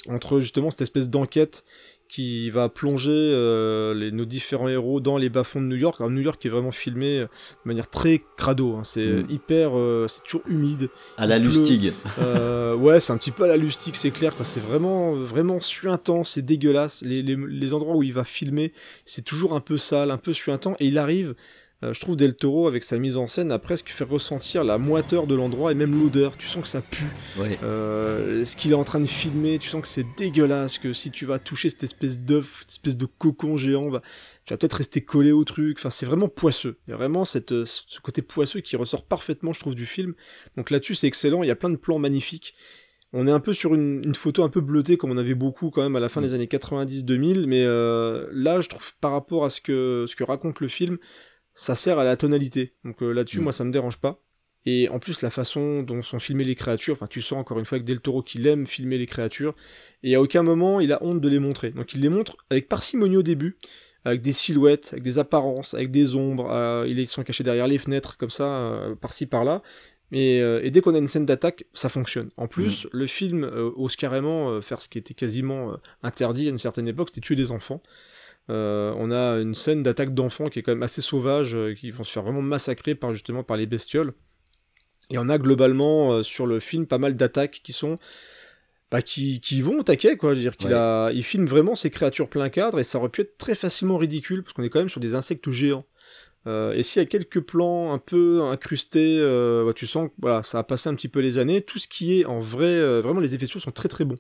[0.08, 1.64] entre justement cette espèce d'enquête
[2.06, 5.96] qui va plonger euh, les, nos différents héros dans les bas-fonds de New York.
[6.00, 7.28] Alors New York est vraiment filmé euh, de
[7.68, 8.82] manière très crado, hein.
[8.84, 9.26] c'est Mm.
[9.30, 10.90] hyper, euh, c'est toujours humide.
[11.16, 11.38] À la.
[11.38, 11.92] Lustig.
[12.20, 14.34] Euh, ouais, c'est un petit peu à la lustique, c'est clair.
[14.44, 17.02] C'est vraiment, vraiment suintant, c'est dégueulasse.
[17.02, 18.72] Les, les, les endroits où il va filmer,
[19.06, 21.34] c'est toujours un peu sale, un peu suintant, et il arrive.
[21.84, 24.78] Euh, je trouve Del Toro avec sa mise en scène à presque faire ressentir la
[24.78, 26.36] moiteur de l'endroit et même l'odeur.
[26.36, 27.04] Tu sens que ça pue.
[27.38, 27.58] Ouais.
[27.62, 31.10] Euh, ce qu'il est en train de filmer, tu sens que c'est dégueulasse, que si
[31.10, 34.02] tu vas toucher cette espèce d'œuf, cette espèce de cocon géant, bah,
[34.44, 35.78] tu vas peut-être rester collé au truc.
[35.78, 36.78] Enfin, c'est vraiment poisseux.
[36.86, 39.86] Il y a vraiment cette, euh, ce côté poisseux qui ressort parfaitement, je trouve, du
[39.86, 40.14] film.
[40.56, 41.42] Donc là-dessus, c'est excellent.
[41.42, 42.54] Il y a plein de plans magnifiques.
[43.12, 45.70] on est un peu sur une, une, photo un peu bleutée comme on avait beaucoup
[45.70, 46.24] quand même à la fin Mm.
[46.24, 50.24] des années 90-2000, mais euh, là je trouve par rapport à ce que, ce que
[50.24, 50.98] raconte le film,
[51.54, 52.74] ça sert à la tonalité.
[52.84, 53.42] Donc euh, là-dessus, Mm.
[53.44, 54.20] moi ça me dérange pas.
[54.66, 57.66] Et en plus, la façon dont sont filmées les créatures, enfin, tu sens encore une
[57.66, 59.54] fois avec Del Toro qu'il aime filmer les créatures,
[60.02, 61.70] et à aucun moment il a honte de les montrer.
[61.70, 63.58] Donc il les montre avec parcimonie au début,
[64.06, 67.78] avec des silhouettes, avec des apparences, avec des ombres, euh, ils sont cachés derrière les
[67.78, 69.62] fenêtres, comme ça, euh, par-ci par-là.
[70.12, 72.30] Et, euh, et dès qu'on a une scène d'attaque, ça fonctionne.
[72.38, 73.44] En plus, le film
[73.76, 77.50] ose carrément faire ce qui était quasiment interdit à une certaine époque, c'était tuer des
[77.50, 77.82] enfants.
[78.50, 81.90] Euh, on a une scène d'attaque d'enfants qui est quand même assez sauvage, euh, qui
[81.90, 84.12] vont se faire vraiment massacrer par justement par les bestioles.
[85.10, 87.98] Et on a globalement euh, sur le film pas mal d'attaques qui sont
[88.90, 90.74] bah, qui, qui vont au taquet quoi, dire qu'il Ouais.
[90.74, 93.96] a il filme vraiment ces créatures plein cadre et ça aurait pu être très facilement
[93.98, 95.86] ridicule parce qu'on est quand même sur des insectes géants.
[96.46, 99.18] Et s'il y a quelques plans un peu incrustés,
[99.64, 101.62] bah, tu sens que voilà, ça a passé un petit peu les années.
[101.62, 104.18] Tout ce qui est en vrai, vraiment les effets spéciaux sont très très bons.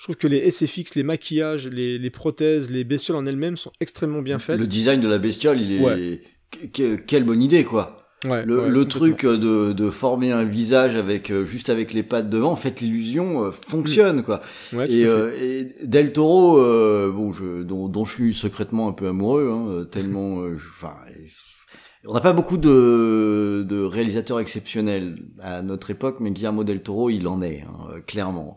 [0.00, 3.70] Je trouve que les SFX, les maquillages, les, les prothèses, les bestioles en elles-mêmes sont
[3.80, 4.58] extrêmement bien faites.
[4.58, 5.80] Le design de la bestiole, il est.
[5.84, 6.20] Ouais.
[6.50, 7.98] Que- que- quelle bonne idée, quoi.
[8.24, 12.02] Ouais, Le, ouais, le truc de, de former un visage avec euh, juste avec les
[12.02, 14.40] pattes devant, en fait, l'illusion euh, fonctionne, quoi.
[14.72, 18.88] Ouais, tout Et, euh, et Del Toro, euh, bon, je, dont, dont je suis secrètement
[18.88, 20.94] un peu amoureux, hein, euh, tellement, euh, enfin,
[22.06, 27.10] on n'a pas beaucoup de, de réalisateurs exceptionnels à notre époque, mais Guillermo Del Toro,
[27.10, 28.56] il en est, hein, euh, clairement.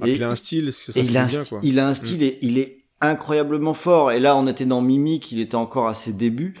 [0.00, 1.58] Ah, il a un style, ça et il a, bien, quoi.
[1.58, 1.62] Mm.
[1.64, 4.12] il a un style et il est incroyablement fort.
[4.12, 6.54] Et là, on était dans Mimic, il était encore à ses débuts.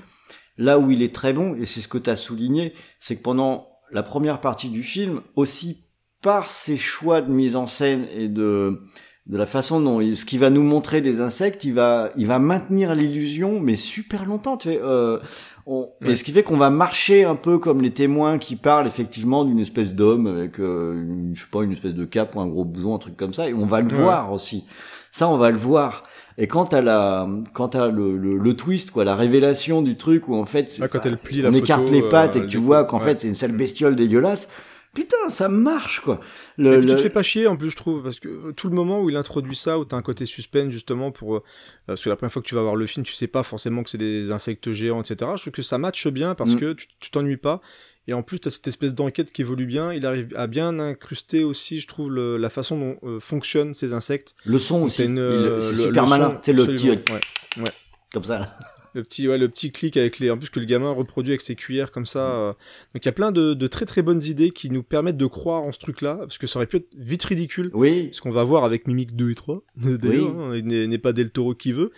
[0.58, 3.22] Là où il est très bon, et c'est ce que tu as souligné, c'est que
[3.22, 5.84] pendant la première partie du film, aussi
[6.22, 8.80] par ses choix de mise en scène et de
[9.26, 12.26] de la façon dont il- ce qui va nous montrer des insectes, il va il
[12.28, 14.56] va maintenir l'illusion, mais super longtemps.
[14.56, 15.18] Tu sais, euh,
[15.66, 16.12] on, Ouais.
[16.12, 19.44] Et ce qui fait qu'on va marcher un peu comme les témoins qui parlent effectivement
[19.44, 22.46] d'une espèce d'homme avec, euh, une, je sais pas, une espèce de cape ou un
[22.46, 23.94] gros blouson, un truc comme ça, et on va le Ouais.
[24.02, 24.64] voir aussi.
[25.10, 26.04] Ça, on va le voir.
[26.38, 30.28] Et quand t'as la, quand t'as le, le, le twist, quoi, la révélation du truc
[30.28, 32.40] où en fait, c'est- Ouais, quand elle plie on la écarte photo, les pattes euh,
[32.40, 34.48] et que tu vois qu'en fait c'est une sale bestiole dégueulasse.
[34.96, 36.20] Putain, ça marche quoi.
[36.58, 38.28] Et Le, puis le- tu te fais pas chier en plus, je trouve, parce que
[38.28, 41.36] euh, tout le moment où il introduit ça, où t'as un côté suspense justement pour.
[41.36, 41.42] euh,
[41.86, 43.82] parce que la première fois que tu vas voir le film, tu sais pas forcément
[43.84, 45.30] que c'est des insectes géants, etc.
[45.36, 46.60] Je trouve que ça matche bien parce Mm.
[46.60, 47.60] que tu t'ennuies pas.
[48.08, 49.92] Et en plus, t'as cette espèce d'enquête qui évolue bien.
[49.92, 53.92] Il arrive à bien incruster aussi, je trouve, le- la façon dont euh, fonctionnent ces
[53.92, 54.32] insectes.
[54.44, 56.38] le son aussi, c'est super le malin.
[56.42, 57.20] C'est le petit absolument,
[57.64, 57.70] ouais.
[58.12, 58.38] comme ça.
[58.38, 58.56] Là.
[58.96, 61.42] Le petit, ouais, le petit clic avec les, en plus que le gamin reproduit avec
[61.42, 62.32] ses cuillères comme ça.
[62.32, 62.52] Euh.
[62.94, 65.26] Donc il y a plein de, de très très bonnes idées qui nous permettent de
[65.26, 67.70] croire en ce truc-là, parce que ça aurait pu être vite ridicule.
[67.74, 70.58] Oui, Ce qu'on va voir avec Mimic 2 et 3, d'ailleurs, Oui.
[70.58, 71.92] hein, il n'est pas Del Toro qui veut.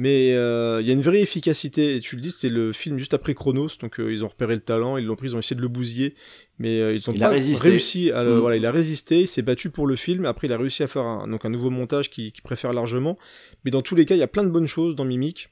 [0.00, 2.98] Mais euh, il y a une vraie efficacité, et tu le dis, c'est le film
[2.98, 5.40] juste après Chronos, donc euh, ils ont repéré le talent, ils l'ont pris, ils ont
[5.40, 6.14] essayé de le bousiller,
[6.60, 8.38] mais euh, ils ont Il pas réussi à le, Mm.
[8.38, 10.86] voilà, il a résisté, il s'est battu pour le film, après il a réussi à
[10.86, 13.18] faire un, donc un nouveau montage qui, qui préfère largement,
[13.64, 15.48] mais dans tous les cas, il y a plein de bonnes choses dans Mimic,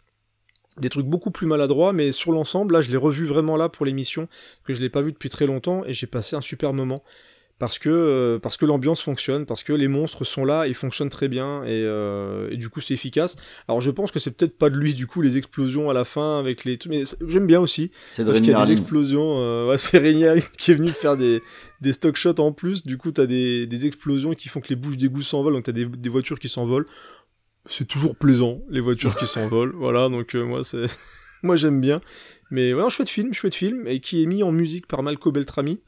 [0.80, 3.86] des trucs beaucoup plus maladroits, mais sur l'ensemble, là, je l'ai revu vraiment là pour
[3.86, 4.28] l'émission,
[4.66, 7.02] que je l'ai pas vu depuis très longtemps, et j'ai passé un super moment
[7.58, 11.08] parce que euh, parce que l'ambiance fonctionne, parce que les monstres sont là, ils fonctionnent
[11.08, 13.36] très bien et, euh, et du coup c'est efficace.
[13.66, 16.04] Alors je pense que c'est peut-être pas de lui du coup les explosions à la
[16.04, 18.72] fin avec les mais j'aime bien aussi c'est de parce qu'il y a des Rémi
[18.72, 18.72] Harlin.
[18.72, 19.40] explosions.
[19.40, 21.42] Euh, ouais, c'est Régnal qui est venu faire des
[21.80, 22.84] des stock shots en plus.
[22.84, 25.72] Du coup t'as des des explosions qui font que les bouches d'égout s'envolent, donc t'as
[25.72, 26.86] des des voitures qui s'envolent.
[27.68, 29.74] C'est toujours plaisant les voitures qui s'envolent.
[29.76, 30.86] Voilà donc euh, moi c'est
[31.43, 32.01] moi j'aime bien.
[32.51, 35.32] Mais ouais, un chouette film, chouette film, et qui est mis en musique par Malco
[35.32, 35.80] Beltrami.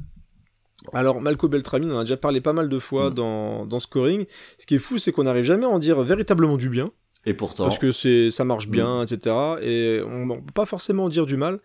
[0.92, 3.14] Alors, Malco Beltrami, on en a déjà parlé pas mal de fois Mm.
[3.14, 4.26] dans, dans Scoring.
[4.58, 6.90] Ce qui est fou, c'est qu'on n'arrive jamais à en dire véritablement du bien,
[7.26, 9.34] Et pourtant, parce que c'est ça marche bien, etc.
[9.62, 11.60] Et on ne peut pas forcément en dire du mal,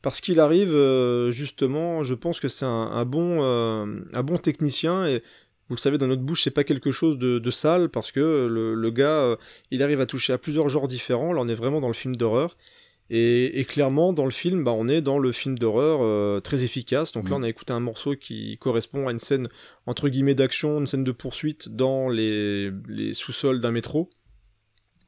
[0.00, 4.38] parce qu'il arrive, euh, justement, je pense que c'est un, un bon, euh, un bon
[4.38, 5.22] technicien, et
[5.72, 8.20] vous le savez, dans notre bouche, c'est pas quelque chose de, de sale, parce que
[8.20, 9.36] le, le gars, euh,
[9.70, 11.32] il arrive à toucher à plusieurs genres différents.
[11.32, 12.58] Là, on est vraiment dans le film d'horreur.
[13.08, 16.62] Et, et clairement, dans le film, bah, on est dans le film d'horreur euh, très
[16.62, 17.12] efficace.
[17.12, 17.40] Donc là, Mm.
[17.40, 19.48] on a écouté un morceau qui correspond à une scène,
[19.86, 24.10] entre guillemets, d'action, une scène de poursuite dans les, les sous-sols d'un métro.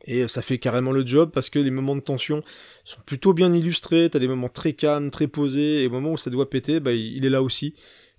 [0.07, 2.43] Et ça fait carrément le job parce que les moments de tension
[2.85, 4.09] sont plutôt bien illustrés.
[4.11, 5.83] T'as des moments très calmes, très posés.
[5.83, 7.75] Et au moment où ça doit péter, bah, il il est là aussi.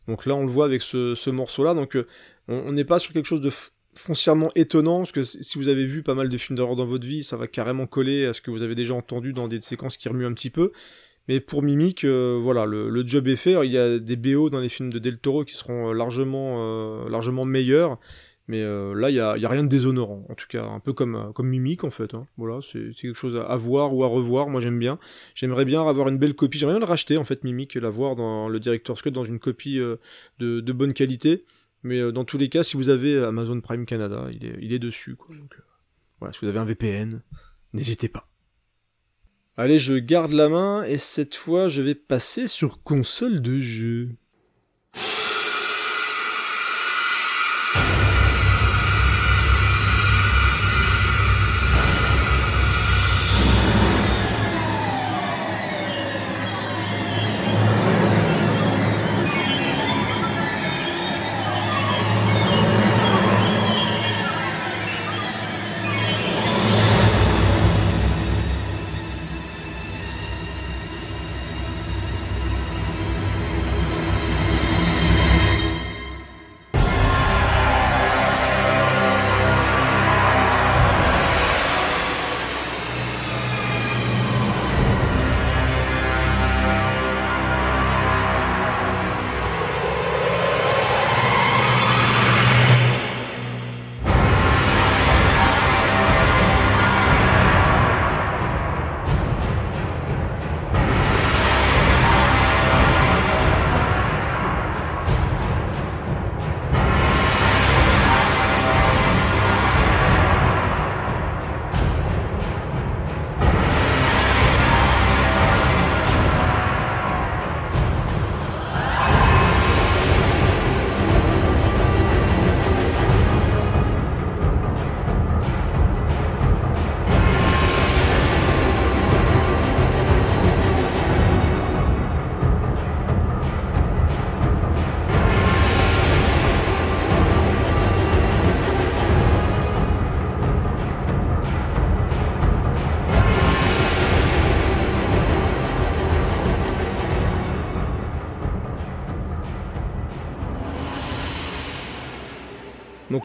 [0.08, 1.74] Donc là, on le voit avec ce, ce morceau-là.
[1.74, 2.08] Donc euh,
[2.48, 3.52] on n'est pas sur quelque chose de
[3.98, 7.08] foncièrement étonnant, parce que si vous avez vu pas mal de films d'horreur dans votre
[7.08, 9.98] vie, ça va carrément coller à ce que vous avez déjà entendu dans des séquences
[9.98, 10.72] qui remuent un petit peu.
[11.28, 13.56] Mais pour Mimic, euh, voilà, le, job est fait.
[13.66, 16.58] Il y a des BO dans les films de Del Toro qui seront euh, largement,
[16.60, 17.98] euh, largement meilleurs.
[18.48, 21.32] Mais là, il y a, a rien de déshonorant, en tout cas, un peu comme,
[21.34, 22.14] comme Mimic en fait.
[22.14, 22.28] hein.
[22.38, 24.50] Voilà, c'est quelque chose à, voir ou à revoir.
[24.50, 25.00] Moi, j'aime bien.
[25.34, 26.60] J'aimerais bien avoir une belle copie.
[26.60, 29.40] J'aimerais bien le racheter en fait, Mimic, et l'avoir dans le director's cut dans une
[29.40, 29.80] copie
[30.38, 31.44] de bonne qualité.
[31.86, 35.16] Mais euh, dans tous les cas, si vous avez Amazon Prime Canada, il est, dessus.
[35.30, 35.62] Donc, euh,
[36.20, 37.22] voilà, si vous avez un VPN,
[37.74, 38.28] n'hésitez pas.
[39.56, 44.16] Allez, je garde la main et cette fois, je vais passer sur console de jeu.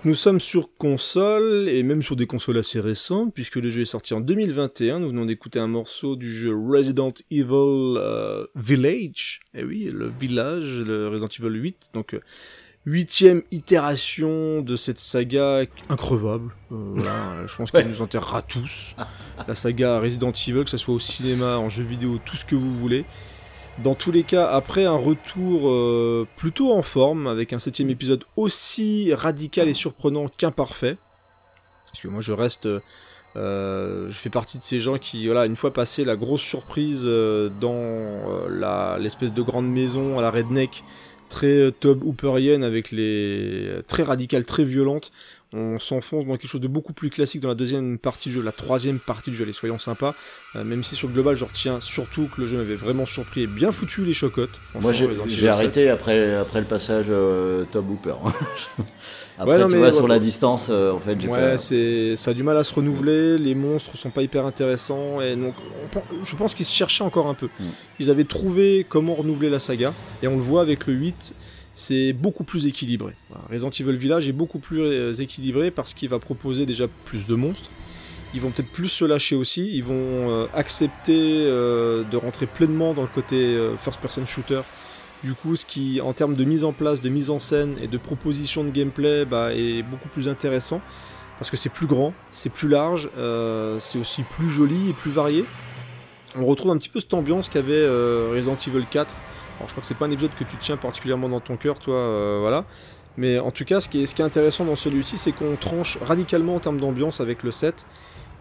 [0.01, 3.82] Donc nous sommes sur console, et même sur des consoles assez récentes, puisque le jeu
[3.82, 4.98] est sorti en 2021.
[4.98, 9.40] Nous venons d'écouter un morceau du jeu Resident Evil euh, Village.
[9.52, 11.90] Eh oui, le village, le Resident Evil 8.
[11.93, 12.20] Donc euh,
[12.86, 16.55] huitième itération de cette saga increvable.
[16.72, 18.97] Euh, voilà, je pense qu'elle nous enterrera tous.
[19.47, 22.55] La saga Resident Evil, que ce soit au cinéma, en jeu vidéo, tout ce que
[22.55, 23.05] vous voulez.
[23.78, 28.24] Dans tous les cas, après un retour euh, plutôt en forme, avec un septième épisode
[28.36, 30.98] aussi radical et surprenant qu'imparfait,
[31.86, 32.68] parce que moi je reste,
[33.36, 37.02] euh, je fais partie de ces gens qui, voilà, une fois passé la grosse surprise
[37.05, 40.84] euh, dans euh, l'espèce de grande maison à la redneck,
[41.28, 45.10] très euh, Tob Hooperienne avec les très radicales, très violentes,
[45.52, 48.43] on s'enfonce dans quelque chose de beaucoup plus classique dans la deuxième partie du jeu,
[48.43, 50.14] la troisième partie du jeu, allez soyons sympas,
[50.55, 53.43] euh, même si sur le global je retiens surtout que le jeu m'avait vraiment surpris
[53.43, 54.51] et bien foutu les chocottes.
[54.81, 55.48] Moi, j'ai Resident Evil j'ai 7.
[55.48, 58.14] arrêté après, après le passage euh, Top Hooper.
[59.39, 60.09] après, Ouais, non, tu mais vois, ouais, sur ouais.
[60.10, 63.39] la distance, euh, en fait, j'ai Ouais, c'est ça a du mal à se renouveler,
[63.39, 67.27] les monstres sont pas hyper intéressants et donc on je pense qu'ils se cherchaient encore
[67.27, 67.47] un peu.
[67.59, 67.64] Mm.
[67.98, 71.35] Ils avaient trouvé comment renouveler la saga et on le voit avec le 8,
[71.74, 73.12] c'est beaucoup plus équilibré.
[73.51, 77.34] Resident Evil Village est beaucoup plus euh, équilibré parce qu'il va proposer déjà plus de
[77.34, 77.70] monstres.
[78.32, 82.94] Ils vont peut-être plus se lâcher aussi, ils vont euh, accepter euh, de rentrer pleinement
[82.94, 84.60] dans le côté euh, first person shooter.
[85.24, 87.88] Du coup, ce qui, en termes de mise en place, de mise en scène et
[87.88, 90.80] de proposition de gameplay, bah, est beaucoup plus intéressant
[91.38, 93.09] parce que c'est plus grand, c'est plus large,
[93.80, 95.44] c'est aussi plus joli et plus varié.
[96.36, 99.14] On retrouve un petit peu cette ambiance qu'avait Resident Evil 4.
[99.66, 101.95] Je crois que c'est pas un épisode que tu tiens particulièrement dans ton cœur, toi,
[101.95, 102.65] euh, voilà.
[103.16, 105.57] Mais en tout cas, ce qui est, ce qui est intéressant dans celui-ci, c'est qu'on
[105.57, 107.87] tranche radicalement en termes d'ambiance avec le 7.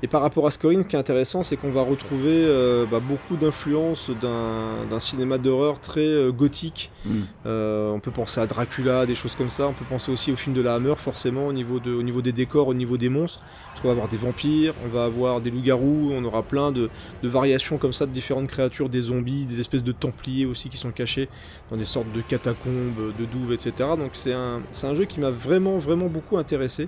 [0.02, 3.02] Et par rapport à Scoring, ce qui est intéressant, c'est qu'on va retrouver euh, bah,
[3.02, 6.90] beaucoup d'influences d'un cinéma d'horreur très euh, gothique.
[7.06, 7.12] Mm.
[7.46, 9.68] Euh, on peut penser à Dracula, des choses comme ça.
[9.68, 12.22] On peut penser aussi au film de la Hammer, forcément, au niveau, de, au niveau
[12.22, 13.42] des décors, au niveau des monstres.
[13.70, 16.90] Parce qu'on va avoir des vampires, on va avoir des loups-garous, on aura plein de,
[17.22, 20.78] de variations comme ça de différentes créatures, des zombies, des espèces de templiers aussi qui
[20.78, 21.28] sont cachés
[21.72, 23.72] dans des sortes de catacombes, de douves, etc.
[23.98, 26.88] Donc c'est un, c'est un jeu qui m'a vraiment, vraiment beaucoup intéressé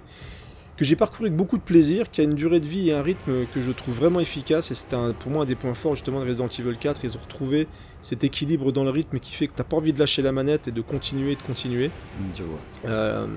[0.82, 3.04] que j'ai parcouru avec beaucoup de plaisir, qui a une durée de vie et un
[3.04, 6.20] rythme que je trouve vraiment efficace, et un- pour moi un des points forts justement
[6.20, 7.68] de Resident Evil 4, ils ont retrouvé
[8.02, 10.70] cet équilibre dans le rythme qui fait que t'as pas envie de lâcher la manette
[10.70, 11.90] et de continuer, de continuer.
[12.18, 12.60] Mm, Je vois.
[12.86, 13.28] Euh,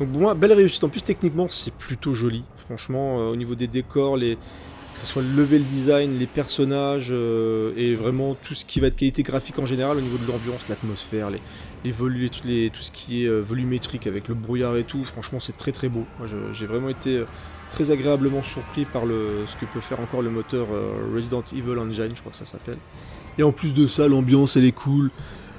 [0.00, 3.54] donc pour moi, belle réussite, en plus techniquement c'est plutôt joli, franchement euh, au niveau
[3.54, 4.36] des décors, les...
[4.36, 8.86] que ce soit le level design, les personnages, euh, et vraiment tout ce qui va
[8.86, 11.42] être qualité graphique en général, au niveau de l'ambiance, l'atmosphère, les,
[11.86, 15.40] volu- tout, les- tout ce qui est euh, volumétrique avec le brouillard et tout, franchement
[15.40, 16.04] c'est très très beau.
[16.52, 17.24] J'ai vraiment été euh,
[17.70, 21.78] très agréablement surpris par le, ce que peut faire encore le moteur euh, Resident Evil
[21.78, 22.78] Engine, je crois que ça s'appelle.
[23.38, 25.10] Et en plus de ça, l'ambiance elle est cool.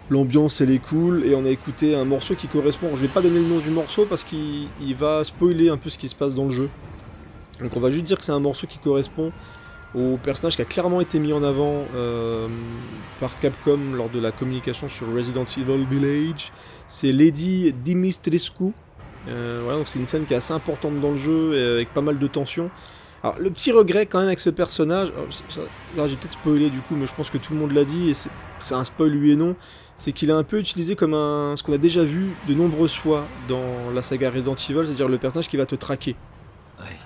[0.10, 2.90] L'ambiance elle est cool et on a écouté un morceau qui correspond.
[2.96, 5.90] Je vais pas donner le nom du morceau parce qu'il il va spoiler un peu
[5.92, 6.70] ce qui se passe dans le jeu.
[7.62, 9.32] Donc on va juste dire que c'est un morceau qui correspond
[9.96, 12.48] au personnage qui a clairement été mis en avant euh,
[13.20, 16.52] par Capcom lors de la communication sur Resident Evil Village.
[16.88, 18.74] C'est Lady Dimitrescu.
[19.28, 21.94] Euh, voilà, donc c'est une scène qui est assez importante dans le jeu et avec
[21.94, 22.70] pas mal de tension.
[23.22, 25.12] Alors le petit regret quand même avec ce personnage,
[25.50, 25.62] ça-
[25.98, 28.12] là j'ai peut-être spoilé du coup, mais je pense que tout le monde l'a dit
[28.12, 29.56] et c'est un spoil oui et non,
[29.98, 32.96] c'est qu'il est un peu utilisé comme un ce qu'on a déjà vu de nombreuses
[32.96, 36.16] fois dans la saga Resident Evil, c'est-à-dire le personnage qui va te traquer.
[36.80, 36.98] Ouais.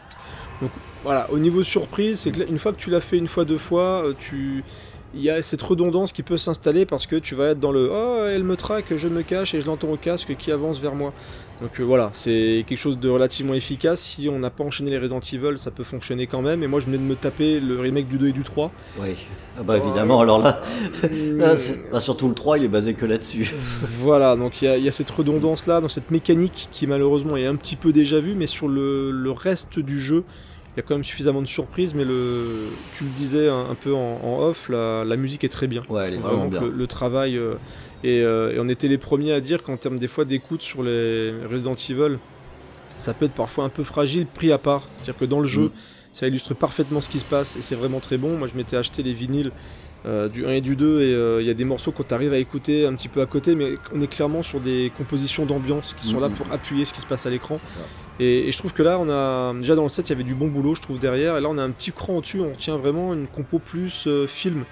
[0.61, 0.69] Donc
[1.03, 3.57] voilà, au niveau surprise, c'est que une fois que tu l'as fait une fois, deux
[3.57, 4.63] fois, euh, tu
[5.15, 7.87] il y a cette redondance qui peut s'installer parce que tu vas être dans le
[7.93, 10.95] oh elle me traque, je me cache et je l'entends au casque qui avance vers
[10.95, 11.13] moi.
[11.61, 14.01] Donc euh, voilà, c'est quelque chose de relativement efficace.
[14.01, 16.63] Si on n'a pas enchaîné les Resident Evil, ça peut fonctionner quand même.
[16.63, 18.71] Et moi je venais de me taper le remake du 2 et du 3.
[18.99, 19.09] Oui.
[19.55, 20.59] Ah bah évidemment, alors là,
[21.91, 23.53] bah, surtout le 3, il est basé que là-dessus.
[23.99, 26.87] Voilà, donc il y, a- il y a cette redondance là, dans cette mécanique qui
[26.87, 30.23] malheureusement est un petit peu déjà vue, mais sur le, le reste du jeu,
[30.77, 31.93] y a quand même suffisamment de surprises.
[31.93, 35.49] Mais le, tu le disais un, un peu en, en off, la, la musique est
[35.49, 35.83] très bien.
[35.89, 36.61] Ouais, elle est vraiment bien.
[36.61, 37.55] Le, le travail, euh,
[38.03, 40.83] et, euh, et on était les premiers à dire qu'en termes des fois d'écoute sur
[40.83, 42.17] les Resident Evil,
[42.99, 44.83] ça peut être parfois un peu fragile, pris à part.
[44.97, 45.71] C'est-à-dire que dans le jeu, Mm.
[46.13, 48.37] ça illustre parfaitement ce qui se passe et c'est vraiment très bon.
[48.37, 49.51] Moi, je m'étais acheté les vinyles
[50.05, 52.33] euh, du 1 et du 2 et euh, il y a des morceaux qu'on arrive
[52.33, 55.95] à écouter un petit peu à côté, mais on est clairement sur des compositions d'ambiance
[55.99, 56.35] qui sont là Mhm.
[56.35, 57.55] pour appuyer ce qui se passe à l'écran.
[58.19, 60.23] Et, et je trouve que là, on a déjà dans le set, il y avait
[60.23, 62.51] du bon boulot, je trouve derrière, et là, on a un petit cran au-dessus, on
[62.55, 64.65] tient vraiment une compo plus euh, film.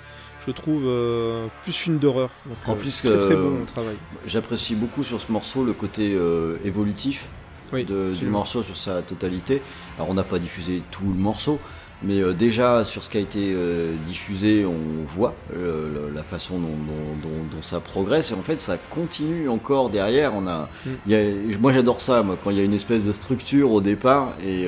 [0.47, 2.29] Je trouve euh, plus film d'horreur.
[2.65, 3.95] En plus très que- très bon travail.
[4.25, 7.27] J'apprécie beaucoup sur ce morceau le côté euh, évolutif
[7.71, 9.61] Oui, de- du morceau sur sa totalité.
[9.97, 11.59] Alors on n'a pas diffusé tout le morceau,
[12.03, 16.59] mais euh, déjà sur ce qui a été euh, diffusé, on voit euh, la façon
[16.59, 20.33] dont, dont- dont- dont ça progresse et en fait ça continue encore derrière.
[20.35, 20.89] On a, Mm.
[21.07, 23.71] il y a- moi j'adore ça, moi quand il y a une espèce de structure
[23.71, 24.65] au départ et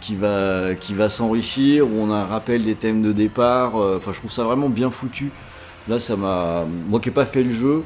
[0.00, 3.74] qui va qui va s'enrichir, où on a un rappel des thèmes de départ.
[3.76, 5.30] Enfin je trouve ça vraiment bien foutu.
[5.88, 7.82] Là ça m'a, moi qui n'ai pas fait le jeu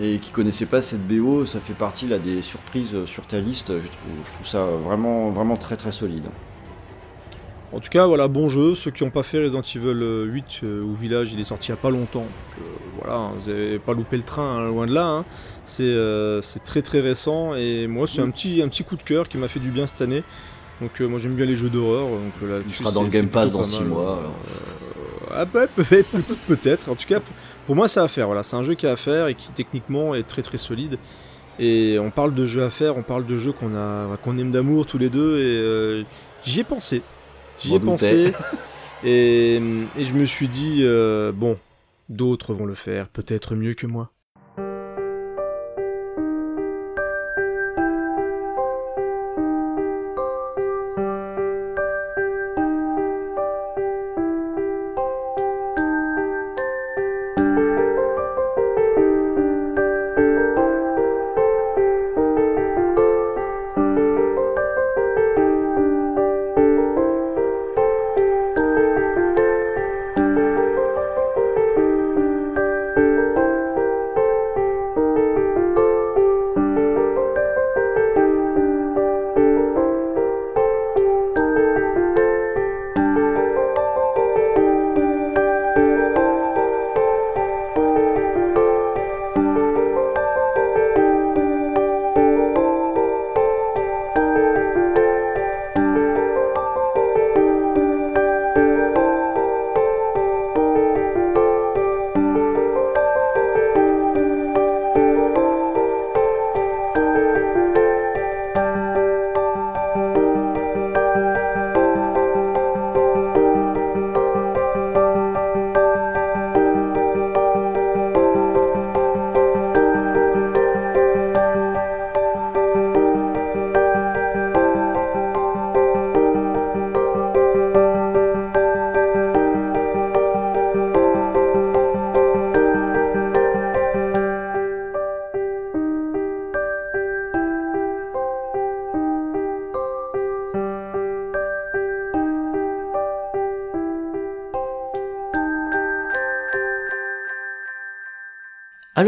[0.00, 3.68] et qui connaissait pas cette BO, ça fait partie là des surprises sur ta liste.
[3.68, 6.24] Je trouve, je trouve ça vraiment, vraiment très très solide.
[7.72, 8.74] En tout cas, voilà, bon jeu.
[8.74, 11.68] Ceux qui n'ont pas fait Resident Evil euh, 8 euh, au village, il est sorti
[11.68, 12.20] il n'y a pas longtemps.
[12.20, 12.28] Donc,
[12.66, 12.68] euh,
[13.00, 15.06] voilà, hein, vous n'avez pas loupé le train, hein, loin de là.
[15.06, 15.24] hein.
[15.64, 19.02] C'est euh, c'est très très récent et moi, c'est un, petit, un petit coup de
[19.02, 20.22] cœur qui m'a fait du bien cette année.
[20.80, 22.08] Donc, euh, moi, j'aime bien les jeux d'horreur.
[22.08, 23.88] Donc, euh, là, Tu seras dans le Game Pass dans pas 6 mal.
[23.88, 24.18] mois.
[24.18, 24.32] alors.
[25.34, 26.90] Ah bah, peut- peut- peut-être.
[26.90, 27.34] En tout cas, pour-
[27.66, 28.26] pour moi, c'est à faire.
[28.26, 30.98] Voilà, c'est un jeu qui est à faire et qui techniquement est très très solide.
[31.58, 34.50] Et on parle de jeux à faire, on parle de jeux qu'on a, qu'on aime
[34.50, 35.38] d'amour tous les deux.
[35.38, 36.02] Et euh,
[36.44, 37.02] j'y ai pensé.
[37.62, 38.32] J'y ai pensé.
[39.04, 41.58] Et, et je me suis dit, euh, bon,
[42.08, 44.12] d'autres vont le faire, peut-être mieux que moi.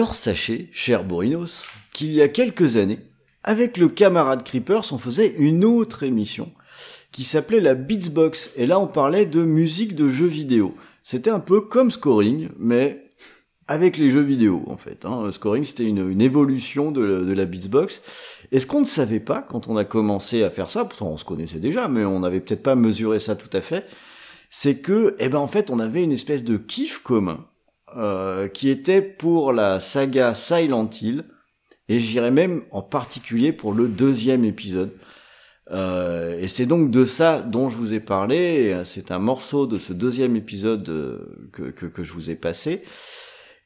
[0.04, 2.98] Alors sachez, cher Borinos, qu'il y a quelques années,
[3.42, 6.52] avec le camarade Creepers, on faisait une autre émission
[7.10, 8.50] qui s'appelait la Beatsbox.
[8.56, 10.74] Et là, on parlait de musique de jeux vidéo.
[11.02, 13.12] C'était un peu comme scoring, mais
[13.66, 15.06] avec les jeux vidéo en fait.
[15.06, 15.32] Hein.
[15.32, 18.02] Scoring c'était une, évolution de, la- de la Beatsbox.
[18.52, 21.16] Et ce qu'on ne savait pas quand on a commencé à faire ça, pourtant on
[21.16, 23.86] se connaissait déjà, mais on n'avait peut-être pas mesuré ça tout à fait,
[24.50, 27.46] c'est que, eh ben en fait, on avait une espèce de kiff commun
[27.96, 31.24] euh, qui était pour la saga Silent Hill,
[31.88, 34.92] et j'irais même en particulier pour le deuxième épisode.
[35.70, 38.70] Euh, et c'est donc de ça dont je vous ai parlé.
[38.72, 42.34] euh, C'est un morceau de ce deuxième épisode euh, que, que, que je vous ai
[42.34, 42.82] passé.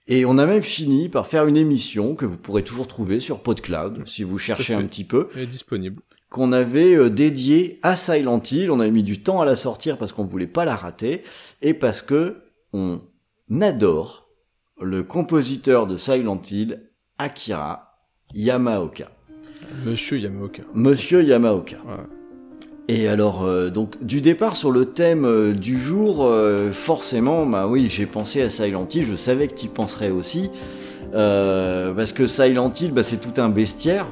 [0.06, 3.40] Et on a même fini par faire une émission que vous pourrez toujours trouver sur
[3.42, 6.00] PodCloud si vous cherchez un petit peu Elle est disponible.
[6.30, 8.70] qu'on avait euh, dédié à Silent Hill.
[8.70, 11.24] On a mis du temps à la sortir parce qu'on voulait pas la rater
[11.62, 12.36] et parce que
[12.72, 13.00] on
[13.60, 14.28] adore
[14.80, 16.82] le compositeur de Silent Hill,
[17.18, 17.94] Akira
[18.34, 19.10] Yamaoka.
[19.84, 20.62] Monsieur Yamaoka.
[20.74, 21.78] Monsieur Yamaoka.
[22.88, 27.66] Et alors, euh, donc, du départ sur le thème euh, du jour, euh, forcément, bah
[27.68, 30.50] oui, j'ai pensé à Silent Hill, je savais que tu y penserais aussi,
[31.12, 34.06] parce que Silent Hill, bah, c'est tout un bestiaire,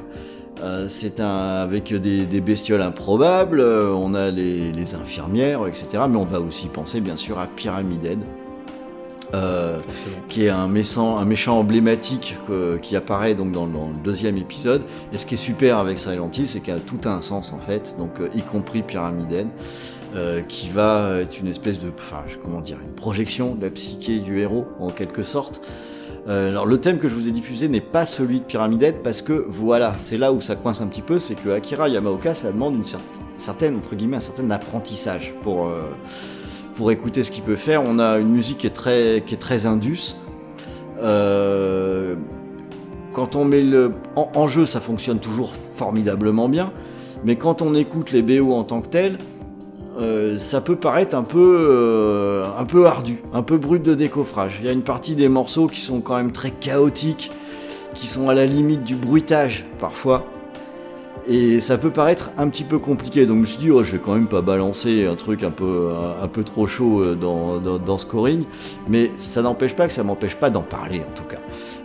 [0.87, 6.25] c'est un avec des, des bestioles improbables, on a les, les infirmières, etc., mais on
[6.25, 8.19] va aussi penser, bien sûr, à Pyramid Head.
[9.33, 9.79] Euh,
[10.29, 14.37] qui est un méchant, un méchant emblématique que- qui apparaît donc dans, dans le deuxième
[14.37, 14.83] épisode.
[15.11, 17.59] Et ce qui est super avec Silent Hill, c'est qu'il a tout un sens en
[17.59, 19.47] fait, donc euh, y compris Pyramid Head,
[20.15, 24.19] euh, qui va être une espèce de, enfin, comment dire, une projection de la psyché
[24.19, 25.59] du héros en quelque sorte.
[26.29, 28.95] Euh, alors le thème que je vous ai diffusé n'est pas celui de Pyramid Head
[29.03, 32.33] parce que voilà, c'est là où ça coince un petit peu, c'est que Akira Yamaoka,
[32.33, 32.99] ça demande une cer-
[33.37, 35.81] certaine entre guillemets un certain apprentissage pour euh,
[36.77, 37.83] pour écouter ce qu'il peut faire.
[37.83, 40.15] On a une musique qui est très, qui est très indus.
[41.01, 42.15] Euh,
[43.13, 46.71] quand on met le en, jeu, ça fonctionne toujours formidablement bien.
[47.25, 49.17] Mais quand on écoute les BO en tant que tels,
[49.99, 54.59] euh, ça peut paraître un peu, euh, un peu ardu, un peu brut de décoffrage.
[54.59, 57.31] Il y a une partie des morceaux qui sont quand même très chaotiques,
[57.95, 60.25] qui sont à la limite du bruitage parfois.
[61.29, 63.91] Et ça peut paraître un petit peu compliqué, donc je me suis dit, oh, je
[63.91, 67.15] vais quand même pas balancer un truc un peu, un, un peu trop chaud euh,
[67.15, 68.45] dans, dans, dans Scoring,
[68.87, 71.39] mais ça n'empêche pas que ça m'empêche pas d'en parler en tout cas.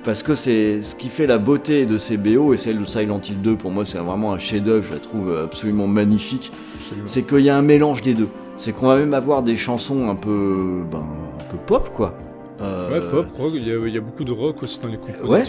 [0.04, 3.20] Parce que c'est ce qui fait la beauté de ces BO, et celle de Silent
[3.20, 6.52] Hill 2, pour moi c'est vraiment un chef-d'œuvre, je la trouve absolument magnifique,
[7.04, 8.28] c'est qu'il y a un mélange des deux.
[8.56, 11.02] C'est qu'on va même avoir des chansons un peu, ben,
[11.40, 12.14] un peu pop quoi.
[12.62, 14.88] Euh, Ouais, pop, rock, il y, a, il y a beaucoup de rock aussi dans
[14.88, 15.44] les compos Ouais.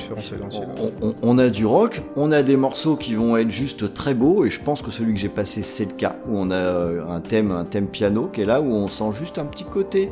[1.01, 4.13] on, on- on a du rock, on a des morceaux qui vont être juste très
[4.13, 6.55] beaux, et je pense que celui que j'ai passé c'est le cas, où on a
[6.55, 9.65] euh, un thème, un thème piano qui est là, où on sent juste un petit
[9.65, 10.09] côté,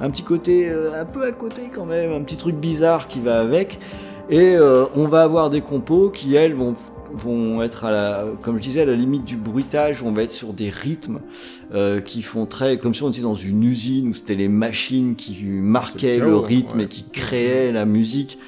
[0.00, 3.20] un petit côté euh, un peu à côté quand même, un petit truc bizarre qui
[3.20, 3.78] va avec,
[4.28, 6.74] et euh, on va avoir des compos qui elles vont
[7.14, 10.30] vont être à la, comme je disais, à la limite du bruitage, on va être
[10.30, 11.20] sur des rythmes
[11.74, 15.16] euh, qui font très, comme si on était dans une usine où c'était les machines
[15.16, 16.84] qui marquaient le rythme ouais.
[16.84, 18.38] et qui créaient la musique.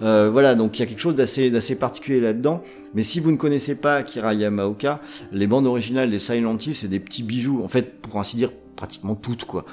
[0.00, 2.62] Euh, voilà, donc il y a quelque chose d'assez d'assez particulier là-dedans.
[2.94, 5.00] Mais si vous ne connaissez pas Akira Yamaoka,
[5.32, 7.62] les bandes originales des Silent Hill, c'est des petits bijoux.
[7.62, 9.64] En fait, pour ainsi dire, pratiquement toutes quoi.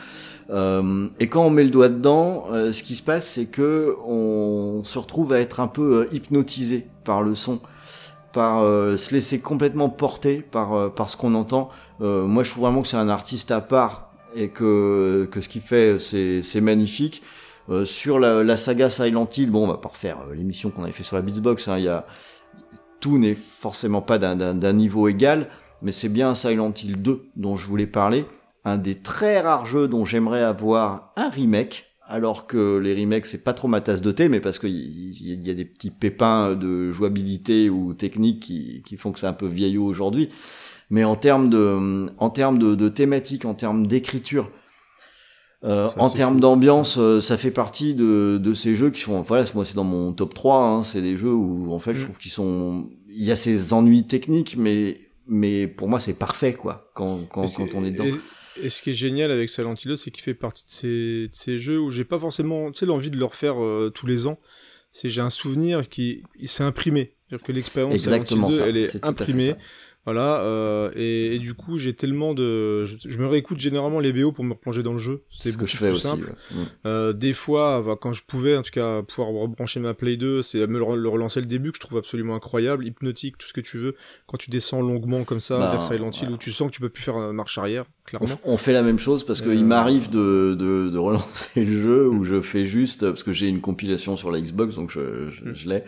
[0.52, 3.96] Euh, et quand on met le doigt dedans, euh, ce qui se passe, c'est que
[4.06, 7.60] on se retrouve à être un peu euh, hypnotisé par le son,
[8.34, 11.70] par euh, se laisser complètement porter par euh, par ce qu'on entend.
[12.02, 15.50] Euh, moi, je trouve vraiment que c'est un artiste à part et que que ce
[15.50, 17.22] qu'il fait, c'est magnifique.
[17.70, 20.84] Euh, sur la, la saga Silent Hill, bon, on va pas refaire euh, l'émission qu'on
[20.84, 21.68] avait fait sur la Beatsbox.
[21.68, 22.06] Hein, y a
[23.00, 25.48] tout n'est forcément pas d'un niveau égal,
[25.82, 28.26] mais c'est bien Silent Hill 2 dont je voulais parler,
[28.66, 31.89] un des très rares jeux dont j'aimerais avoir un remake.
[32.12, 35.36] Alors que les remakes c'est pas trop ma tasse de thé, mais parce qu'il y,
[35.48, 39.34] y a des petits pépins de jouabilité ou technique qui, qui font que c'est un
[39.34, 40.30] peu vieillot aujourd'hui.
[40.90, 44.50] Mais en termes de, en termes de, de thématique, en termes d'écriture,
[45.64, 49.46] euh, en termes d'ambiance, euh, ça fait partie de, de ces jeux qui sont, voilà,
[49.54, 52.04] moi c'est dans mon top 3, hein, c'est des jeux où en fait je Mm.
[52.06, 56.54] trouve qu'ils sont, il y a ces ennuis techniques, mais, mais pour moi c'est parfait
[56.54, 58.06] quoi, quand, quand, quand on est dedans.
[58.06, 58.16] Et,
[58.64, 61.28] et ce qui est génial avec Silent Hill 2, c'est qu'il fait partie de ces,
[61.28, 64.06] de ces jeux où j'ai pas forcément tu sais, l'envie de le refaire euh, tous
[64.06, 64.40] les ans.
[64.92, 67.16] C'est j'ai un souvenir qui s'est imprimé.
[67.28, 69.56] C'est-à-dire que l'expérience Silent Hill Exactement 2, ça, elle est imprimée.
[70.06, 72.86] Voilà, euh, et, et du coup, j'ai tellement de.
[72.86, 75.22] Je, je me réécoute généralement les BO pour me replonger dans le jeu.
[75.30, 76.08] C'est ce que beaucoup je fais plus aussi.
[76.08, 76.26] simple.
[76.52, 76.58] ouais.
[76.62, 76.66] Mm.
[76.88, 80.42] Euh, des fois, bah, quand je pouvais, en tout cas, pouvoir rebrancher ma Play 2,
[80.42, 83.54] c'est me le, le relancer le début que je trouve absolument incroyable, hypnotique, tout ce
[83.54, 83.96] que tu veux.
[84.26, 86.82] Quand tu descends longuement comme ça Bah, vers Silent Hill, où tu sens que tu
[86.82, 88.40] peux plus faire euh, marche arrière, clairement.
[88.46, 92.08] on fait la même chose parce qu'il Euh, m'arrive de, de, de relancer le jeu
[92.08, 95.44] où je fais juste, parce que j'ai une compilation sur la Xbox, donc je, je,
[95.44, 95.54] Mm.
[95.56, 95.84] je l'ai,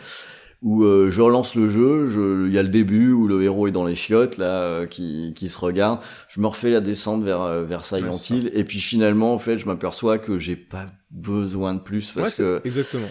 [0.61, 3.67] où euh, je relance le jeu, je- il y a le début où le héros
[3.67, 5.99] est dans les chiottes là, euh, qui, qui se regarde.
[6.29, 8.37] Je me refais la descente vers euh, vers Silent Ouais.
[8.37, 12.21] Hill et puis finalement en fait je m'aperçois que j'ai pas besoin de plus Ouais,
[12.23, 13.07] parce c'est- que Exactement.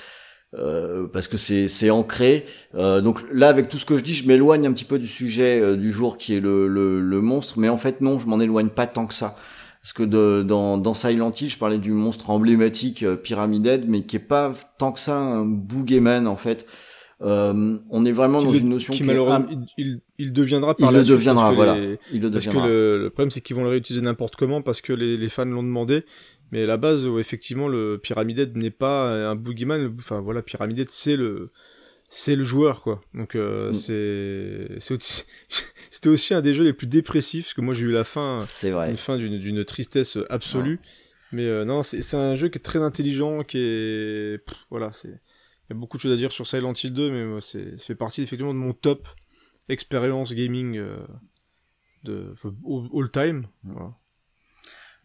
[0.58, 2.44] euh, parce que c'est c'est ancré.
[2.74, 5.06] Euh, donc là, avec tout ce que je dis, je m'éloigne un petit peu du
[5.08, 8.26] sujet euh, du jour qui est le, le, le monstre, mais en fait non, je
[8.28, 9.36] m'en éloigne pas tant que ça.
[9.82, 13.88] Parce que de, dans, dans Silent Hill, je parlais du monstre emblématique euh, Pyramid Head,
[13.88, 16.66] mais qui est pas tant que ça un boogeyman en fait.
[17.22, 20.74] Euh, on est vraiment dans le- une notion qui qui malheureusement, il, il, il deviendra
[20.78, 21.74] il par le la suite, deviendra, voilà.
[21.78, 22.68] les- il le Parce que deviendra.
[22.68, 25.44] le, le problème, c'est qu'ils vont le réutiliser n'importe comment parce que les, les fans
[25.44, 26.04] l'ont demandé.
[26.52, 29.80] Mais à la base, effectivement, le Pyramid Head n'est pas un boogeyman.
[29.82, 31.50] le- Enfin, voilà, Pyramid Head, c'est le,
[32.08, 33.02] c'est le joueur, quoi.
[33.14, 33.74] Donc, euh, Mm.
[33.74, 35.24] c'est, c'est aussi-
[35.90, 38.38] c'était aussi un des jeux les plus dépressifs parce que moi, j'ai eu la fin,
[38.40, 38.90] C'est vrai.
[38.90, 40.80] une fin d'une, d'une tristesse absolue.
[41.32, 44.90] Mais euh, non, c'est, c'est un jeu qui est très intelligent, qui est, pff, voilà,
[44.92, 45.18] c'est, il
[45.70, 47.86] y a beaucoup de choses à dire sur Silent Hill 2, mais moi, c'est, ça
[47.86, 49.08] fait partie effectivement de mon top
[49.68, 51.06] expérience gaming euh,
[52.04, 53.46] de all, all time.
[53.62, 53.94] Voilà.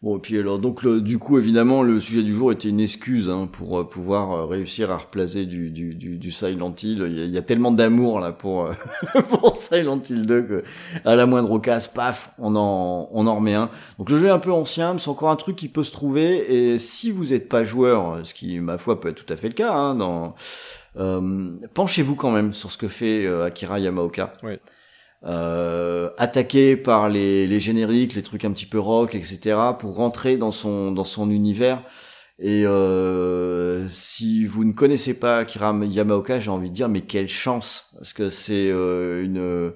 [0.02, 2.80] Bon, et puis alors, donc, le- du coup, évidemment, le sujet du jour était une
[2.80, 7.02] excuse hein, pour euh, pouvoir euh, réussir à replacer du, du, du, du Silent Hill.
[7.08, 8.74] Il y a, tellement d'amour là pour, euh,
[9.30, 10.64] pour Silent Hill 2 que
[11.06, 13.70] à la moindre occasion, paf, on en, on en remet un.
[13.98, 15.92] Donc le jeu est un peu ancien, mais c'est encore un truc qui peut se
[15.92, 16.72] trouver.
[16.72, 19.48] Et si vous n'êtes pas joueur, ce qui, ma foi, peut être tout à fait
[19.48, 20.34] le cas, hein, dans,
[21.72, 24.34] penchez-vous quand même sur ce que fait Akira Yamaoka.
[24.42, 24.60] Ouais.
[25.24, 30.36] Euh, attaqué par les, les génériques, les trucs un petit peu rock, etc., pour rentrer
[30.36, 31.82] dans son dans son univers.
[32.38, 37.28] Et euh, si vous ne connaissez pas Akira Yamaoka, j'ai envie de dire, mais quelle
[37.28, 39.72] chance, parce que c'est euh, une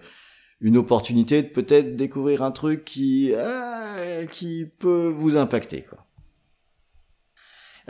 [0.60, 5.82] une opportunité de peut-être découvrir un truc qui euh, qui peut vous impacter.
[5.88, 6.06] Quoi.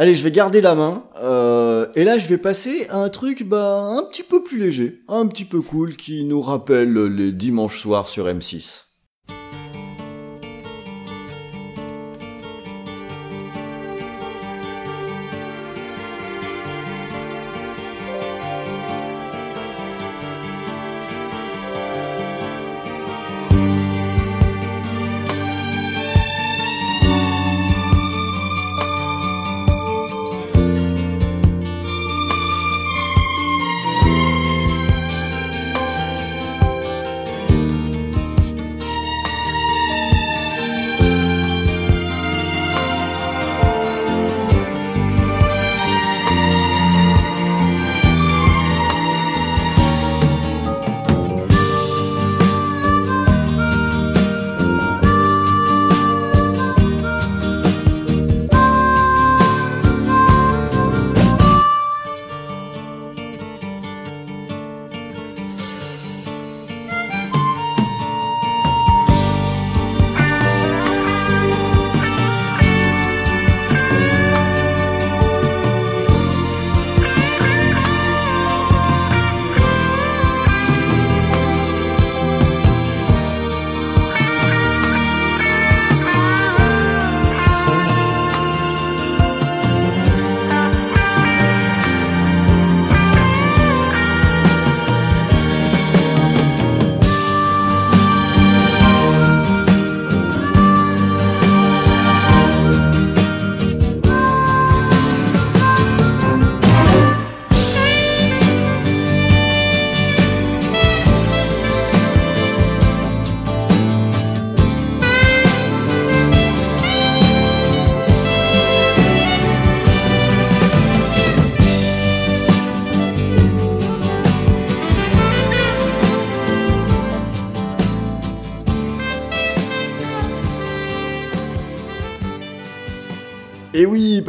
[0.01, 1.05] Allez, je vais garder la main.
[1.23, 5.03] euh, et là, je vais passer à un truc bah, un petit peu plus léger,
[5.09, 8.85] un petit peu cool, qui nous rappelle les dimanches soirs sur M6.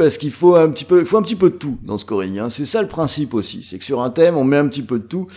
[0.02, 2.40] Parce qu'il faut un petit peu, il faut un petit peu de tout dans scoring.
[2.40, 2.50] Hein.
[2.50, 4.98] C'est ça le principe aussi, c'est que sur un thème, on met un petit peu
[4.98, 5.28] de tout.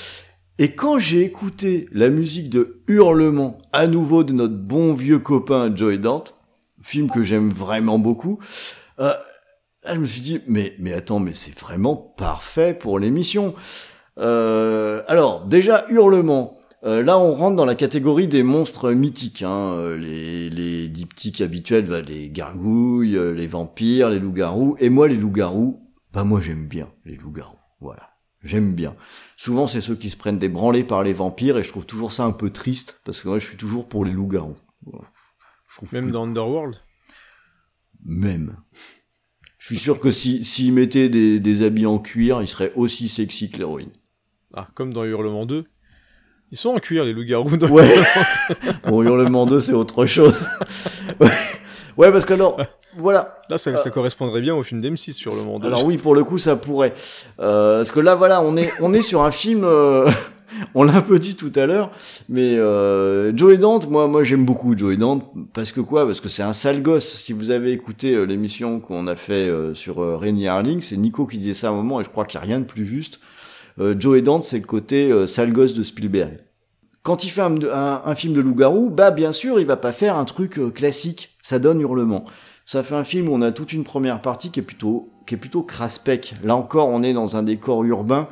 [0.58, 5.72] Et quand j'ai écouté la musique de Hurlement, à nouveau de notre bon vieux copain
[5.76, 6.34] Joey Dante,
[6.82, 8.40] film que j'aime vraiment beaucoup,
[9.00, 9.14] euh,
[9.88, 13.54] je me suis dit, mais, mais attends, mais c'est vraiment parfait pour l'émission.
[14.18, 16.58] Euh, alors, déjà, Hurlement.
[16.86, 21.42] Euh, là, on rentre dans la catégorie des monstres mythiques, hein, euh, les, les diptyques
[21.42, 24.76] habituels, bah, les gargouilles, euh, les vampires, les loups-garous.
[24.80, 25.72] Et moi, les loups-garous,
[26.14, 27.58] bah moi j'aime bien les loups-garous.
[27.82, 28.12] Voilà,
[28.44, 28.96] j'aime bien.
[29.36, 30.50] Souvent, c'est ceux qui se prennent des
[30.84, 33.46] par les vampires, et je trouve toujours ça un peu triste, parce que moi, je
[33.48, 34.58] suis toujours pour les loups-garous.
[34.86, 35.08] Voilà.
[35.92, 36.76] Même plus- dans Underworld?
[38.06, 38.58] Même.
[39.58, 43.10] Je suis sûr que si s'ils mettaient des, des habits en cuir, ils seraient aussi
[43.10, 43.92] sexy que l'héroïne.
[44.54, 45.64] Ah, comme dans Hurlement 2.
[46.56, 47.58] Ils sont en cuir, les loups-garous.
[47.58, 47.96] dans Ouais.
[48.88, 50.48] bon, Hurlement 2, c'est autre chose.
[51.20, 51.28] ouais.
[51.98, 52.58] ouais, parce que alors,
[52.96, 53.40] voilà.
[53.50, 55.68] Là, ça, ça correspondrait bien au film d'M6, Hurlement 2.
[55.68, 56.94] Alors oui, pour le coup, ça pourrait.
[57.42, 59.66] Euh, parce que là, voilà, on est, on est sur un film.
[59.66, 60.10] euh,
[60.76, 61.92] on l'a un peu dit tout à l'heure,
[62.30, 66.06] mais euh, Joe et Dante, moi, moi, j'aime beaucoup Joe et Dante parce que quoi?
[66.06, 67.18] Parce que c'est un sale gosse.
[67.18, 70.96] Si vous avez écouté euh, l'émission qu'on a fait euh, sur euh, Rainy Harling, c'est
[70.96, 72.66] Nico qui disait ça à un moment, et je crois qu'il n'y a rien de
[72.66, 73.20] plus juste.
[73.78, 76.40] Euh, Joe et Dante, c'est le côté euh, sale gosse de Spielberg.
[77.06, 80.26] Quand il fait un, film de loup-garou, bah bien sûr, il va pas faire un
[80.26, 81.38] truc euh, classique.
[81.44, 82.26] Ça donne hurlement.
[82.66, 85.36] Ça fait un film où on a toute une première partie qui est plutôt qui
[85.36, 86.34] est plutôt craspec.
[86.44, 88.28] Là encore, on est dans un décor urbain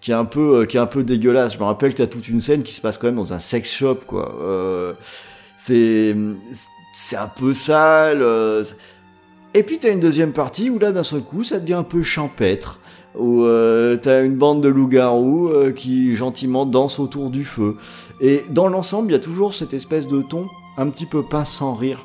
[0.00, 1.52] qui est un peu euh, qui est un peu dégueulasse.
[1.52, 3.38] Je me rappelle que t'as toute une scène qui se passe quand même dans un
[3.38, 4.36] sex shop, quoi.
[4.42, 4.94] Euh,
[5.56, 6.16] c'est
[6.92, 8.26] c'est un peu sale.
[9.54, 12.02] et puis t'as une deuxième partie où là d'un seul coup ça devient un peu
[12.02, 12.80] champêtre.
[13.18, 17.76] Où euh, t'as une bande de loups-garous euh, qui gentiment dansent autour du feu.
[18.20, 21.50] Et dans l'ensemble, il y a toujours cette espèce de ton un petit peu pince
[21.50, 22.04] sans rire.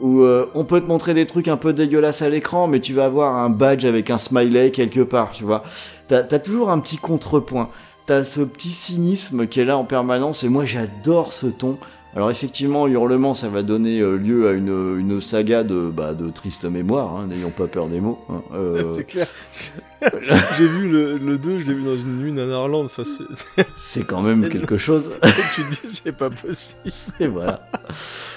[0.00, 2.94] Où euh, on peut te montrer des trucs un peu dégueulasses à l'écran, mais tu
[2.94, 5.62] vas avoir un badge avec un smiley quelque part, tu vois.
[6.08, 7.70] T'as as toujours un petit contrepoint.
[8.06, 11.78] T'as ce petit cynisme qui est là en permanence, et moi j'adore ce ton.
[12.16, 16.30] Alors effectivement, Hurlement, ça va donner euh, lieu à une, une saga de, bah, de
[16.30, 18.24] triste mémoire, hein, n'ayons pas peur des mots.
[18.28, 18.42] hein.
[18.54, 19.26] Euh, C'est clair.
[20.58, 22.84] J'ai vu le, le 2, je l'ai vu dans une nuit Nanarland.
[22.84, 25.10] Enfin, c'est- c'est quand même quelque chose.
[25.56, 26.80] tu te dis, c'est pas possible.
[27.18, 27.68] et voilà.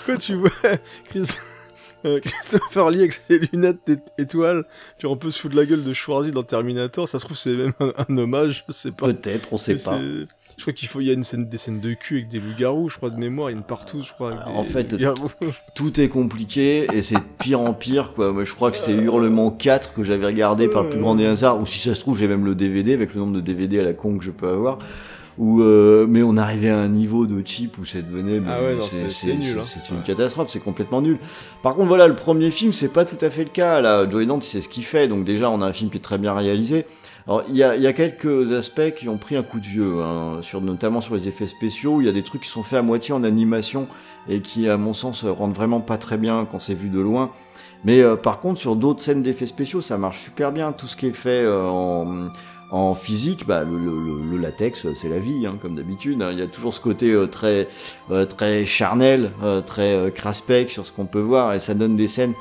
[0.07, 0.49] Quand tu vois
[1.09, 1.37] Chris-
[2.05, 4.63] euh, Christopher Lee avec ses lunettes étoiles,
[4.97, 7.07] tu un peu se fout de la gueule de Schwarzy dans Terminator.
[7.09, 9.07] Ça se trouve, c'est même un, un hommage, je sais pas.
[9.07, 9.99] Peut-être, on sait pas.
[10.57, 12.39] Je crois qu'il faut, il y a une scène, des scènes de cul avec des
[12.39, 14.31] loups-garous, je crois de mémoire, il y a une partout, je crois.
[14.31, 14.95] avec En fait,
[15.75, 18.33] tout est compliqué et c'est de pire en pire quoi.
[18.33, 21.25] Moi je crois que c'était Hurlement 4 que j'avais regardé par le plus grand des
[21.27, 23.79] hasards ou si ça se trouve j'ai même le DVD avec le nombre de DVD
[23.79, 24.79] à la con que je peux avoir.
[25.39, 29.03] Euh, mais on arrivait à un niveau de cheap où ça devenait Ah ouais, c'est-
[29.03, 29.63] hein.
[29.67, 31.19] c'est une catastrophe, c'est complètement nul.
[31.61, 34.09] Par contre voilà, le premier film c'est pas tout à fait le cas là.
[34.09, 36.01] Joey Dante il sait ce qu'il fait donc déjà on a un film qui est
[36.01, 36.87] très bien réalisé.
[37.27, 40.01] Alors, il y a, y a quelques aspects qui ont pris un coup de vieux,
[40.01, 41.99] hein, sur, notamment sur les effets spéciaux.
[41.99, 43.87] Il y a des trucs qui sont faits à moitié en animation
[44.29, 46.99] et qui, à mon sens, euh, rendent vraiment pas très bien quand c'est vu de
[46.99, 47.29] loin.
[47.83, 50.71] Mais euh, par contre, sur d'autres scènes d'effets spéciaux, ça marche super bien.
[50.71, 52.29] Tout ce qui est fait euh, en,
[52.71, 56.21] en physique, bah, le, le- le- latex, euh, c'est la vie, hein, comme d'habitude.
[56.21, 56.29] hein.
[56.31, 57.67] Il y a toujours ce côté euh, très,
[58.09, 59.31] euh, très charnel,
[59.65, 62.33] très craspec sur ce qu'on peut voir, et ça donne des scènes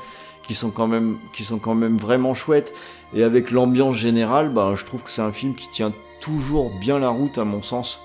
[0.47, 2.73] qui sont quand même, qui sont quand même vraiment chouettes.
[3.13, 6.99] Et avec l'ambiance générale, bah, je trouve que c'est un film qui tient toujours bien
[6.99, 7.99] la route, à mon sens.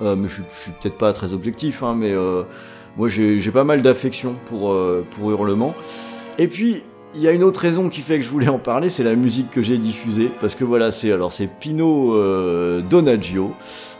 [0.00, 2.44] Euh, mais je, je suis peut-être pas très objectif, hein, mais euh,
[2.96, 5.74] moi j'ai pas mal d'affection pour, euh, pour Hurlement.
[6.38, 6.82] Et puis,
[7.14, 9.14] il y a une autre raison qui fait que je voulais en parler, c'est la
[9.14, 10.30] musique que j'ai diffusée.
[10.40, 11.10] Parce que voilà, c'est
[11.60, 12.16] Pino
[12.80, 13.52] Donaggio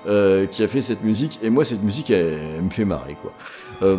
[0.07, 1.39] qui a fait cette musique.
[1.43, 3.99] Et moi, cette musique, elle, elle me fait marrer, quoi.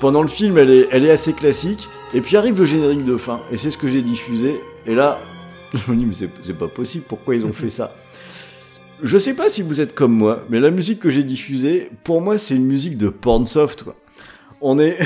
[0.00, 1.88] Pendant le film, elle est, elle est assez classique.
[2.12, 4.60] Et puis arrive le générique de fin, et c'est ce que j'ai diffusé.
[4.86, 5.18] Et là,
[5.74, 7.94] je me dis, mais c'est pas possible, pourquoi ils ont fait ça?
[9.02, 12.20] Je sais pas si vous êtes comme moi, mais la musique que j'ai diffusée, pour
[12.22, 13.94] moi, c'est une musique de pornsoft, quoi.
[14.62, 14.96] On est,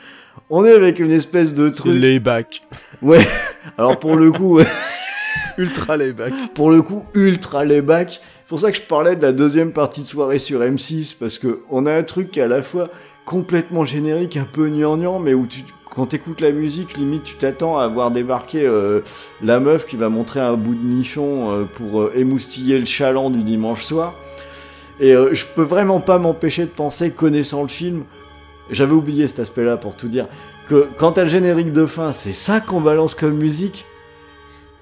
[0.50, 1.94] on est avec une espèce de truc.
[1.94, 2.62] layback.
[3.02, 3.26] Ouais.
[3.78, 4.58] Alors pour le coup,
[5.58, 6.32] Ultra layback.
[6.54, 8.10] pour le coup, ultra layback.
[8.20, 11.38] C'est pour ça que je parlais de la deuxième partie de soirée sur M6 parce
[11.38, 12.90] que on a un truc qui est à la fois
[13.24, 15.62] complètement générique, un peu gnangnan, mais où tu,
[15.96, 19.00] quand t'écoutes la musique, limite tu t'attends à voir débarquer euh,
[19.42, 23.30] la meuf qui va montrer un bout de nichon euh, pour euh, émoustiller le chaland
[23.30, 24.12] du dimanche soir.
[25.00, 28.04] Et je peux vraiment pas m'empêcher de penser, connaissant le film,
[28.70, 30.26] j'avais oublié cet aspect-là pour tout dire,
[30.70, 33.84] que quand t'as le générique de fin, c'est ça qu'on balance comme musique.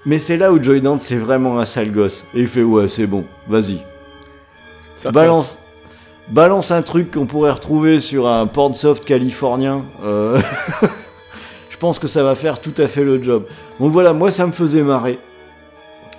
[0.05, 2.23] Mais c'est là où Joy Dante c'est vraiment un sale gosse.
[2.33, 3.79] Et il fait ouais c'est bon, vas-y.
[5.11, 5.57] Balance,
[6.29, 9.83] balance un truc qu'on pourrait retrouver sur un pornsoft californien.
[10.03, 10.41] euh,
[11.75, 13.43] Je pense que ça va faire tout à fait le job.
[13.81, 15.19] Donc voilà, moi ça me faisait marrer.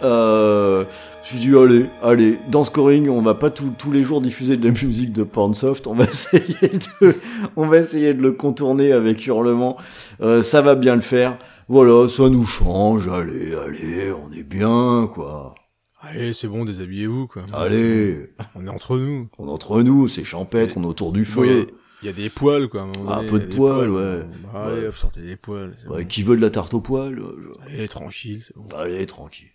[0.03, 0.85] Euh,
[1.25, 4.21] je me suis dit allez, allez, dans Scoring, on va pas tout- tous les jours
[4.21, 5.87] diffuser de la musique de pornsoft.
[5.87, 6.69] On va essayer
[7.01, 7.15] de,
[7.57, 9.79] on va essayer de le contourner avec hurlement.
[10.21, 11.39] Euh, ça va bien le faire.
[11.71, 13.09] Voilà, ça nous change.
[13.09, 15.55] Allez, allez, on est bien quoi.
[16.03, 17.43] Allez, c'est bon, déshabillez-vous, quoi.
[17.55, 19.29] Allez, On est entre nous.
[19.39, 21.67] on est entre nous, c'est champêtre, on est autour du feu.
[22.03, 22.83] Il y a des poils, quoi.
[22.83, 24.23] un Ah, un peu de poils, ouais.
[24.53, 24.87] Bah, allez, Ouais.
[24.89, 25.75] hop, sortez des poils.
[25.89, 26.07] Ouais, bon.
[26.07, 28.69] qui veut de la tarte au poil euh, Allez, tranquille, c'est bon.
[28.77, 29.49] Allez, tranquille.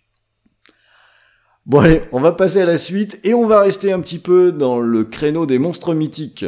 [1.64, 4.50] Bon allez, on va passer à la suite et on va rester un petit peu
[4.50, 6.44] dans le créneau des monstres mythiques.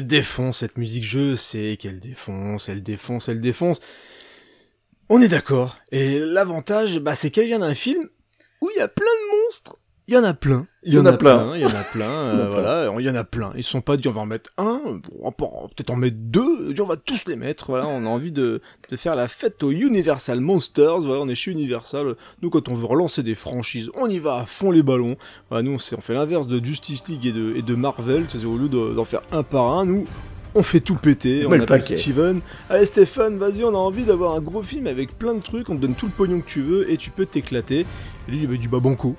[0.00, 3.80] Défonce cette musique, je sais qu'elle défonce, elle défonce, elle défonce.
[5.08, 5.78] On est d'accord.
[5.90, 8.08] Et l'avantage, bah, c'est qu'elle vient d'un film
[8.60, 9.76] où il y a plein de monstres.
[10.06, 10.66] Il y en a plein.
[10.88, 11.54] Il y en a plein.
[11.56, 12.10] Il y en a plein.
[12.10, 13.52] euh, voilà, il y en a plein.
[13.56, 14.80] Ils sont pas dit on va en mettre un,
[15.20, 15.46] on va pas-
[15.76, 16.74] peut-être en mettre deux.
[16.80, 17.66] On va tous les mettre.
[17.68, 18.60] Voilà, on a envie de,
[18.90, 21.00] de faire la fête aux Universal Monsters.
[21.00, 22.14] Voilà, on est chez Universal.
[22.42, 25.16] Nous, quand on veut relancer des franchises, on y va à fond les ballons.
[25.50, 28.24] Voilà, nous, on, fait l'inverse de Justice League et de, et de Marvel.
[28.28, 30.06] C'est-à-dire, au lieu de- d'en faire un par un, nous,
[30.54, 31.44] on fait tout péter.
[31.46, 31.82] On appelle.
[31.98, 32.40] Steven.
[32.70, 35.68] Allez, Stéphane, vas-y, on a envie d'avoir un gros film avec plein de trucs.
[35.68, 37.80] On te donne tout le pognon que tu veux et tu peux t'éclater.
[37.80, 39.14] Et lui, il dit bah banco.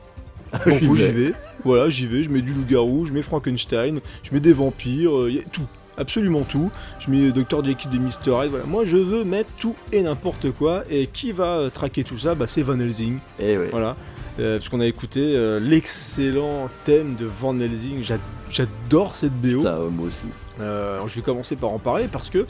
[0.66, 1.12] Banco, J'y j'y vais.
[1.12, 1.34] vais.
[1.64, 2.24] Voilà, j'y vais.
[2.24, 5.64] Je mets du loup-garou, je mets Frankenstein, je mets des vampires, euh, y a tout.
[5.98, 6.72] Absolument tout.
[7.00, 7.62] Je mets Dr.
[7.64, 8.10] Jekyll et Mr.
[8.46, 8.52] Hyde.
[8.52, 8.66] Voilà.
[8.66, 10.84] Moi, je veux mettre tout et n'importe quoi.
[10.90, 12.36] Et qui va euh, traquer tout ça?
[12.36, 13.18] Bah, c'est Van Helsing.
[13.38, 13.68] Eh ouais.
[13.70, 13.98] Voilà.
[14.40, 18.02] Euh, parce qu'on a écouté euh, l'excellent thème de Van Helsing.
[18.02, 18.18] J'a-
[18.50, 19.60] J'adore cette BO.
[19.60, 20.24] Ça, euh, moi aussi.
[20.62, 22.46] Euh, alors, je vais commencer par en parler parce que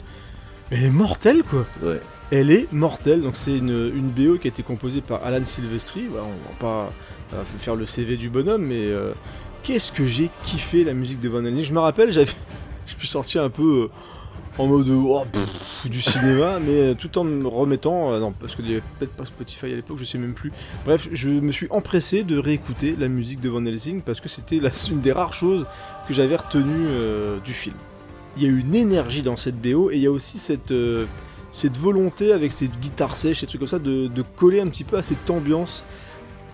[0.70, 1.66] elle est mortelle, quoi.
[1.82, 2.00] Ouais.
[2.30, 6.04] Elle est mortelle, donc c'est une, une BO qui a été composée par Alan Silvestri.
[6.08, 6.88] Voilà, on va pas euh,
[7.58, 9.12] faire le CV du bonhomme, mais euh,
[9.62, 11.64] qu'est-ce que j'ai kiffé la musique de Van Helsing.
[11.64, 12.30] Je me rappelle, j'avais,
[12.86, 13.88] je suis sorti un peu euh,
[14.58, 15.24] en mode oh,
[15.86, 19.66] du cinéma, mais euh, tout en me remettant, euh, non, parce avait peut-être pas Spotify
[19.66, 20.52] à l'époque, je sais même plus.
[20.84, 24.60] Bref, je me suis empressé de réécouter la musique de Van Helsing parce que c'était
[24.90, 25.66] une des rares choses
[26.06, 27.76] que j'avais retenues euh, du film.
[28.36, 31.06] Il y a une énergie dans cette BO et il y a aussi cette, euh,
[31.50, 34.96] cette volonté avec ces guitares sèches et trucs comme ça de coller un petit peu
[34.96, 35.84] à cette ambiance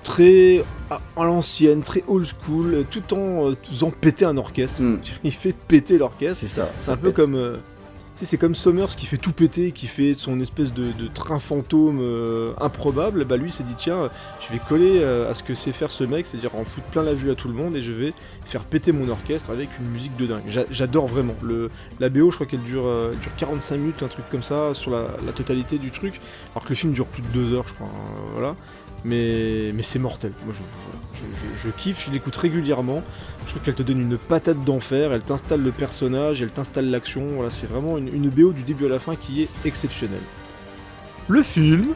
[0.07, 4.81] très à, l'ancienne, très old school, euh, tout en euh, faisant péter un orchestre.
[4.81, 5.01] Mm.
[5.25, 6.37] Il fait péter l'orchestre.
[6.41, 6.71] C'est ça.
[6.81, 7.35] C'est un peu comme.
[7.35, 7.57] euh,
[8.19, 11.99] c'est comme Summers qui fait tout péter, qui fait son espèce de, de train fantôme
[12.01, 13.27] euh, improbable.
[13.27, 14.09] Bah lui, il s'est dit tiens,
[14.41, 17.03] je vais coller euh, à ce que sait faire ce mec, c'est-à-dire en foutre plein
[17.03, 18.15] la vue à tout le monde et je vais
[18.47, 20.45] faire péter mon orchestre avec une musique de dingue.
[20.49, 21.35] J'a- J'adore vraiment.
[21.43, 21.69] Le,
[22.01, 24.93] la BO, je crois qu'elle dure, euh, dure 45 minutes, un truc comme ça, sur
[24.93, 26.19] la, la totalité du truc.
[26.55, 27.87] Alors que le film dure plus de 2 heures, je crois.
[27.87, 28.57] hein, voilà.
[29.07, 30.33] Mais, mais c'est mortel.
[30.45, 33.03] Moi, je, je, je- je kiffe, je l'écoute régulièrement.
[33.47, 37.23] Je trouve qu'elle te donne une patate d'enfer, elle t'installe le personnage, elle t'installe l'action.
[37.37, 40.23] Voilà, c'est vraiment une, une BO du début à la fin qui est exceptionnelle.
[41.29, 41.95] Le film.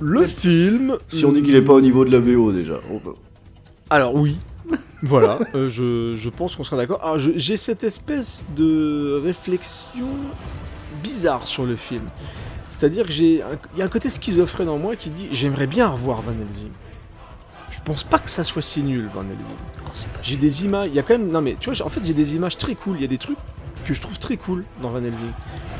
[0.00, 0.96] le film.
[1.08, 2.80] Si on dit qu'il est pas au niveau de la BO déjà.
[2.90, 3.14] on peut-
[3.90, 4.36] Alors oui.
[5.02, 7.00] voilà, euh, je, je pense qu'on sera d'accord.
[7.02, 10.08] Alors je- j'ai cette espèce de réflexion
[11.02, 12.02] bizarre sur le film.
[12.84, 13.42] C'est-à-dire que j'ai
[13.72, 16.68] il y a un côté schizophrène en moi qui dit j'aimerais bien revoir Van Helsing.
[17.70, 20.04] Je pense pas que ça soit si nul Van Helsing.
[20.22, 22.12] J'ai des images, il y a quand même non mais tu vois, en fait j'ai
[22.12, 23.38] des images très cool, il y a des trucs
[23.86, 25.30] que je trouve très cool dans Van Helsing.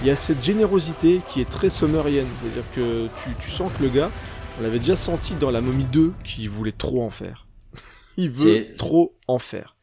[0.00, 3.82] Il y a cette générosité qui est très summerienne, c'est-à-dire que tu, tu sens que
[3.82, 4.10] le gars,
[4.58, 7.46] on l'avait déjà senti dans La Momie 2 qui voulait trop en faire.
[8.16, 9.73] Il veut trop en faire.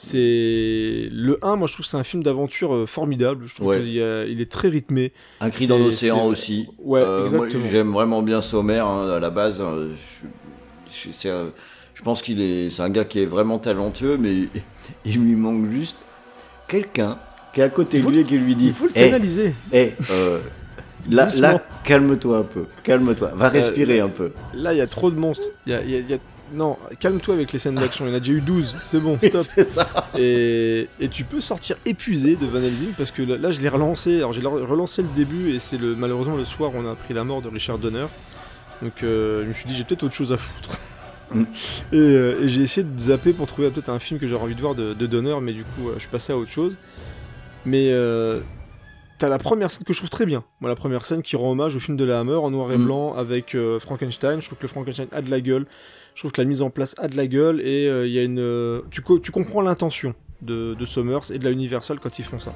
[0.00, 3.46] C'est le 1, moi je trouve que c'est un film d'aventure euh, formidable.
[3.46, 3.80] Je trouve Ouais.
[3.80, 5.12] qu'il a- il est très rythmé.
[5.40, 6.68] Un cri dans l'océan aussi.
[6.78, 7.64] Ouais, Euh, exactement.
[7.68, 9.60] J'aime vraiment bien Sommer hein, à la base.
[9.60, 9.88] hein,
[10.86, 11.50] je, je- c'est un-
[11.94, 14.44] je pense qu'il est, c'est un gars qui est vraiment talentueux, mais
[15.04, 16.06] il lui manque juste
[16.68, 17.18] quelqu'un
[17.52, 19.52] qui est à côté de lui et qui lui dit Il faut le Eh, canaliser.
[19.72, 20.38] eh, euh,
[21.10, 21.28] là,
[21.82, 24.30] calme-toi un peu, calme-toi, va respirer un peu.
[24.54, 25.48] Là, il y a trop de monstres.
[25.66, 26.18] Il y a- il y a- il y a-
[26.52, 28.06] Non, calme-toi avec les scènes d'action.
[28.06, 28.76] Il y en a déjà eu 12.
[28.84, 29.46] C'est bon, stop.
[29.70, 29.88] Ça.
[30.18, 33.68] Et, et tu peux sortir épuisé de Van Helsing parce que là, là, je l'ai
[33.68, 34.18] relancé.
[34.18, 37.14] Alors j'ai relancé le début et c'est le malheureusement le soir où on a appris
[37.14, 38.06] la mort de Richard Donner.
[38.82, 40.78] Donc euh, je me suis dit j'ai peut-être autre chose à foutre.
[41.32, 41.42] Mm.
[41.92, 44.54] et euh, et j'ai essayé de zapper pour trouver peut-être un film que j'aurais envie
[44.54, 46.76] de voir de, de Donner, mais du coup euh, je suis passé à autre chose.
[47.66, 47.92] Mais
[49.18, 50.44] t'as la première scène que je trouve très bien.
[50.60, 52.78] Moi la première scène qui rend hommage au film de la Hammer en noir et
[52.78, 52.84] Mm.
[52.84, 54.40] blanc avec euh, Frankenstein.
[54.40, 55.66] Je trouve que le Frankenstein a de la gueule.
[56.18, 58.18] Je trouve que la mise en place a de la gueule et euh, il y
[58.18, 58.40] a une.
[58.40, 62.24] euh, tu, co- tu comprends l'intention de, de Summers et de la Universal quand ils
[62.24, 62.52] font ça.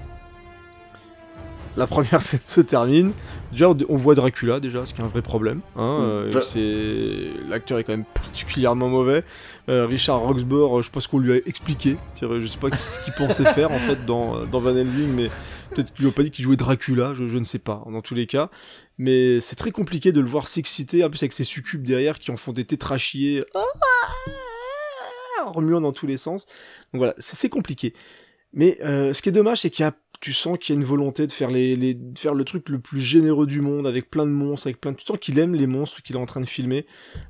[1.77, 3.13] La première scène se termine.
[3.53, 5.61] Déjà, on- voit Dracula, déjà, ce qui est un vrai problème.
[5.77, 6.03] Hein, Mm.
[6.37, 9.23] euh, c'est L'acteur est quand même particulièrement mauvais.
[9.69, 11.97] Euh, Richard Roxburgh, je pense qu'on lui a expliqué.
[12.21, 15.31] Je sais pas ce qu'il pensait faire en fait dans, dans Van Helsing, mais
[15.71, 18.03] peut-être qu'il lui a pas dit qu'il jouait Dracula, je, je ne sais pas, dans
[18.03, 18.51] tous les cas.
[18.99, 22.31] Mais c'est très compliqué de le voir s'exciter, en plus avec ses succubes derrière qui
[22.31, 23.45] en font des tétrachiers
[25.45, 26.47] en remuant dans tous les sens.
[26.93, 27.95] Donc voilà, c'est compliqué.
[28.53, 30.81] Mais euh, ce qui est dommage, c'est qu'il y a, tu sens qu'il y a
[30.81, 34.69] une volonté de faire, le truc le plus généreux du monde, avec plein de monstres,
[34.69, 34.97] avec plein de...
[34.97, 36.87] Tu sens qu'il aime les monstres qu'il est en train de filmer.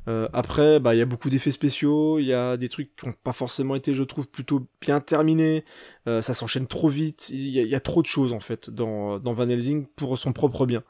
[0.09, 3.07] Euh, après, bah, il y a beaucoup d'effets spéciaux, il y a des trucs qui
[3.07, 5.65] n'ont pas forcément été, je trouve, plutôt bien terminés.
[6.07, 7.31] Euh, ça s'enchaîne trop vite.
[7.31, 10.83] Il y, a, trop de choses, en fait, dans Van Helsing pour son propre bien.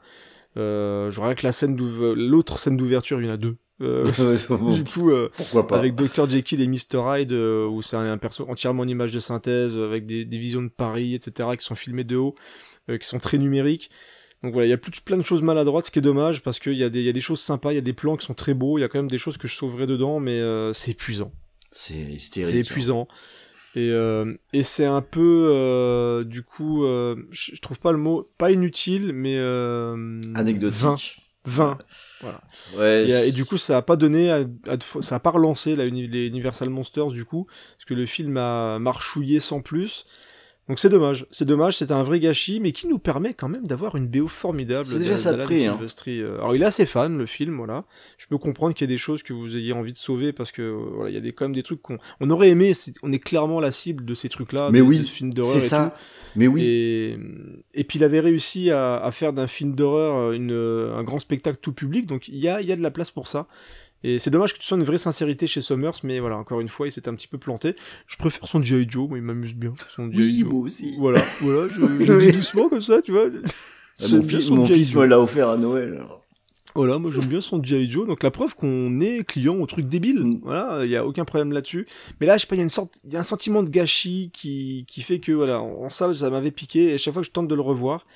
[0.57, 1.75] Euh, je vois rien que la scène
[2.15, 3.57] l'autre scène d'ouverture, il y en a deux.
[3.81, 4.05] Euh,
[4.73, 8.11] du coup, euh, Pourquoi pas avec Dr Jekyll et Mr Hyde, euh, où c'est un,
[8.11, 11.65] un perso entièrement en image de synthèse, avec des, des visions de Paris, etc., qui
[11.65, 12.35] sont filmées de haut,
[12.89, 13.89] euh, qui sont très numériques.
[14.43, 16.59] Donc voilà, il y a plus, plein de choses maladroites, ce qui est dommage, parce
[16.59, 18.17] qu'il y, a des- il y a des choses sympas, il y a des plans
[18.17, 20.19] qui sont très beaux, il y a quand même des choses que je sauverais dedans,
[20.19, 21.31] mais euh, c'est épuisant.
[21.71, 22.43] C'est hein.
[22.53, 23.07] épuisant.
[23.75, 28.25] Et, euh, et c'est un peu, euh, du coup, euh, je trouve pas le mot,
[28.37, 30.21] pas inutile, mais euh.
[30.35, 31.19] Anecdotique.
[31.45, 31.77] Vain.
[32.23, 33.05] Ouais.
[33.05, 35.75] Et, euh, et du coup, ça a pas donné, à, à ça a pas relancé
[35.75, 40.05] la, les Universal Monsters du coup, parce que le film a marchouillé sans plus.
[40.69, 43.67] Donc c'est dommage, c'est dommage, c'était un vrai gâchis, mais qui nous permet quand même
[43.67, 44.85] d'avoir une BO formidable.
[44.85, 45.77] C'est déjà ça de prix, hein.
[46.07, 47.83] Euh, Alors il est assez fan, le film, voilà.
[48.17, 50.53] Je peux comprendre qu'il y a des choses que vous ayez envie de sauver, parce
[50.53, 52.73] que euh, voilà, il y a des, quand même des trucs qu'on on aurait aimé,
[52.73, 55.59] c'est- on est clairement la cible de ces trucs-là, Mais de, oui, de films d'horreur
[55.59, 55.97] C'est et ça.
[56.37, 56.63] Mais oui.
[56.63, 57.17] Et,
[57.73, 60.53] et puis il avait réussi à, à faire d'un film d'horreur euh, une,
[60.97, 63.11] un grand spectacle tout public, donc il y a, il y a de la place
[63.11, 63.47] pour ça.
[64.03, 66.69] Et c'est dommage que tu sois une vraie sincérité chez Summers, mais voilà, encore une
[66.69, 67.75] fois, il s'est un petit peu planté.
[68.07, 68.85] Je préfère son G.I.
[68.89, 69.73] Joe, moi il m'amuse bien.
[69.95, 70.39] Son G.I.
[70.41, 70.49] Joe.
[70.51, 70.95] moi aussi.
[70.99, 71.75] Voilà, voilà, je,
[72.05, 73.27] je le dis doucement comme ça, tu vois.
[74.01, 76.03] Ah, Mon son mon fils me l'a offert à Noël.
[76.75, 77.89] Voilà, moi j'aime bien son G.I.
[77.89, 80.19] Joe, donc la preuve qu'on est client au truc débile.
[80.23, 80.39] Mm.
[80.43, 81.85] Voilà, il y a aucun problème là-dessus.
[82.19, 83.61] Mais là, je sais pas, il y a une sorte, il y a un sentiment
[83.63, 87.13] de gâchis qui, qui fait que, voilà, en, en salle, ça m'avait piqué, et chaque
[87.13, 88.07] fois que je tente de le revoir,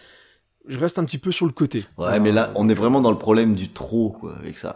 [0.68, 1.80] je reste un petit peu sur le côté.
[1.80, 2.20] Ouais, Voilà.
[2.20, 4.76] mais là, on est vraiment dans le problème du trop, quoi, avec ça.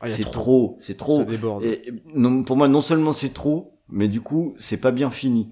[0.00, 1.16] Ah, il c'est trop, c'est trop.
[1.18, 1.64] Ça déborde.
[1.64, 5.50] Et, non, pour moi, non seulement c'est trop, mais du coup, c'est pas bien fini.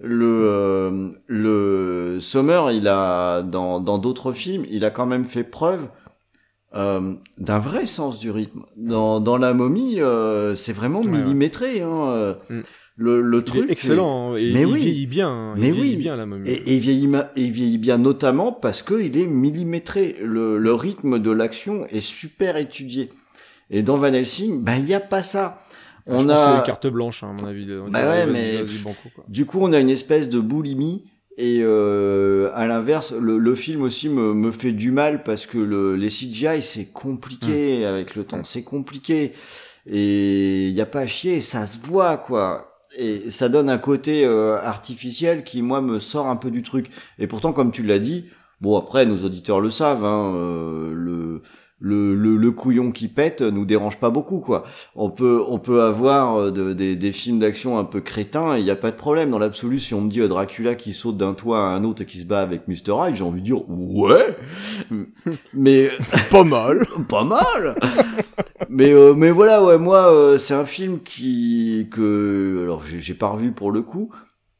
[0.00, 5.44] Le, euh, le Sommer, il a dans dans d'autres films, il a quand même fait
[5.44, 5.88] preuve
[6.74, 8.64] euh, d'un vrai sens du rythme.
[8.76, 11.12] Dans dans la momie, euh, c'est vraiment Ouais, ouais.
[11.22, 11.80] millimétré.
[11.82, 12.60] Hein, euh, Mm.
[12.96, 14.80] Le le Il truc est excellent, hein, et Mais il oui.
[14.80, 15.28] vieillit bien.
[15.28, 16.02] hein, Mais il vieillit oui.
[16.02, 16.48] bien, la momie.
[16.48, 20.14] Et, et il vieillit, ma- et il vieillit bien notamment parce qu'il est millimétré.
[20.22, 23.10] Le, le rythme de l'action est super étudié.
[23.70, 25.62] Et dans Van Helsing, ben il y a pas ça.
[26.06, 27.66] je On y a carte blanche, hein, à mon avis.
[27.90, 29.24] Bah ouais, mais- vas-y, banco, quoi.
[29.28, 31.04] du coup, on a une espèce de boulimie.
[31.36, 35.58] Et euh, à l'inverse, le, le film aussi me, me fait du mal parce que
[35.58, 39.32] le, les CGI c'est compliqué avec le temps, c'est compliqué
[39.90, 42.78] et il y a pas à chier, ça se voit quoi.
[42.96, 46.88] Et ça donne un côté euh, artificiel qui moi me sort un peu du truc.
[47.18, 48.26] Et pourtant, comme tu l'as dit,
[48.60, 51.42] bon après nos auditeurs le savent, hein, euh, le,
[51.86, 54.64] le, le le couillon qui pète nous dérange pas beaucoup quoi.
[54.96, 58.60] On peut on peut avoir euh, de- des, des films d'action un peu crétins et
[58.60, 59.78] il y a pas de problème dans l'absolu.
[59.80, 62.18] Si on me dit euh, Dracula qui saute d'un toit à un autre et qui
[62.20, 64.36] se bat avec Mr Hyde, j'ai envie de dire ouais,
[65.52, 65.90] mais
[66.30, 66.86] Pas mal.
[67.08, 67.76] pas mal.
[68.70, 73.14] mais euh, mais voilà ouais moi euh, c'est un film qui que alors j'ai j'ai
[73.14, 74.10] pas revu pour le coup.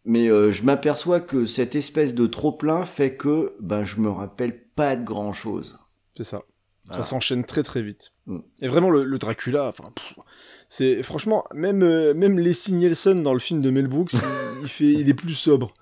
[0.06, 4.10] Mais euh, je m'aperçois que cette espèce de trop plein fait que ben je me
[4.10, 5.78] rappelle pas de grand chose.
[6.14, 6.42] C'est ça.
[6.86, 7.02] Voilà.
[7.02, 8.12] Ça s'enchaîne très très vite.
[8.26, 8.38] Mm.
[8.60, 9.92] Et vraiment, le, le Dracula, enfin,
[10.68, 14.20] c'est franchement, même, euh, même Leslie Nielsen dans le film de Mel Brooks, il,
[14.62, 15.72] il fait, il est plus sobre.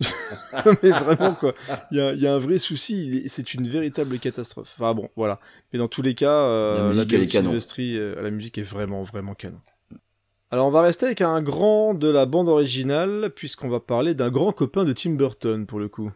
[0.82, 1.54] mais vraiment, quoi.
[1.90, 4.74] Il y a, il y a un vrai souci, c'est une véritable catastrophe.
[4.78, 5.40] Enfin bon, voilà.
[5.72, 7.58] Mais dans tous les cas, euh, La musique, elle est canon.
[7.78, 9.60] Euh, la musique est vraiment, vraiment canon.
[10.50, 14.30] Alors on va rester avec un grand de la bande originale, puisqu'on va parler d'un
[14.30, 16.10] grand copain de Tim Burton, pour le coup.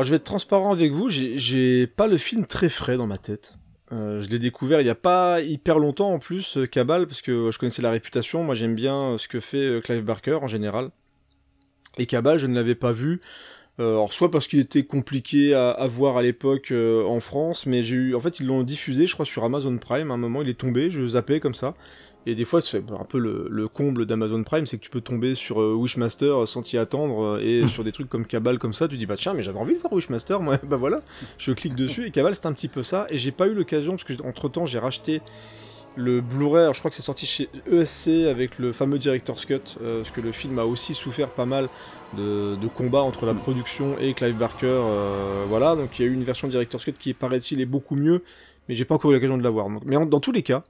[0.00, 3.18] Alors je vais être transparent avec vous, j'ai- pas le film très frais dans ma
[3.18, 3.58] tête.
[3.92, 7.20] Euh, je l'ai découvert il y a pas hyper longtemps en plus, euh, Cabal, parce
[7.20, 8.42] que je connaissais la réputation.
[8.42, 10.88] Moi j'aime bien euh, ce que fait Clive Barker en général.
[11.98, 13.20] Et Cabal, je ne l'avais pas vu.
[13.78, 17.96] Alors soit parce qu'il était compliqué à, à voir à l'époque en France, mais j'ai
[17.96, 20.10] eu, en fait ils l'ont diffusé, je crois sur Amazon Prime.
[20.10, 21.74] À un moment il est tombé, je zappais comme ça.
[22.26, 25.00] Et des fois, c'est un peu le, le comble d'Amazon Prime, c'est que tu peux
[25.00, 28.74] tomber sur euh, Wishmaster sans t'y attendre, euh, et sur des trucs comme Cabal comme
[28.74, 31.00] ça, tu dis bah tiens, mais j'avais envie de voir Wishmaster, moi, bah voilà,
[31.38, 33.92] je clique dessus, et Cabal c'est un petit peu ça, et j'ai pas eu l'occasion,
[33.92, 35.22] parce que entre temps j'ai racheté
[35.96, 40.02] le Blu-ray, je crois que c'est sorti chez ESC avec le fameux Director's Cut, euh,
[40.02, 41.68] parce que le film a aussi souffert pas mal
[42.16, 46.14] de, combats entre la production et Clive Barker, euh, voilà, donc il y a eu
[46.14, 48.22] une version Director's Cut qui paraît-il est beaucoup mieux,
[48.68, 49.68] mais j'ai pas encore eu l'occasion de la voir.
[49.84, 50.64] Mais dans tous les cas,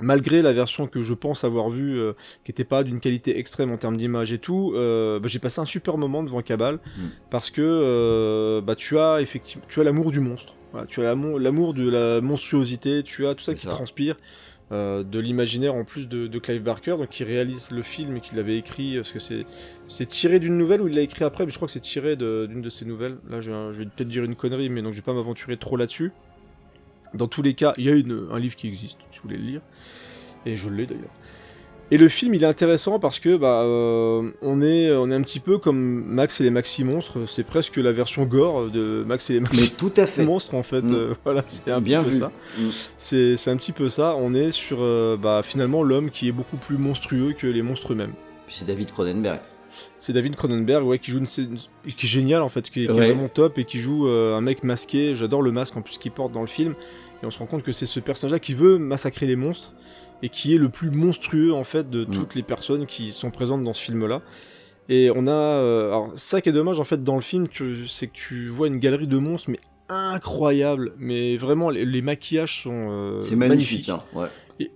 [0.00, 2.12] malgré la version que je pense avoir vue, euh,
[2.44, 5.60] qui était pas d'une qualité extrême en termes d'image et tout, euh, bah, j'ai passé
[5.60, 7.00] un super moment devant Cabal Mm.
[7.30, 11.04] parce que euh, bah, tu as effectivement, tu as l'amour du monstre, Voilà, tu as
[11.04, 13.70] l'amo- l'amour de la monstruosité, tu as tout ça qui ça.
[13.70, 14.16] transpire.
[14.70, 18.34] de l'imaginaire en plus de, de Clive Barker, donc qui réalise le film et qui
[18.34, 19.44] l'avait écrit, parce que c'est
[19.86, 22.16] c'est tiré d'une nouvelle ou il l'a écrit après, mais je crois que c'est tiré
[22.16, 23.18] de- d'une de, ses nouvelles.
[23.28, 25.76] Là, je, je vais peut-être dire une connerie, mais donc je vais pas m'aventurer trop
[25.76, 26.10] là-dessus.
[27.14, 29.36] Dans tous les cas, il y a une- un livre qui existe, si vous voulez
[29.38, 29.60] le lire.
[30.46, 31.10] Et je l'ai d'ailleurs.
[31.90, 35.20] Et le film, il est intéressant parce que bah, euh, on, est, on est un
[35.20, 35.76] petit peu comme
[36.06, 37.28] Max et les Maxi Monstres.
[37.28, 40.24] C'est presque la version gore de Max et les Mais Maxi tout à fait.
[40.24, 40.80] Monstres, en fait.
[40.80, 40.94] Mm.
[40.94, 42.20] euh, voilà, c'est un Bien petit peu vu.
[42.22, 42.32] ça.
[42.58, 42.62] Mm.
[42.96, 44.16] C'est c'est un petit peu ça.
[44.18, 47.92] On est sur euh, bah, finalement l'homme qui est beaucoup plus monstrueux que les monstres
[47.92, 48.14] eux-mêmes.
[48.46, 49.40] Puis c'est David Cronenberg.
[49.98, 52.86] C'est David Cronenberg, ouais, qui joue une, scène- qui est génial en fait, qui est,
[52.88, 55.14] vraiment top et qui joue euh, un mec masqué.
[55.16, 56.74] J'adore le masque en plus qu'il porte dans le film.
[57.22, 59.72] Et on se rend compte que c'est ce personnage-là qui veut massacrer les monstres
[60.22, 62.10] et qui est le plus monstrueux en fait de Mm.
[62.12, 64.22] toutes les personnes qui sont présentes dans ce film-là.
[64.88, 67.46] Et on a, euh, alors ça qui est dommage en fait dans le film,
[67.88, 70.92] c'est que tu vois une galerie de monstres mais incroyable.
[70.98, 73.88] Mais vraiment les, les maquillages sont euh, c'est magnifique.
[73.88, 74.26] hein, ouais.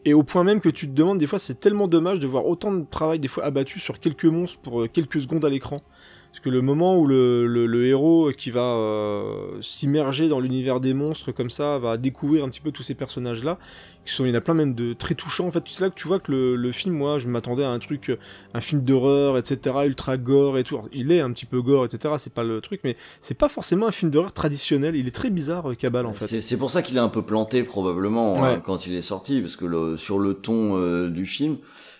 [0.04, 2.46] Et, au point même que tu te demandes, des fois, c'est tellement dommage de voir
[2.46, 5.82] autant de travail, des fois, abattu sur quelques monstres pour euh, quelques secondes à l'écran.
[6.30, 11.32] Parce que le moment où le héros qui va euh, s'immerger dans l'univers des monstres
[11.32, 13.58] comme ça, va découvrir un petit peu tous ces personnages-là,
[14.06, 15.46] qui sont, il y en a plein même de très touchants.
[15.46, 17.70] En fait, c'est là que tu vois que le, le film, moi, je m'attendais à
[17.70, 18.16] un truc,
[18.54, 20.76] un film d'horreur, etc., ultra gore et tout.
[20.76, 23.48] Alors, il est un petit peu gore, etc., c'est pas le truc, mais c'est pas
[23.48, 24.96] forcément un film d'horreur traditionnel.
[24.96, 26.40] Il est très bizarre, euh, Cabal, en fait.
[26.40, 29.56] C'est pour ça qu'il est un peu planté probablement hein, quand il est sorti, parce
[29.56, 31.58] que le- sur le ton euh, du film,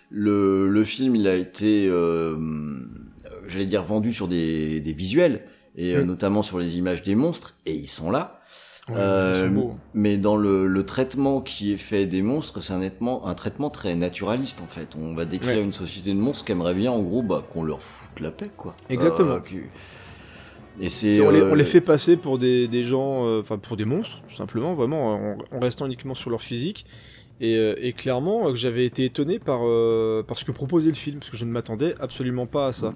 [0.09, 2.35] le, le film il a été, euh,
[3.47, 5.41] j'allais dire, vendu sur des, des visuels,
[5.75, 6.07] et euh, Mm.
[6.07, 8.36] notamment sur les images des monstres, et ils sont là.
[8.89, 9.75] Ouais, Euh, beaux.
[9.93, 13.69] mais dans le, le traitement qui est fait des monstres, c'est un, traitement- un traitement
[13.69, 14.95] très naturaliste en fait.
[14.97, 15.63] On va décrire Ouais.
[15.63, 18.49] une société de monstres qui aimerait bien en gros bah, qu'on leur foute la paix
[18.55, 18.75] quoi.
[18.89, 19.31] Exactement.
[19.35, 19.39] Euh,
[20.79, 23.75] Et c'est on, les, euh, on les fait passer pour des, des gens, enfin pour
[23.77, 26.85] des monstres, tout simplement, vraiment, en, en restant uniquement sur leur physique.
[27.41, 29.59] Et, et clairement, j'avais été étonné par,
[30.25, 32.93] par ce que proposait le film, parce que je ne m'attendais absolument pas à ça.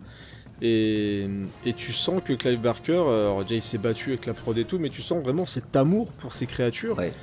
[0.61, 1.27] Et,
[1.65, 4.55] et tu sens que Clive Barker, euh, alors déjà il s'est battu avec la prod
[4.57, 6.97] et tout, mais tu sens vraiment cet amour pour ces créatures.
[6.97, 7.13] Ouais.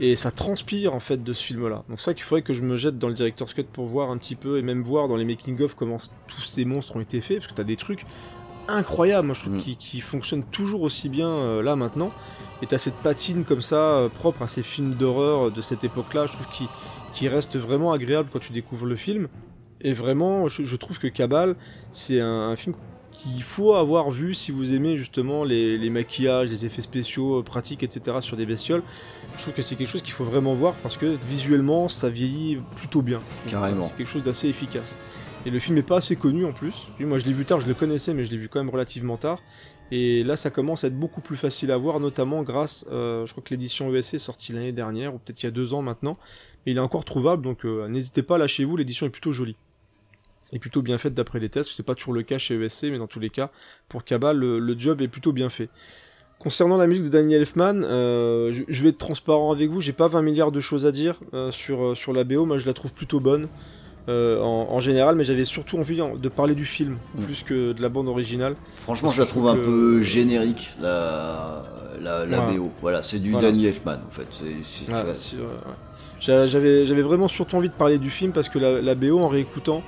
[0.00, 1.84] Et ça transpire en fait de ce film-là.
[1.88, 4.16] Donc ça qu'il faudrait que je me jette dans le director's cut pour voir un
[4.16, 7.20] petit peu, et même voir dans les making-of comment s- tous ces monstres ont été
[7.20, 8.04] faits, parce que t'as des trucs
[8.66, 9.60] incroyables, moi je trouve, Mm.
[9.60, 12.10] qui, qui fonctionnent toujours aussi bien euh, là maintenant.
[12.62, 16.26] Et t'as cette patine comme ça, euh, propre à ces films d'horreur de cette époque-là,
[16.26, 16.66] je trouve qui,
[17.14, 19.28] qui reste vraiment agréable quand tu découvres le film.
[19.82, 21.56] Et vraiment, je, je trouve que Cabal,
[21.90, 22.74] c'est un, un film
[23.12, 27.42] qu'il faut avoir vu si vous aimez justement les, les maquillages, les effets spéciaux, euh,
[27.42, 28.18] pratiques, etc.
[28.20, 28.82] sur des bestioles.
[29.36, 32.58] Je trouve que c'est quelque chose qu'il faut vraiment voir parce que visuellement, ça vieillit
[32.76, 33.20] plutôt bien.
[33.48, 33.86] Carrément.
[33.88, 34.98] C'est quelque chose d'assez efficace.
[35.46, 36.88] Et le film n'est pas assez connu en plus.
[36.98, 39.16] Moi, je l'ai vu tard, je le connaissais, mais je l'ai vu quand même relativement
[39.16, 39.40] tard.
[39.90, 43.32] Et là, ça commence à être beaucoup plus facile à voir, notamment grâce, euh, je
[43.32, 45.82] crois que l'édition ESC est sortie l'année dernière, ou peut-être il y a deux ans
[45.82, 46.16] maintenant.
[46.64, 49.56] Mais il est encore trouvable, donc euh, n'hésitez pas, lâchez-vous, l'édition est plutôt jolie.
[50.52, 52.98] Et plutôt bien faite d'après les tests, c'est pas toujours le cas chez ESC, mais
[52.98, 53.50] dans tous les cas,
[53.88, 55.68] pour Cabal, le, le job est plutôt bien fait.
[56.40, 59.92] Concernant la musique de Daniel Elfman, euh, je, je vais être transparent avec vous, j'ai
[59.92, 62.66] pas 20 milliards de choses à dire euh, sur, euh, sur la BO, moi je
[62.66, 63.46] la trouve plutôt bonne
[64.08, 67.22] euh, en, en général, mais j'avais surtout envie en- de parler du film, Mm.
[67.24, 68.56] plus que de la bande originale.
[68.78, 69.62] Franchement, je la trouve un peu
[69.98, 71.62] que- générique, la,
[72.00, 72.56] la, la Ouais.
[72.56, 72.72] BO.
[72.80, 73.48] Voilà, c'est du Voilà.
[73.50, 74.26] Danny Elfman, en fait.
[74.90, 75.12] Ah, ouais,
[76.20, 79.28] J'avais j'avais vraiment surtout envie de parler du film parce que la, la BO en
[79.28, 79.82] réécoutant,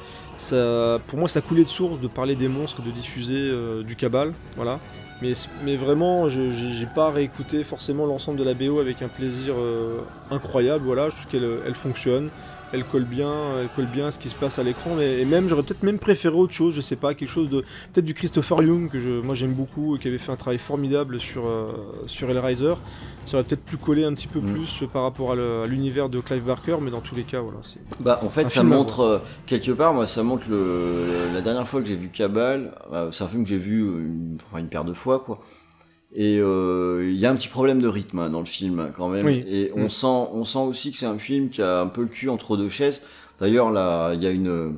[0.51, 3.97] pour moi, ça coulait de source de parler des monstres et de diffuser euh, du
[3.97, 4.78] cabal, voilà.
[5.20, 10.01] Mais, mais vraiment, j'ai pas réécouté forcément l'ensemble de la BO avec un plaisir euh,
[10.31, 11.10] incroyable, voilà.
[11.10, 12.28] Je trouve qu'elle elle fonctionne,
[12.73, 14.90] elle colle bien, elle colle bien à ce qui se passe à l'écran.
[14.97, 17.61] mais- Et même, j'aurais peut-être même préféré autre chose, je sais pas, quelque chose de
[17.93, 20.59] peut-être du Christopher Young que je, moi j'aime beaucoup et qui avait fait un travail
[20.59, 21.66] formidable sur euh,
[22.07, 22.74] sur Hellraiser.
[23.27, 24.53] Ça aurait peut-être pu coller un petit peu Mm.
[24.53, 27.59] plus par rapport à l'univers de Clive Barker, mais dans tous les cas, voilà.
[27.62, 31.05] c'est- Bah, en fait, ça montre, euh, quelque part, moi, ça montre le,
[31.35, 34.39] la dernière fois que j'ai vu Cabal, euh, c'est un film que j'ai vu une,
[34.44, 35.39] enfin, une paire de fois, quoi.
[36.15, 39.09] Et euh, il y a un petit problème de rythme hein, dans le film, quand
[39.09, 39.25] même.
[39.25, 39.43] Oui.
[39.49, 39.91] Et on Mm.
[39.91, 42.57] sent, on sent aussi que c'est un film qui a un peu le cul entre
[42.59, 43.01] deux chaises.
[43.41, 44.75] D'ailleurs, là, il y a une,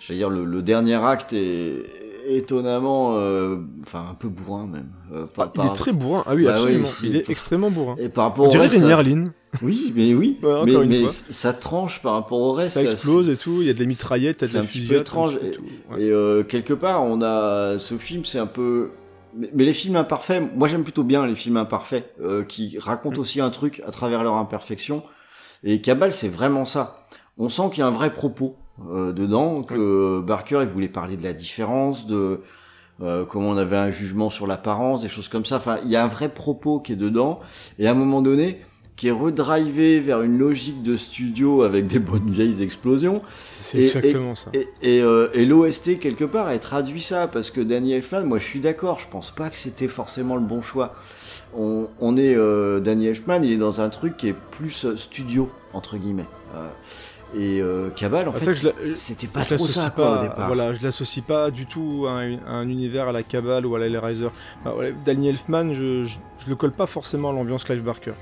[0.00, 1.82] j'allais dire, le, le dernier acte est
[2.28, 3.56] étonnamment, euh,
[3.86, 4.88] enfin, un peu bourrin même.
[5.14, 6.86] euh, par- Il est très bourrin, ah oui, Bah absolument.
[6.86, 7.96] c'est- il est extrêmement bourrin.
[7.98, 9.24] Et par rapport On dirait ça- Rémi Harlin.
[9.62, 12.76] Oui, mais oui, Ouais, mais, ça tranche par rapport au reste.
[12.76, 14.52] Ça ça- explose et tout, il y a de la mitraillette, il y a de
[14.52, 16.02] c'est la un petit peu étrange, un et- tout, ouais.
[16.02, 18.90] Et euh, quelque part, on a ce film, c'est un peu.
[19.34, 23.18] Mais, mais les films imparfaits, moi j'aime plutôt bien les films imparfaits euh, qui racontent
[23.18, 23.20] Mm.
[23.20, 25.02] aussi un truc à travers leur imperfection.
[25.64, 27.06] Et Cabal, c'est vraiment ça.
[27.36, 28.56] On sent qu'il y a un vrai propos
[28.88, 32.42] euh, dedans, que Barker il voulait parler de la différence, de
[33.00, 35.56] euh, comment on avait un jugement sur l'apparence, des choses comme ça.
[35.56, 37.38] Enfin, il y a un vrai propos qui est dedans.
[37.78, 38.60] Et à un moment donné,
[38.98, 43.22] qui est redrivé vers une logique de studio avec des bonnes vieilles explosions.
[43.48, 44.50] C'est et- exactement ça.
[44.52, 48.40] Et, et, euh, et l'OST, quelque part, elle traduit ça, parce que Danny Elfman, moi
[48.40, 50.94] je suis d'accord, je pense pas que c'était forcément le bon choix.
[51.54, 54.96] On, on est, euh, Danny Elfman, il est dans un truc qui est plus euh,
[54.96, 56.26] studio, entre guillemets.
[56.56, 56.68] Euh,
[57.36, 58.54] et euh, Cabal, en Ah, fait,
[58.94, 60.46] c'était pas je trop ça, quoi, pas- au départ.
[60.48, 63.76] Voilà, je l'associe pas du tout à un, à un univers à la Cabal ou
[63.76, 64.28] à la Hellraiser.
[65.04, 68.12] Danny Elfman, je, je, je le colle pas forcément à l'ambiance Clive Barker.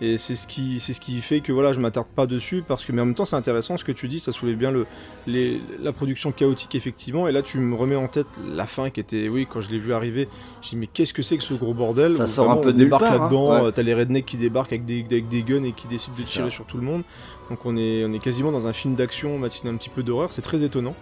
[0.00, 2.84] Et c'est ce qui, c'est ce qui fait que voilà, je m'attarde pas dessus parce
[2.84, 4.86] que, mais en même temps, c'est intéressant ce que tu dis, ça soulève bien le,
[5.28, 7.28] les, la production chaotique effectivement.
[7.28, 9.78] Et là, tu me remets en tête la fin qui était, oui, quand je l'ai
[9.78, 10.28] vu arriver,
[10.60, 12.16] j'ai dit mais qu'est-ce que c'est que ce gros bordel?
[12.16, 13.68] Ça sort un peu on de débarque hein, là-dedans, ouais.
[13.68, 16.22] euh, t'as les rednecks qui débarquent avec des, avec des guns et qui décident de
[16.22, 16.56] tirer ça.
[16.56, 17.04] sur tout le monde.
[17.48, 20.32] Donc on est, on est quasiment dans un film d'action matiné un petit peu d'horreur,
[20.32, 20.96] c'est très étonnant.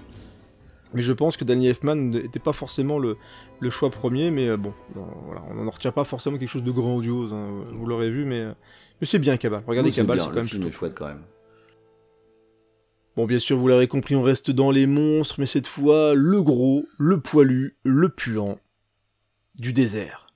[0.92, 3.16] Mais je pense que Danny Elfman n'était pas forcément le,
[3.60, 6.64] le choix premier, mais euh, bon, bon, voilà, on n'en retient pas forcément quelque chose
[6.64, 8.52] de grandiose, hein, vous l'aurez vu, mais, euh,
[9.00, 9.62] mais c'est bien Cabal.
[9.66, 11.22] Regardez Oui, Cabal, c'est quand le même film plutôt est chouette quand même.
[13.16, 16.42] Bon, bien sûr, vous l'aurez compris, on reste dans les monstres, mais cette fois, le
[16.42, 18.58] gros, le poilu, le puant
[19.56, 20.29] du désert.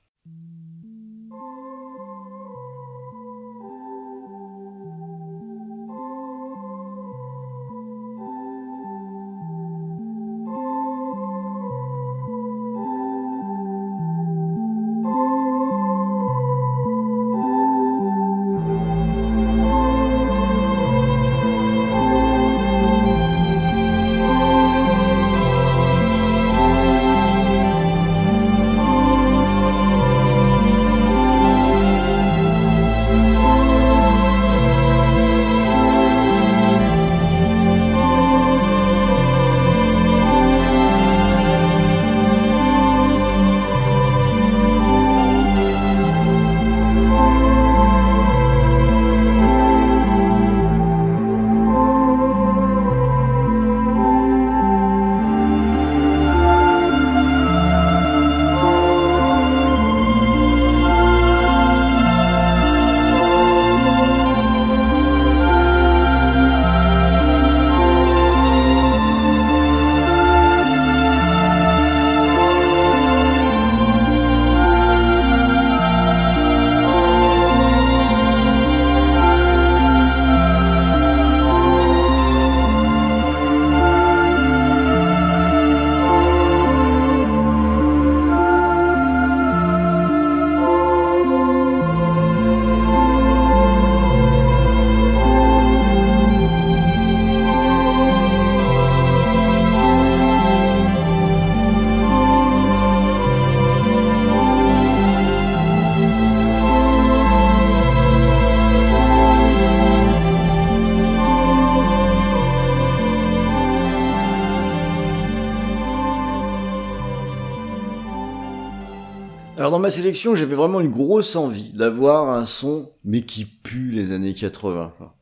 [119.94, 124.92] Sélection, j'avais vraiment une grosse envie d'avoir un son, mais qui pue les années 80.
[124.98, 125.14] quoi.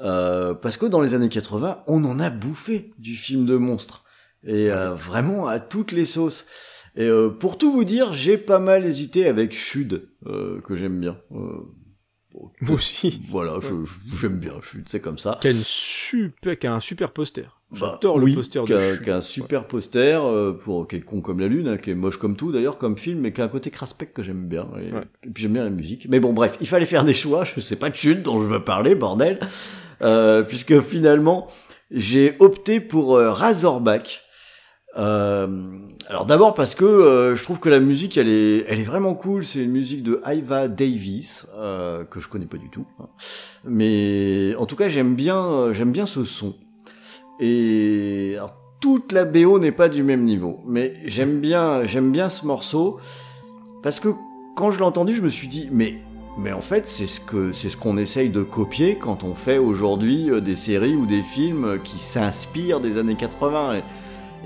[0.00, 4.04] Euh, parce que dans les années 80, on en a bouffé du film de monstre.
[4.44, 6.46] Et euh, vraiment à toutes les sauces.
[6.96, 11.16] Et euh, pour tout vous dire, j'ai pas mal hésité avec Chud, que j'aime bien.
[12.44, 13.22] Euh, Moi aussi.
[13.30, 13.58] Voilà,
[14.20, 15.38] j'aime bien, je suis, c'est comme ça.
[15.40, 17.42] Qui a, une super, qui a un super poster.
[17.70, 20.86] Bah, J'adore oui, le poster qui de a, qui a un super poster, euh, pour,
[20.86, 23.20] qui est con comme la lune, hein, qui est moche comme tout d'ailleurs, comme film,
[23.20, 24.66] mais qui a un côté craspec que j'aime bien.
[24.78, 25.02] Et, Ouais.
[25.24, 26.06] et puis j'aime bien la musique.
[26.08, 28.46] Mais bon, bref, il fallait faire des choix, je sais pas de chute dont je
[28.48, 29.40] veux parler, bordel.
[30.02, 31.46] Euh, puisque finalement,
[31.90, 34.22] j'ai opté pour euh, Razorback.
[34.96, 35.48] Euh,
[36.08, 39.44] alors d'abord parce que euh, je trouve que la musique elle est vraiment cool.
[39.44, 43.08] C'est une musique de Iva Davis euh, que je connais pas du tout hein.
[43.64, 46.54] mais en tout cas j'aime bien ce son.
[47.40, 48.36] Et
[48.80, 52.98] toute la BO n'est pas du même niveau, mais j'aime bien, bien ce morceau.
[53.82, 54.08] Parce que
[54.54, 57.76] quand je l'ai entendu, je me suis dit mais en fait c'est ce que ce
[57.76, 62.80] qu'on essaye de copier quand on fait aujourd'hui des séries ou des films qui s'inspirent
[62.80, 63.82] des années 80 et,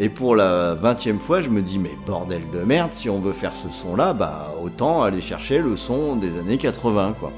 [0.01, 3.33] et pour la vingtième fois, je me dis mais bordel de merde, si on veut
[3.33, 7.33] faire ce son-là, bah autant aller chercher le son des années 80 quoi.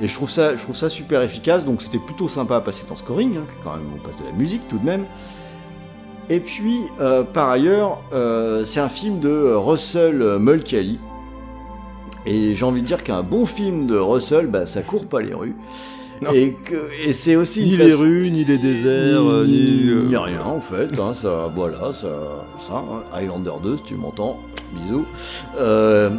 [0.00, 3.46] Et je trouve ça, super efficace, donc c'était plutôt sympa à passer en scoring, hein,
[3.64, 5.04] quand même on passe de la musique tout de même.
[6.30, 11.00] Et puis, euh, par ailleurs, euh, c'est un film de Russell Mulcahy.
[12.26, 15.32] Et j'ai envie de dire qu'un bon film de Russell, bah, ça court pas les
[15.32, 15.56] rues.
[16.22, 16.32] Non.
[16.32, 17.64] Et, c'est aussi...
[17.64, 19.52] Ni les façon- rues, ni les déserts, euh, ni,
[19.84, 19.94] ni.
[20.08, 22.08] ni rien en fait, hein, ça, voilà, ça,
[22.66, 24.38] ça hein, Highlander 2 si tu m'entends,
[24.72, 25.04] bisous.
[25.60, 26.10] Euh,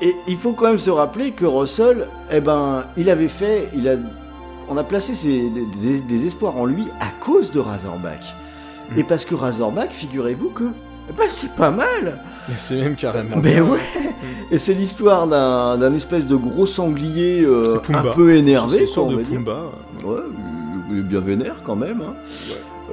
[0.00, 3.68] et, et il faut quand même se rappeler que Russell, eh ben, il avait fait,
[3.74, 3.96] il a,
[4.68, 8.20] on a placé ses- des, des- des espoirs en lui à cause de Razorback.
[8.94, 8.98] Mm.
[9.00, 10.64] Et parce que Razorback, figurez-vous que,
[11.10, 12.18] eh ben, c'est pas mal.
[12.56, 13.36] C'est même carrément.
[13.42, 13.78] Mais ouais
[14.50, 19.10] Et c'est l'histoire d'un d'un espèce de gros sanglier euh, un peu énervé, quoi, on
[19.10, 19.34] de va dire.
[19.38, 19.62] Pumba.
[20.04, 22.00] Ouais, bien vénère quand même.
[22.06, 22.14] hein.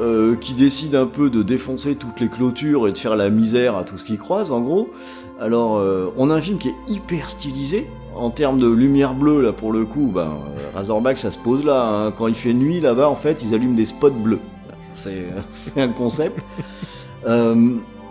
[0.02, 3.78] Euh, qui décide un peu de défoncer toutes les clôtures et de faire la misère
[3.78, 4.90] à tout ce qu'il croise, en gros.
[5.40, 7.88] Alors, euh, on a un film qui est hyper stylisé.
[8.14, 10.28] En termes de lumière bleue, là, pour le coup, ben,
[10.74, 11.82] Razorback, ça se pose là.
[12.08, 12.12] hein.
[12.12, 14.40] Quand il fait nuit, là-bas, en fait, ils allument des spots bleus.
[14.94, 16.42] C'est c'est un concept.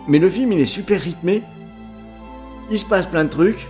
[0.05, 1.43] Euh, mais le film, il est super rythmé.
[2.71, 3.67] Il se passe plein de trucs.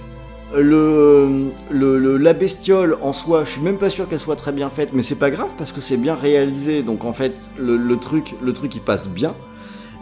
[0.56, 4.70] Le, le- la bestiole en soi, je suis même pas sûr qu'elle soit très bien
[4.70, 6.82] faite, mais c'est pas grave parce que c'est bien réalisé.
[6.82, 9.36] Donc en fait, le, le truc, le truc il passe bien.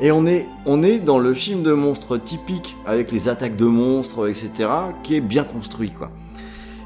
[0.01, 3.65] Et on est, on est dans le film de monstre typique avec les attaques de
[3.65, 4.69] monstres, etc.,
[5.03, 6.11] qui est bien construit, quoi.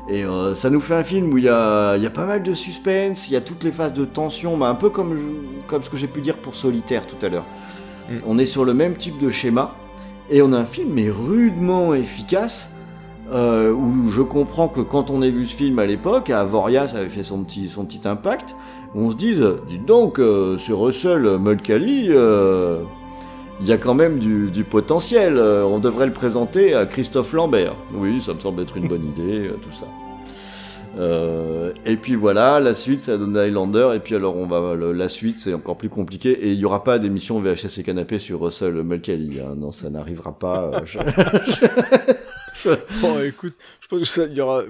[0.09, 2.43] Et euh, ça nous fait un film où il y a, y a pas mal
[2.43, 5.17] de suspense, il y a toutes les phases de tension, bah, un peu comme,
[5.67, 7.45] comme ce que j'ai pu dire pour Solitaire tout à l'heure.
[8.25, 9.75] On est sur le même type de schéma,
[10.29, 12.69] et on a un film mais rudement efficace,
[13.31, 16.87] euh, où je comprends que quand on a vu ce film à l'époque, à Avoria,
[16.87, 18.55] ça avait fait son petit, son petit impact,
[18.95, 22.83] on se dise, dites donc, euh, ce Russell Mulcahy, euh,
[23.59, 27.33] il y a quand même du, du potentiel, euh, on devrait le présenter à Christophe
[27.33, 27.75] Lambert.
[27.93, 29.85] Oui, ça me semble être une bonne idée, tout ça.
[30.97, 34.93] Euh, et puis voilà, la suite, ça donne Highlander, et puis alors on va, le-
[34.93, 38.19] la suite, c'est encore plus compliqué, et il n'y aura pas d'émission VHS et canapé
[38.19, 39.55] sur Russell Mulcahy, hein.
[39.55, 40.71] non, ça n'arrivera pas.
[40.73, 40.99] euh, je-
[43.01, 44.63] Bon, écoute, je pense que ça, il y aura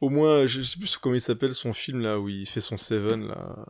[0.00, 2.76] au moins, je sais plus comment il s'appelle son film là où il fait son
[2.76, 3.66] Seven là.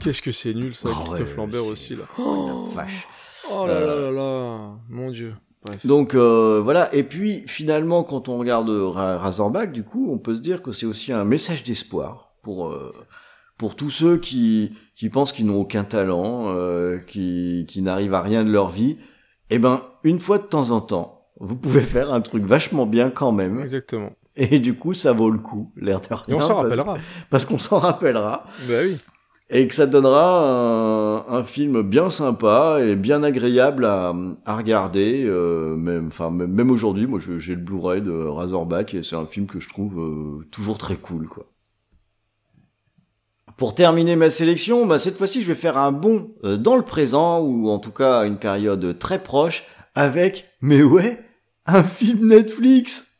[0.00, 2.04] Qu'est-ce que c'est nul ça, Ah Christophe ouais, Lambert c'est- aussi là.
[2.18, 3.06] Oh, la vache.
[3.52, 5.34] Oh là là là là, mon dieu.
[5.66, 5.84] Bref.
[5.86, 10.34] Donc euh, voilà, et puis finalement, quand on regarde Ra- Razorback, du coup, on peut
[10.34, 12.92] se dire que c'est aussi un message d'espoir pour euh,
[13.58, 18.22] pour tous ceux qui qui pensent qu'ils n'ont aucun talent, euh, qui qui n'arrivent à
[18.22, 18.96] rien de leur vie.
[19.50, 23.10] Eh ben, une fois de temps en temps, vous pouvez faire un truc vachement bien
[23.10, 24.10] quand même, Exactement.
[24.36, 26.24] et du coup, ça vaut le coup, l'air de rien.
[26.28, 26.98] Et on s'en parce- rappellera.
[27.30, 28.96] parce qu'on s'en rappellera Bah oui.
[29.48, 34.12] Et que ça donnera un, film bien sympa et bien agréable à,
[34.46, 35.24] regarder.
[35.24, 39.46] euh, même, enfin, même, aujourd'hui, moi, j'ai le Blu-ray de Razorback et c'est un film
[39.46, 41.46] que je trouve euh, toujours très cool, quoi.
[43.56, 46.82] Pour terminer ma sélection, bah, cette fois-ci, je vais faire un bond euh, dans le
[46.82, 49.64] présent ou en tout cas une période très proche
[49.94, 51.24] avec, mais ouais,
[51.64, 53.15] un film Netflix.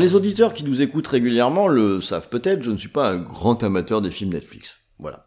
[0.00, 3.62] Les auditeurs qui nous écoutent régulièrement le savent peut-être, je ne suis pas un grand
[3.62, 4.76] amateur des films Netflix.
[4.98, 5.26] Voilà.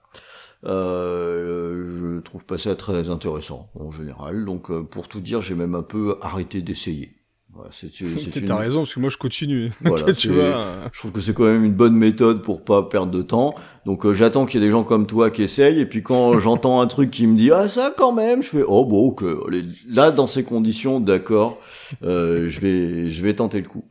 [0.66, 5.56] Euh, je trouve pas ça très intéressant en général, donc euh, pour tout dire, j'ai
[5.56, 7.12] même un peu arrêté d'essayer.
[7.54, 9.72] Voilà, c'est, c'est- c'est Peut-être une- t'as raison, parce que moi je continue.
[9.82, 10.66] Voilà, tu c'est- vois.
[10.92, 13.54] Je trouve que c'est quand même une bonne méthode pour pas perdre de temps.
[13.86, 15.80] Donc euh, j'attends qu'il y ait des gens comme toi qui essayent.
[15.80, 18.64] Et puis quand j'entends un truc qui me dit ah ça quand même, je fais
[18.68, 19.14] oh bon
[19.48, 21.60] allez, Là dans ces conditions, d'accord,
[22.04, 23.84] euh, je vais je vais tenter le coup.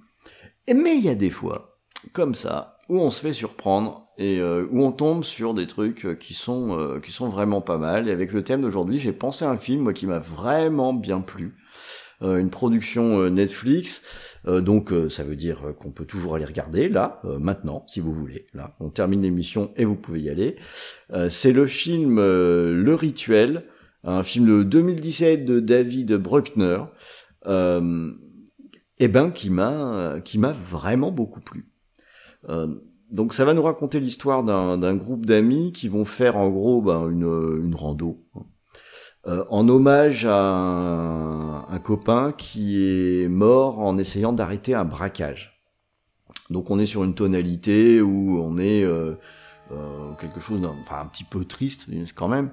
[0.68, 1.78] Mais il y a des fois
[2.12, 6.04] comme ça où on se fait surprendre et euh, où on tombe sur des trucs
[6.04, 8.08] euh, qui sont euh, qui sont vraiment pas mal.
[8.08, 11.20] Et avec le thème d'aujourd'hui, j'ai pensé à un film moi qui m'a vraiment bien
[11.20, 11.56] plu.
[12.22, 14.02] Euh, une production euh, Netflix.
[14.44, 18.48] Donc ça veut dire qu'on peut toujours aller regarder là, maintenant, si vous voulez.
[18.54, 20.56] Là, on termine l'émission et vous pouvez y aller.
[21.30, 23.68] C'est le film Le Rituel,
[24.02, 26.78] un film de 2017 de David Bruckner,
[27.46, 28.12] euh,
[29.02, 31.66] et ben qui m'a qui m'a vraiment beaucoup plu.
[32.48, 32.68] Euh,
[33.10, 37.08] donc ça va nous raconter l'histoire d'un groupe d'amis qui vont faire en gros ben,
[37.10, 38.16] une, une rando.
[39.26, 42.84] Euh, en hommage à un, copain qui
[43.22, 45.60] est mort en essayant d'arrêter un braquage.
[46.50, 49.14] Donc on est sur une tonalité où on est euh,
[50.20, 52.50] quelque chose d'un, enfin un petit peu triste quand même.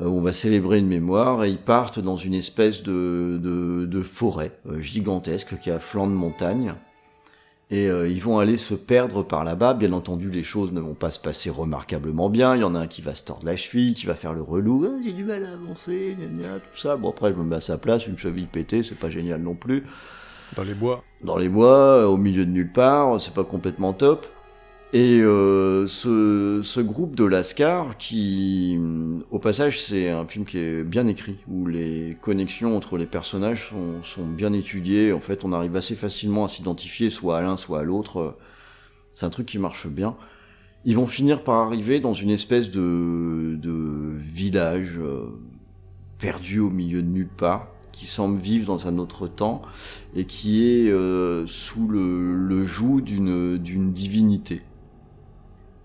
[0.00, 4.02] Euh, on va célébrer une mémoire et ils partent dans une espèce de, de, de
[4.02, 6.74] forêt euh, gigantesque qui est à flanc de montagne.
[7.70, 9.74] Et euh, ils vont aller se perdre par là-bas.
[9.74, 12.54] Bien entendu, les choses ne vont pas se passer remarquablement bien.
[12.56, 14.42] Il y en a un qui va se tordre la cheville, qui va faire le
[14.42, 14.84] relou.
[14.86, 16.96] Ah, j'ai du mal à avancer, gna gna, tout ça.
[16.96, 19.54] Bon, après, je me mets à sa place, une cheville pétée, c'est pas génial non
[19.54, 19.84] plus.
[20.56, 21.02] Dans les bois.
[21.22, 24.26] Dans les bois, au milieu de nulle part, c'est pas complètement top.
[24.96, 28.78] Et euh, ce, ce groupe de Lascar, qui,
[29.32, 33.70] au passage, c'est un film qui est bien écrit, où les connexions entre les personnages
[33.70, 35.12] sont, sont bien étudiées.
[35.12, 38.36] En fait, on arrive assez facilement à s'identifier soit à l'un, soit à l'autre.
[39.14, 40.14] C'est un truc qui marche bien.
[40.84, 45.24] Ils vont finir par arriver dans une espèce de, de village euh,
[46.20, 49.60] perdu au milieu de nulle part, qui semble vivre dans un autre temps
[50.14, 54.62] et qui est euh, sous le, le joug d'une divinité.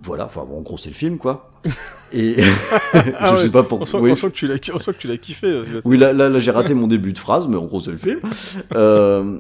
[0.01, 1.51] Voilà, enfin bon, en gros c'est le film quoi.
[2.13, 4.11] Et je Ah ouais, sais pas pour On sent, oui.
[4.11, 5.47] on sent que tu l'as, on sent que tu l'as kiffé.
[5.47, 7.91] euh, Oui, là, là, là, j'ai raté mon début de phrase, mais en gros, c'est
[7.91, 8.19] le film.
[8.75, 9.39] Euh,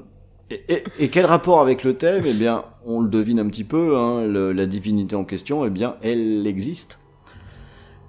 [0.51, 2.23] et, et- et quel rapport avec le thème?
[2.27, 3.95] Eh bien, on le devine un petit peu.
[3.97, 6.99] Hein, le- la divinité en question, eh bien, elle existe.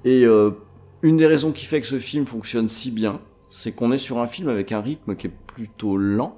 [0.04, 0.50] Et euh,
[1.02, 3.20] une des raisons qui fait que ce film fonctionne si bien,
[3.50, 6.36] c'est qu'on est sur un film avec un rythme qui est plutôt lent,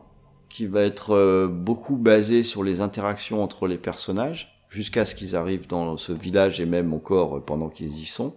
[0.48, 5.36] qui va être euh, beaucoup basé sur les interactions entre les personnages, jusqu'à ce qu'ils
[5.36, 8.34] arrivent dans ce village et même encore pendant qu'ils y sont.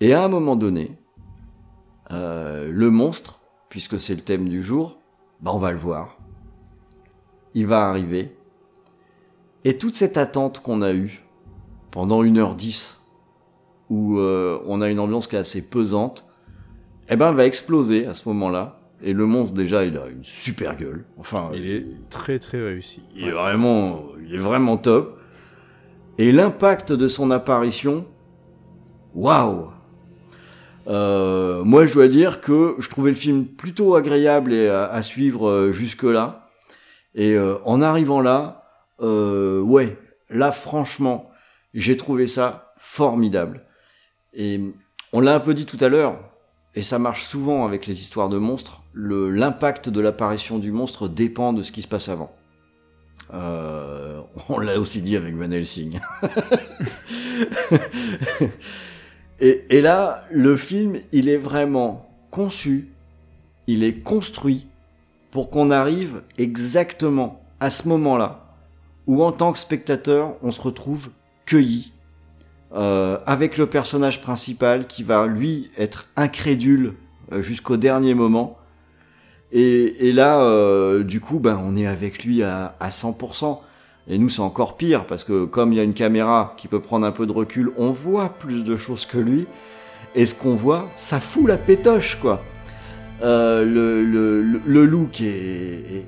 [0.00, 0.92] Et à un moment donné,
[2.12, 4.98] euh, le monstre, puisque c'est le thème du jour,
[5.40, 6.16] bah on va le voir.
[7.54, 8.36] Il va arriver.
[9.64, 11.24] Et toute cette attente qu'on a eue
[11.90, 12.94] pendant 1h10,
[13.90, 16.26] où euh, on a une ambiance qui est assez pesante,
[17.08, 18.77] eh ben va exploser à ce moment-là.
[19.02, 21.04] Et le monstre déjà, il a une super gueule.
[21.18, 23.02] Enfin, Il est très très réussi.
[23.14, 25.20] il est vraiment, il est vraiment top.
[26.18, 28.06] Et l'impact de son apparition,
[29.14, 29.68] waouh.
[30.88, 35.02] Euh, moi, je dois dire que je trouvais le film plutôt agréable et à, à
[35.02, 36.48] suivre euh, jusque-là.
[37.14, 38.58] Et euh, en arrivant là,
[39.00, 39.96] euh, ouais,
[40.30, 41.30] là, franchement,
[41.74, 43.64] j'ai trouvé ça formidable.
[44.34, 44.60] Et
[45.12, 46.18] on l'a un peu dit tout à l'heure,
[46.74, 48.82] et ça marche souvent avec les histoires de monstres.
[49.00, 52.34] L'impact de l'apparition du monstre dépend de ce qui se passe avant.
[53.32, 56.00] Euh, on l'a aussi dit avec Van Helsing.
[59.40, 62.88] et, et là, le film, il est vraiment conçu,
[63.68, 64.66] il est construit
[65.30, 68.48] pour qu'on arrive exactement à ce moment-là
[69.08, 71.08] où en tant que spectateur, on se retrouve
[71.46, 71.92] cueilli
[72.72, 76.94] euh, avec le personnage principal qui va lui être incrédule
[77.32, 78.58] euh, jusqu'au dernier moment.
[79.52, 83.58] Et, là, euh, du coup, ben, on est avec lui à, à 100%.
[84.10, 86.80] Et nous, c'est encore pire, parce que comme il y a une caméra qui peut
[86.80, 89.46] prendre un peu de recul, on voit plus de choses que lui.
[90.14, 92.42] Et ce qu'on voit, ça fout la pétoche, quoi.
[93.22, 96.04] Euh, le, le, le- look est,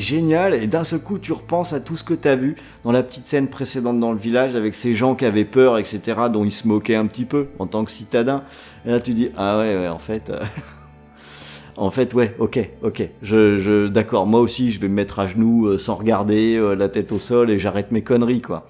[0.00, 2.90] génial, et d'un seul coup, tu repenses à tout ce que tu as vu dans
[2.90, 6.00] la petite scène précédente dans le village, avec ces gens qui avaient peur, etc.,
[6.32, 8.42] dont ils se moquaient un petit peu en tant que citadins.
[8.84, 10.32] Et là, tu dis, ah ouais, ouais, en fait...
[11.80, 13.08] En fait, ouais, ok, ok.
[13.22, 14.26] Je, je, d'accord.
[14.26, 17.18] Moi aussi, je vais me mettre à genoux euh, sans regarder, euh, la tête au
[17.18, 18.68] sol, et j'arrête mes conneries, quoi.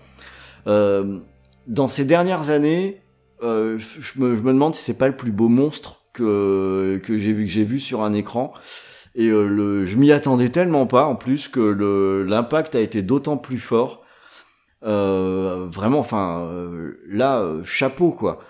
[0.69, 1.19] Euh,
[1.67, 3.03] dans ces dernières années,
[3.43, 3.77] je,
[4.17, 8.03] me, demande si c'est pas le plus beau monstre que que j'ai vu vu sur
[8.05, 8.55] un écran.
[9.17, 14.05] Et je m'y attendais tellement pas en plus que l'impact a été d'autant plus fort.
[14.83, 16.49] Vraiment, enfin,
[17.09, 18.41] là, chapeau quoi.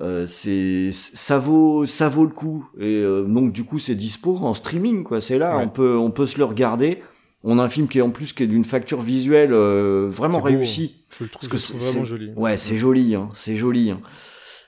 [0.00, 4.38] Euh, c'est ça vaut ça vaut le coup et euh, donc du coup c'est dispo
[4.38, 5.64] en streaming quoi c'est là Ouais.
[5.64, 7.02] on peut on peut se le regarder
[7.44, 10.38] on a un film qui est en plus qui est d'une facture visuelle euh, vraiment
[10.38, 12.30] beau, réussie Je le trouve, Parce je que le trouve vraiment joli.
[12.36, 13.90] Ouais, c'est joli, hein, c'est joli.
[13.90, 14.00] hein.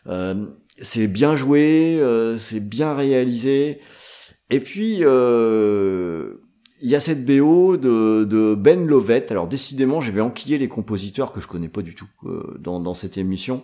[0.08, 0.44] Euh,
[0.76, 3.78] c'est bien joué, euh, c'est bien réalisé.
[4.50, 6.34] Et puis, euh,
[6.82, 9.30] il y a cette BO de, de Ben Lovett.
[9.30, 12.94] Alors, décidément, j'avais enquillé les compositeurs que je connais pas du tout euh, dans, dans
[12.94, 13.62] cette émission,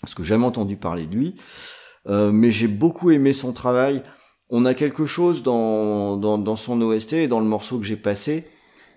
[0.00, 1.36] parce que j'ai jamais entendu parler de lui.
[2.08, 4.02] Euh, mais j'ai beaucoup aimé son travail.
[4.50, 7.96] On a quelque chose dans, dans, dans son OST et dans le morceau que j'ai
[7.96, 8.46] passé,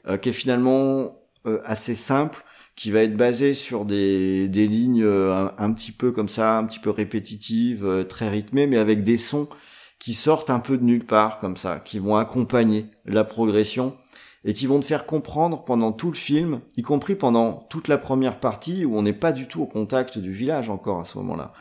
[0.07, 2.43] euh, qui est finalement euh, assez simple,
[2.75, 6.57] qui va être basé sur des, des lignes euh, un, un petit peu comme ça,
[6.57, 9.49] un petit peu répétitives, euh, très rythmées, mais avec des sons
[9.99, 13.95] qui sortent un peu de nulle part, comme ça, qui vont accompagner la progression
[14.43, 17.97] et qui vont te faire comprendre pendant tout le film, y compris pendant toute la
[17.97, 21.17] première partie où on n'est pas du tout au contact du village encore à ce
[21.19, 21.53] moment-là.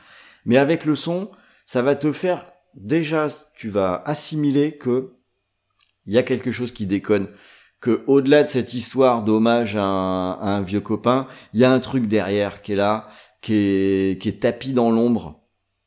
[0.47, 1.31] Mais avec le son,
[1.67, 5.13] ça va te faire déjà, tu vas assimiler que
[6.07, 7.29] il y a quelque chose qui déconne,
[7.81, 12.09] que au-delà de cette histoire d'hommage à, un- vieux copain, il y a un truc
[12.09, 13.09] derrière qui est là,
[13.43, 15.41] qui est, qui est tapis dans l'ombre,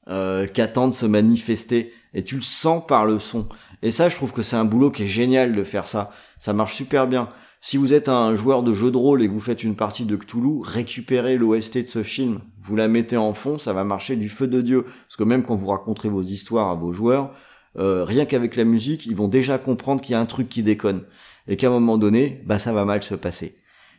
[0.07, 3.49] euh, qui attend de se manifester, et tu le sens par le son.
[3.81, 6.11] Et ça, je trouve que c'est un boulot qui est génial de faire ça.
[6.43, 7.29] Ça marche super bien.
[7.61, 10.03] Si vous êtes un joueur de jeu de rôle et que vous faites une partie
[10.03, 12.41] de Cthulhu, récupérez l'OST de ce film.
[12.61, 14.83] Vous la mettez en fond, ça va marcher du feu de Dieu.
[14.83, 17.31] Parce que même quand vous raconterez vos histoires à vos joueurs,
[17.79, 20.63] euh, rien qu'avec la musique, ils vont déjà comprendre qu'il y a un truc qui
[20.63, 21.03] déconne.
[21.47, 23.55] Et qu'à un moment donné, bah ça va mal se passer.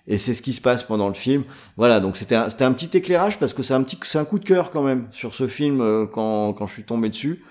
[0.07, 1.45] Et c'est ce qui se passe pendant le film.
[1.79, 4.45] Voilà, donc c'était un, petit éclairage parce que c'est un petit, c'est un coup de
[4.45, 7.43] cœur quand même sur ce film euh, quand, quand je suis tombé dessus.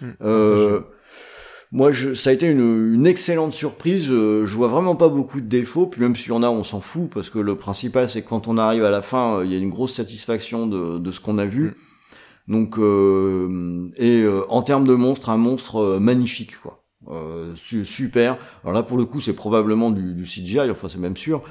[0.00, 0.80] Hmm, Euh,
[1.72, 4.08] moi, je, ça a été une, une excellente surprise.
[4.10, 5.86] Euh, Je vois vraiment pas beaucoup de défauts.
[5.86, 8.48] Puis même s'il y en a, on s'en fout parce que le principal, c'est quand
[8.48, 11.20] on arrive à la fin, euh, il y a une grosse satisfaction de, de ce
[11.20, 11.74] qu'on a vu.
[12.48, 16.82] Donc, euh, et euh, en termes de monstre, un monstre euh, magnifique, quoi.
[17.08, 18.36] Euh, su- super.
[18.64, 20.70] Alors là, pour le coup, c'est probablement du, du CGI.
[20.70, 21.42] Enfin, c'est même sûr.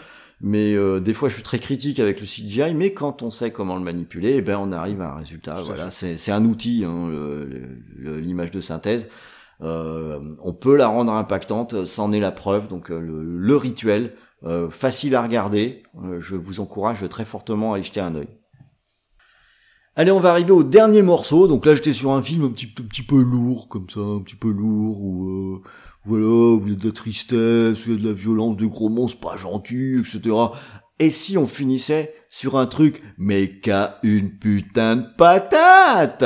[0.42, 2.74] Mais euh, des fois, je suis très critique avec le CGI.
[2.76, 5.56] Mais quand on sait comment le manipuler, eh ben, on arrive à un résultat.
[5.56, 7.10] Tout voilà, c'est un outil, hein,
[7.98, 9.08] l'image de synthèse.
[9.62, 12.68] Euh, on peut la rendre impactante, c'en est la preuve.
[12.68, 14.16] Donc euh, le, rituel,
[14.46, 15.84] euh, facile à regarder.
[16.02, 18.30] Euh, je vous encourage très fortement à y jeter un œil.
[19.96, 21.48] Allez, on va arriver au dernier morceau.
[21.48, 24.50] Donc là, j'étais sur un film un petit, peu lourd, comme ça, un petit peu
[24.50, 25.62] lourd, où euh,
[26.06, 28.66] voilà, il y a de la tristesse, où il y a de la violence, de
[28.66, 30.34] gros monstres pas gentils, etc.
[31.00, 36.24] Et si on finissait sur un truc, mais qu'à une putain de patate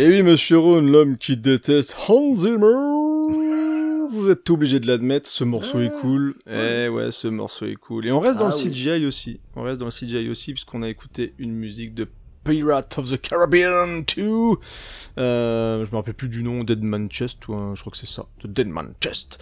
[0.00, 4.08] Et oui, monsieur Ron, l'homme qui déteste Hans Zimmer.
[4.12, 6.36] Vous êtes obligé de l'admettre, ce morceau est cool.
[6.50, 8.06] Eh ouais, ce morceau est cool.
[8.06, 8.70] Et on reste dans Ah le oui.
[8.70, 9.40] CGI aussi.
[9.56, 12.08] On reste dans le CGI aussi, puisqu'on a écouté une musique de
[12.44, 14.22] Pirate of the Caribbean 2.
[15.18, 17.98] Euh, je me rappelle plus du nom, Dead Man Chest, ou un- je crois que
[17.98, 19.38] c'est ça, The Dead Man Chest.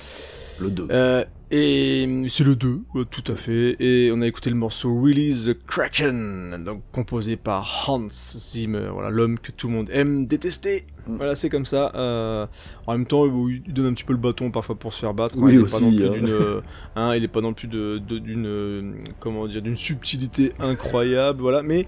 [0.61, 0.89] Le 2.
[0.91, 3.77] Euh, et c'est le 2, ouais, tout à fait.
[3.81, 9.09] Et on a écouté le morceau Release the Kraken, donc composé par Hans Zimmer, voilà
[9.09, 10.85] l'homme que tout le monde aime détester.
[11.07, 11.17] Mm.
[11.17, 11.91] Voilà, c'est comme ça.
[11.95, 12.47] Euh,
[12.87, 15.37] en même temps, il donne un petit peu le bâton parfois pour se faire battre.
[15.39, 16.11] Oui, il est aussi, pas non plus hein.
[16.11, 16.61] d'une, euh,
[16.97, 21.63] hein, il est pas non plus de de- d'une comment dire d'une subtilité incroyable, voilà.
[21.63, 21.87] Mais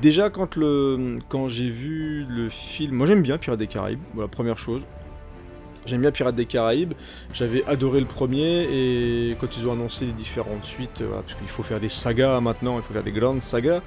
[0.00, 4.00] déjà quand le quand j'ai vu le film, moi j'aime bien Pirates des Caraïbes.
[4.14, 4.80] Voilà, première chose.
[5.86, 6.94] J'aime bien Pirates des Caraïbes.
[7.34, 11.48] J'avais adoré le premier et quand ils ont annoncé les différentes suites, euh, parce qu'il
[11.48, 13.80] faut faire des sagas maintenant, il faut faire des grandes sagas.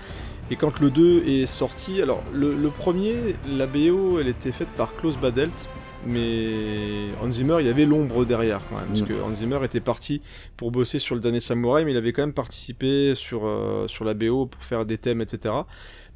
[0.51, 3.15] Et quand le 2 est sorti, alors le, le premier,
[3.49, 5.67] la BO, elle était faite par Klaus Badelt,
[6.05, 9.05] mais Hans Zimmer, il y avait l'ombre derrière quand même, parce Mm.
[9.07, 10.21] que Hans Zimmer était parti
[10.55, 14.05] pour bosser sur le dernier Samouraï, mais il avait quand même participé sur, euh, sur
[14.05, 15.55] la BO pour faire des thèmes, etc.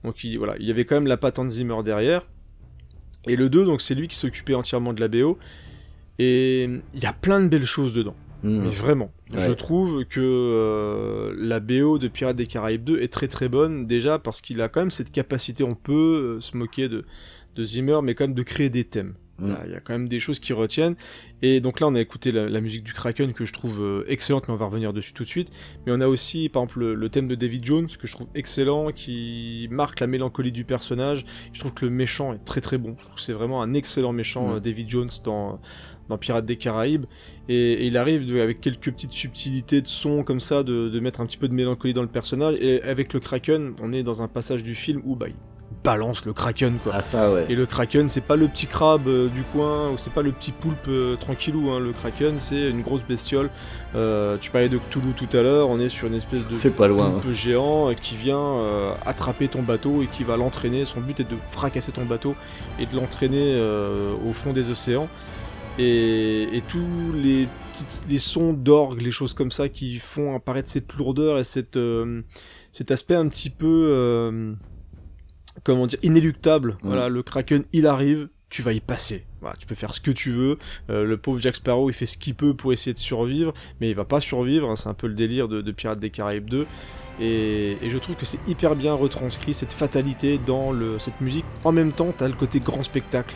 [0.04, 2.22] Donc il, voilà, il y avait quand même la patte Hans Zimmer derrière.
[3.28, 5.38] Et le 2, donc c'est lui qui s'occupait entièrement de la BO.
[6.20, 8.16] Et il y a plein de belles choses dedans.
[8.44, 8.62] Mmh.
[8.64, 9.12] Mais vraiment.
[9.34, 9.48] Ouais.
[9.48, 13.86] Je trouve que euh, la BO de Pirates des Caraïbes 2 est très très bonne,
[13.86, 17.06] déjà parce qu'il a quand même cette capacité, on peut euh, se moquer de,
[17.56, 19.16] de Zimmer, mais quand même de créer des thèmes.
[19.40, 19.54] Mm.
[19.66, 20.96] Il y a quand même des choses qui retiennent.
[21.42, 24.04] Et donc là, on a écouté la, la musique du Kraken que je trouve euh,
[24.08, 25.52] excellente, mais on va revenir dessus tout de suite.
[25.86, 28.28] Mais on a aussi, par exemple, le, le thème de David Jones que je trouve
[28.36, 31.26] excellent, qui marque la mélancolie du personnage.
[31.54, 32.96] Je trouve que le méchant est très très bon.
[32.98, 34.60] Je trouve que c'est vraiment un excellent méchant, Mm.
[34.60, 35.60] David Jones, dans,
[36.10, 37.06] dans Pirates des Caraïbes.
[37.48, 41.00] Et, et il arrive de- avec quelques petites subtilités de son comme ça, de, de
[41.00, 42.56] mettre un petit peu de mélancolie dans le personnage.
[42.60, 45.36] Et avec le Kraken, on est dans un passage du film où bah, il
[45.84, 46.92] balance le Kraken quoi.
[46.96, 47.46] Ah ça ouais.
[47.48, 50.32] Et le Kraken, c'est pas le petit crabe euh, du coin, ou c'est pas le
[50.32, 51.80] petit poulpe euh, tranquillou, hein.
[51.80, 53.50] le Kraken c'est une grosse bestiole.
[53.96, 56.76] Euh, tu parlais de Cthulhu tout à l'heure, on est sur une espèce de C'est
[56.76, 57.12] pas loin.
[57.12, 58.58] poulpe géant qui vient
[59.06, 60.84] attraper ton bateau et qui va l'entraîner.
[60.86, 62.36] Son but est de fracasser ton bateau
[62.80, 63.56] et de l'entraîner
[64.28, 65.08] au fond des océans.
[65.82, 67.48] Et, et tous les,
[68.20, 72.22] sons d'orgue, les choses comme ça qui font apparaître cette lourdeur et cette, euh,
[72.74, 74.54] cet aspect un petit peu, euh,
[75.64, 76.78] comment dire, inéluctable.
[76.84, 79.26] Voilà, le Kraken, il arrive, tu vas y passer.
[79.40, 80.58] Voilà, tu peux faire ce que tu veux.
[80.90, 83.90] Euh, le pauvre Jack Sparrow, il fait ce qu'il peut pour essayer de survivre, mais
[83.90, 84.70] il va pas survivre.
[84.70, 86.68] hein, c'est un peu le délire de, de Pirates des Caraïbes 2.
[87.22, 91.46] Et, et je trouve que c'est hyper bien retranscrit cette fatalité dans le, cette musique.
[91.64, 93.36] En même temps, t'as le côté grand spectacle.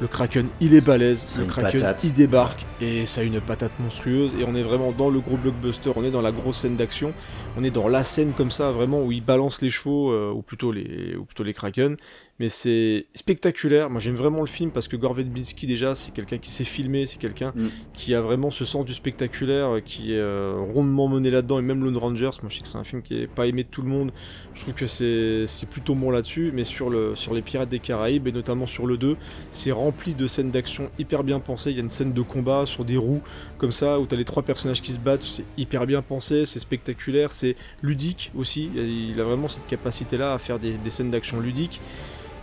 [0.00, 1.26] Le Kraken, il est balèze.
[1.38, 2.04] Le Kraken, patate.
[2.04, 4.34] il débarque et ça a une patate monstrueuse.
[4.40, 5.92] Et on est vraiment dans le gros blockbuster.
[5.94, 7.12] On est dans la grosse scène d'action.
[7.58, 10.40] On est dans la scène comme ça, vraiment où il balance les chevaux, euh, ou
[10.40, 11.98] plutôt les, ou plutôt les Kraken.
[12.40, 13.90] Mais c'est spectaculaire.
[13.90, 17.04] Moi, j'aime vraiment le film parce que Gore Verbinski déjà, c'est quelqu'un qui sait filmer,
[17.04, 17.68] c'est quelqu'un Mm.
[17.92, 21.58] qui a vraiment ce sens du spectaculaire, euh, qui est euh, rondement mené là-dedans.
[21.58, 23.62] Et même Lone Rangers, moi, je sais que c'est un film qui est pas aimé
[23.62, 24.10] de tout le monde.
[24.54, 27.78] Je trouve que c'est c'est plutôt bon là-dessus, mais sur, le, sur les Pirates des
[27.78, 29.18] Caraïbes, et notamment sur le 2,
[29.50, 31.70] c'est rempli de scènes d'action hyper bien pensées.
[31.70, 33.20] Il y a une scène de combat sur des roues,
[33.58, 36.58] comme ça, où t'as les trois personnages qui se battent, c'est hyper bien pensé, c'est
[36.58, 38.70] spectaculaire, c'est ludique aussi.
[38.74, 41.82] Il a vraiment cette capacité-là à faire des, des scènes d'action ludiques.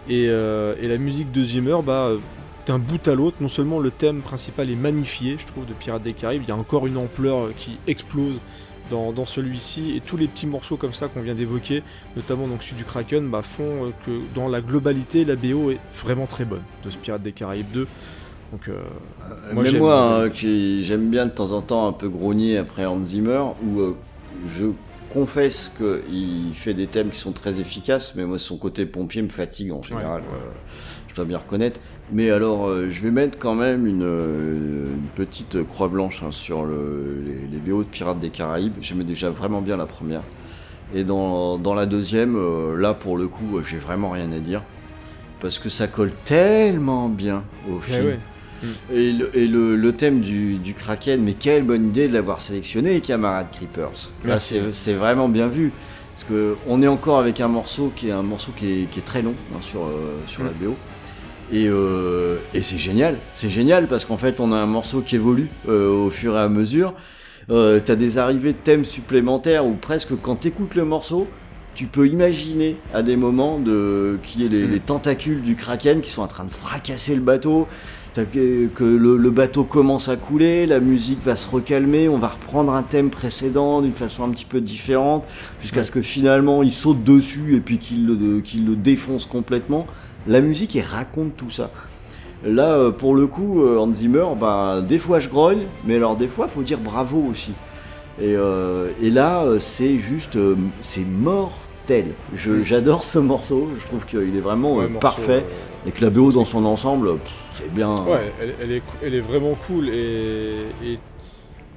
[0.09, 2.17] Et, euh, et la musique de Zimmer, bah, euh,
[2.65, 6.03] d'un bout à l'autre, non seulement le thème principal est magnifié, je trouve, de Pirates
[6.03, 8.35] des Caraïbes, il y a encore une ampleur euh, qui explose
[8.89, 11.83] dans, dans celui-ci, et tous les petits morceaux comme ça qu'on vient d'évoquer,
[12.15, 15.79] notamment donc celui du Kraken, bah, font euh, que dans la globalité, la BO est
[16.01, 17.87] vraiment très bonne de ce Pirates des Caraïbes 2.
[18.53, 18.81] Donc, euh,
[19.53, 22.57] Moi, Même j'aime- moi, hein, qui j'aime bien de temps en temps un peu grogner
[22.57, 23.95] après Hans Zimmer, où euh,
[24.47, 24.67] je
[25.09, 29.29] confesse qu'il fait des thèmes qui sont très efficaces, mais moi son côté pompier me
[29.29, 30.21] fatigue en général.
[30.21, 30.51] Ouais, euh,
[31.07, 31.79] je dois bien reconnaître.
[32.11, 36.31] Mais alors, euh, je vais mettre quand même une, euh, une petite croix blanche hein,
[36.31, 38.73] sur le- les, les BO de Pirates des Caraïbes.
[38.81, 40.21] J'aimais déjà vraiment bien la première.
[40.93, 44.61] Et dans, dans la deuxième, euh, là pour le coup, j'ai vraiment rien à dire.
[45.41, 48.17] Parce que ça colle tellement bien au ouais, film.
[48.63, 48.95] Ouais.
[48.97, 52.41] Et, le, et le- le thème du, du Kraken, mais quelle bonne idée de l'avoir
[52.41, 54.09] sélectionné, camarade Creepers.
[54.23, 54.55] Là, Merci.
[54.55, 55.71] c'est c'est vraiment bien vu.
[56.13, 58.99] Parce que on est encore avec un morceau qui est un morceau qui est, qui
[58.99, 60.75] est très long hein, sur, euh, sur la BO.
[61.51, 63.17] Et, euh, et c'est génial.
[63.33, 66.39] C'est génial parce qu'en fait, on a un morceau qui évolue euh, au fur et
[66.39, 66.93] à mesure.
[67.49, 71.27] Euh, T'as des arrivées de thèmes supplémentaires où presque quand t'écoutes le morceau,
[71.75, 74.71] tu peux imaginer à des moments de qu'il y ait les, Mm.
[74.71, 77.67] les tentacules du kraken qui sont en train de fracasser le bateau.
[78.25, 82.73] Que, le, le bateau commence à couler, la musique va se recalmer, on va reprendre
[82.73, 85.23] un thème précédent d'une façon un petit peu différente,
[85.59, 85.83] jusqu'à Ouais.
[85.83, 89.85] ce que finalement il saute dessus et puis qu'il le, défonce complètement.
[90.27, 91.69] la musique elle raconte tout ça.
[92.45, 96.15] Là, euh, pour le coup, euh, Hans Zimmer, bah, des fois je grogne, mais alors
[96.15, 97.51] des fois, faut dire bravo aussi.
[98.19, 100.37] Et, euh, et là, c'est juste,
[100.81, 102.13] c'est mortel.
[102.63, 105.43] J'adore ce morceau, je trouve qu'il est vraiment Ouais, euh, morceau, parfait.
[105.45, 107.17] euh, Et que la BO dans son ensemble,
[107.51, 108.03] c'est bien.
[108.03, 110.99] Ouais, elle, elle est, elle est vraiment cool et, et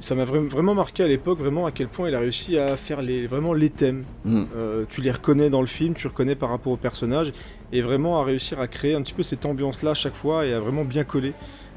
[0.01, 2.77] ça m'a vra- vraiment marqué à l'époque, vraiment à quel point il a réussi à
[2.77, 4.05] faire les, vraiment les thèmes.
[4.25, 4.43] Mm.
[4.57, 7.33] Euh, tu les reconnais dans le film, tu reconnais par rapport au personnage
[7.73, 10.55] et vraiment à réussir à créer un petit peu cette ambiance-là à chaque fois et
[10.55, 11.35] à vraiment bien coller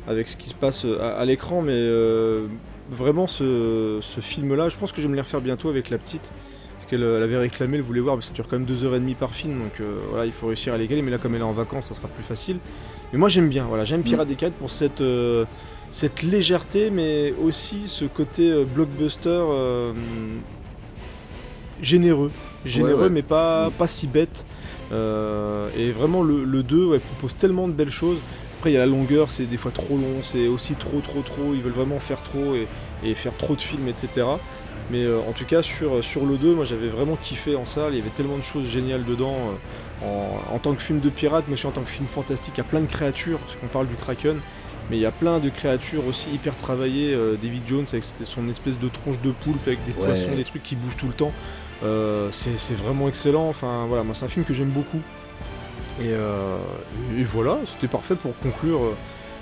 [0.07, 1.61] avec ce qui se passe euh, à, à l'écran.
[1.61, 2.47] Mais euh,
[2.89, 5.97] vraiment, ce, ce film-là, je pense que je vais me les refaire bientôt avec la
[5.99, 6.31] petite.
[6.93, 9.33] Qu'elle euh, elle avait réclamé, elle voulait voir, mais ça dure quand même 2h30 par
[9.33, 11.01] film, donc euh, voilà, il faut réussir à les caler.
[11.01, 12.57] Mais là, comme elle est en vacances, ça sera plus facile.
[13.11, 15.45] Mais moi, j'aime bien, voilà, j'aime Pirates des Caraïbes pour cette, euh,
[15.89, 19.43] cette légèreté, mais aussi ce côté euh, blockbuster
[21.81, 22.31] généreux.
[22.63, 23.09] Généreux, ouais.
[23.09, 24.45] mais pas, pas si bête.
[24.91, 28.17] Et vraiment, le, le 2 ouais, propose tellement de belles choses.
[28.59, 31.21] Après, il y a la longueur, c'est des fois trop long, c'est aussi trop, trop,
[31.21, 31.55] trop.
[31.55, 32.67] Ils veulent vraiment faire trop et,
[33.03, 34.27] et faire trop de films, etc.
[34.91, 37.93] Mais euh, en tout cas, sur, sur le 2, moi j'avais vraiment kiffé en salle.
[37.93, 39.33] Il y avait tellement de choses géniales dedans.
[39.35, 42.53] euh, en, en tant que film de pirate, mais aussi en tant que film fantastique,
[42.55, 44.37] il y a plein de créatures, parce qu'on parle du Kraken.
[44.89, 47.13] Mais il y a plein de créatures aussi hyper travaillées.
[47.13, 50.07] euh, David Jones avec son espèce de tronche de poulpe avec des Ouais.
[50.07, 51.31] poissons, des trucs qui bougent tout le temps.
[51.85, 53.47] Euh, c'est c'est vraiment excellent.
[53.47, 54.99] Enfin voilà, moi c'est un film que j'aime beaucoup.
[56.01, 56.57] Et, euh,
[57.17, 58.95] et voilà, c'était parfait pour conclure euh,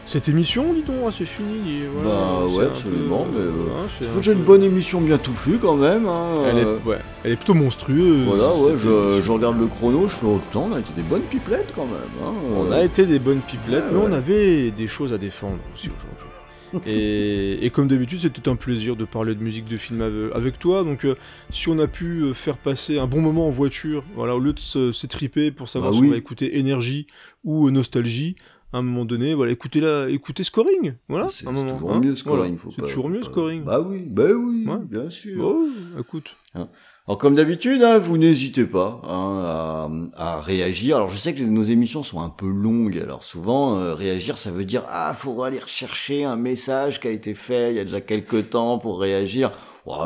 [0.05, 1.11] cette émission, dis donc.
[1.11, 1.83] C'est fini.
[1.83, 3.27] et voilà, Bah ouais, un peu, absolument.
[3.31, 6.05] mais, euh, hein, c'est faut un une bonne émission bien touffue quand même.
[6.07, 8.25] hein, Elle euh, est, ouais, elle est plutôt monstrueuse.
[8.25, 11.71] Voilà, ouais, je, regarde le chrono, je fais autant, on a été des bonnes pipelettes
[11.75, 12.25] quand même.
[12.25, 12.75] hein, On euh.
[12.81, 16.27] a été des bonnes pipelettes, Ouais, mais on avait des choses à défendre aussi aujourd'hui.
[16.87, 20.57] et, et comme d'habitude, c'était un plaisir de parler de musique de film ave- avec
[20.57, 20.85] toi.
[20.85, 21.15] Donc, euh,
[21.49, 24.53] si on a pu euh, faire passer un bon moment en voiture, voilà, au lieu
[24.53, 26.07] de s'étriper pour savoir Bah si oui.
[26.07, 27.07] on va écouter énergie
[27.43, 28.37] ou euh, nostalgie,
[28.73, 31.27] à un moment donné, voilà, écoutez la, écoutez scoring, voilà.
[31.29, 31.99] C'est toujours hein.
[31.99, 33.63] mieux scoring, Voilà, C'est toujours mieux scoring.
[33.63, 34.79] Bah oui, bah oui, Ouais.
[34.83, 35.43] bien sûr.
[35.45, 35.67] Oh,
[35.99, 36.35] écoute.
[37.07, 40.97] Alors comme d'habitude, hein, vous n'hésitez pas hein, à, à réagir.
[40.97, 44.51] Alors je sais que nos émissions sont un peu longues, alors souvent euh, réagir ça
[44.51, 47.85] veut dire ah faut aller rechercher un message qui a été fait il y a
[47.85, 49.51] déjà quelques temps pour réagir.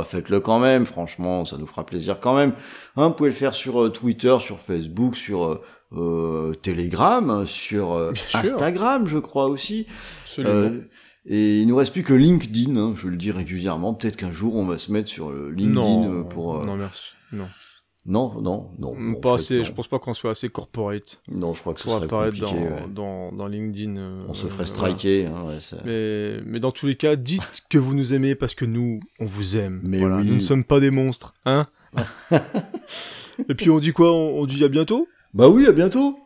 [0.06, 2.54] Faites-le quand même, franchement, ça nous fera plaisir quand même.
[2.96, 5.62] Hein, vous pouvez le faire sur euh, Twitter, sur Facebook, sur euh,
[5.94, 8.12] euh, Telegram, sur euh.
[8.34, 9.88] Instagram, je crois aussi.
[10.26, 10.54] Absolument.
[10.54, 10.90] Euh,
[11.28, 13.94] et il nous reste plus que LinkedIn, hein, je le dis régulièrement.
[13.94, 16.64] Peut-être qu'un jour on va se mettre sur LinkedIn non, pour.
[16.64, 17.02] non, merci.
[17.32, 17.48] Non.
[18.06, 18.94] non, non, non.
[18.96, 19.64] bon, pas assez, non.
[19.64, 22.54] je pense pas qu'on soit assez corporate Non, je crois que ce serait apparaître dans,
[22.54, 22.70] ouais.
[22.94, 23.98] dans, dans LinkedIn.
[23.98, 24.92] euh, On se euh, ferait voilà.
[24.92, 25.26] striker.
[25.26, 27.42] hein, ouais, ça- Mais, mais dans tous les cas, dites
[27.72, 29.82] que vous nous aimez parce que nous, on vous aime.
[29.84, 30.28] Mais Voilà, oui.
[30.28, 31.66] Nous ne sommes pas des monstres, hein
[33.50, 34.14] Et puis on dit quoi?
[34.14, 35.08] On, on dit à bientôt?
[35.36, 36.18] Bah oui, à bientôt.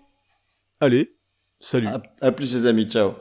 [0.79, 1.17] Allez,
[1.59, 1.88] salut.
[1.88, 3.15] À, à plus les amis, ciao.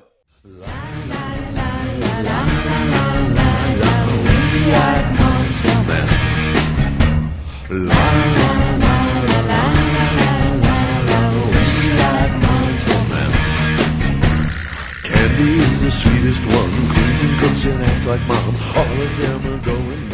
[15.04, 18.54] Candy is the sweetest one, cleans and cooks and acts like mom.
[18.76, 20.08] All of them are going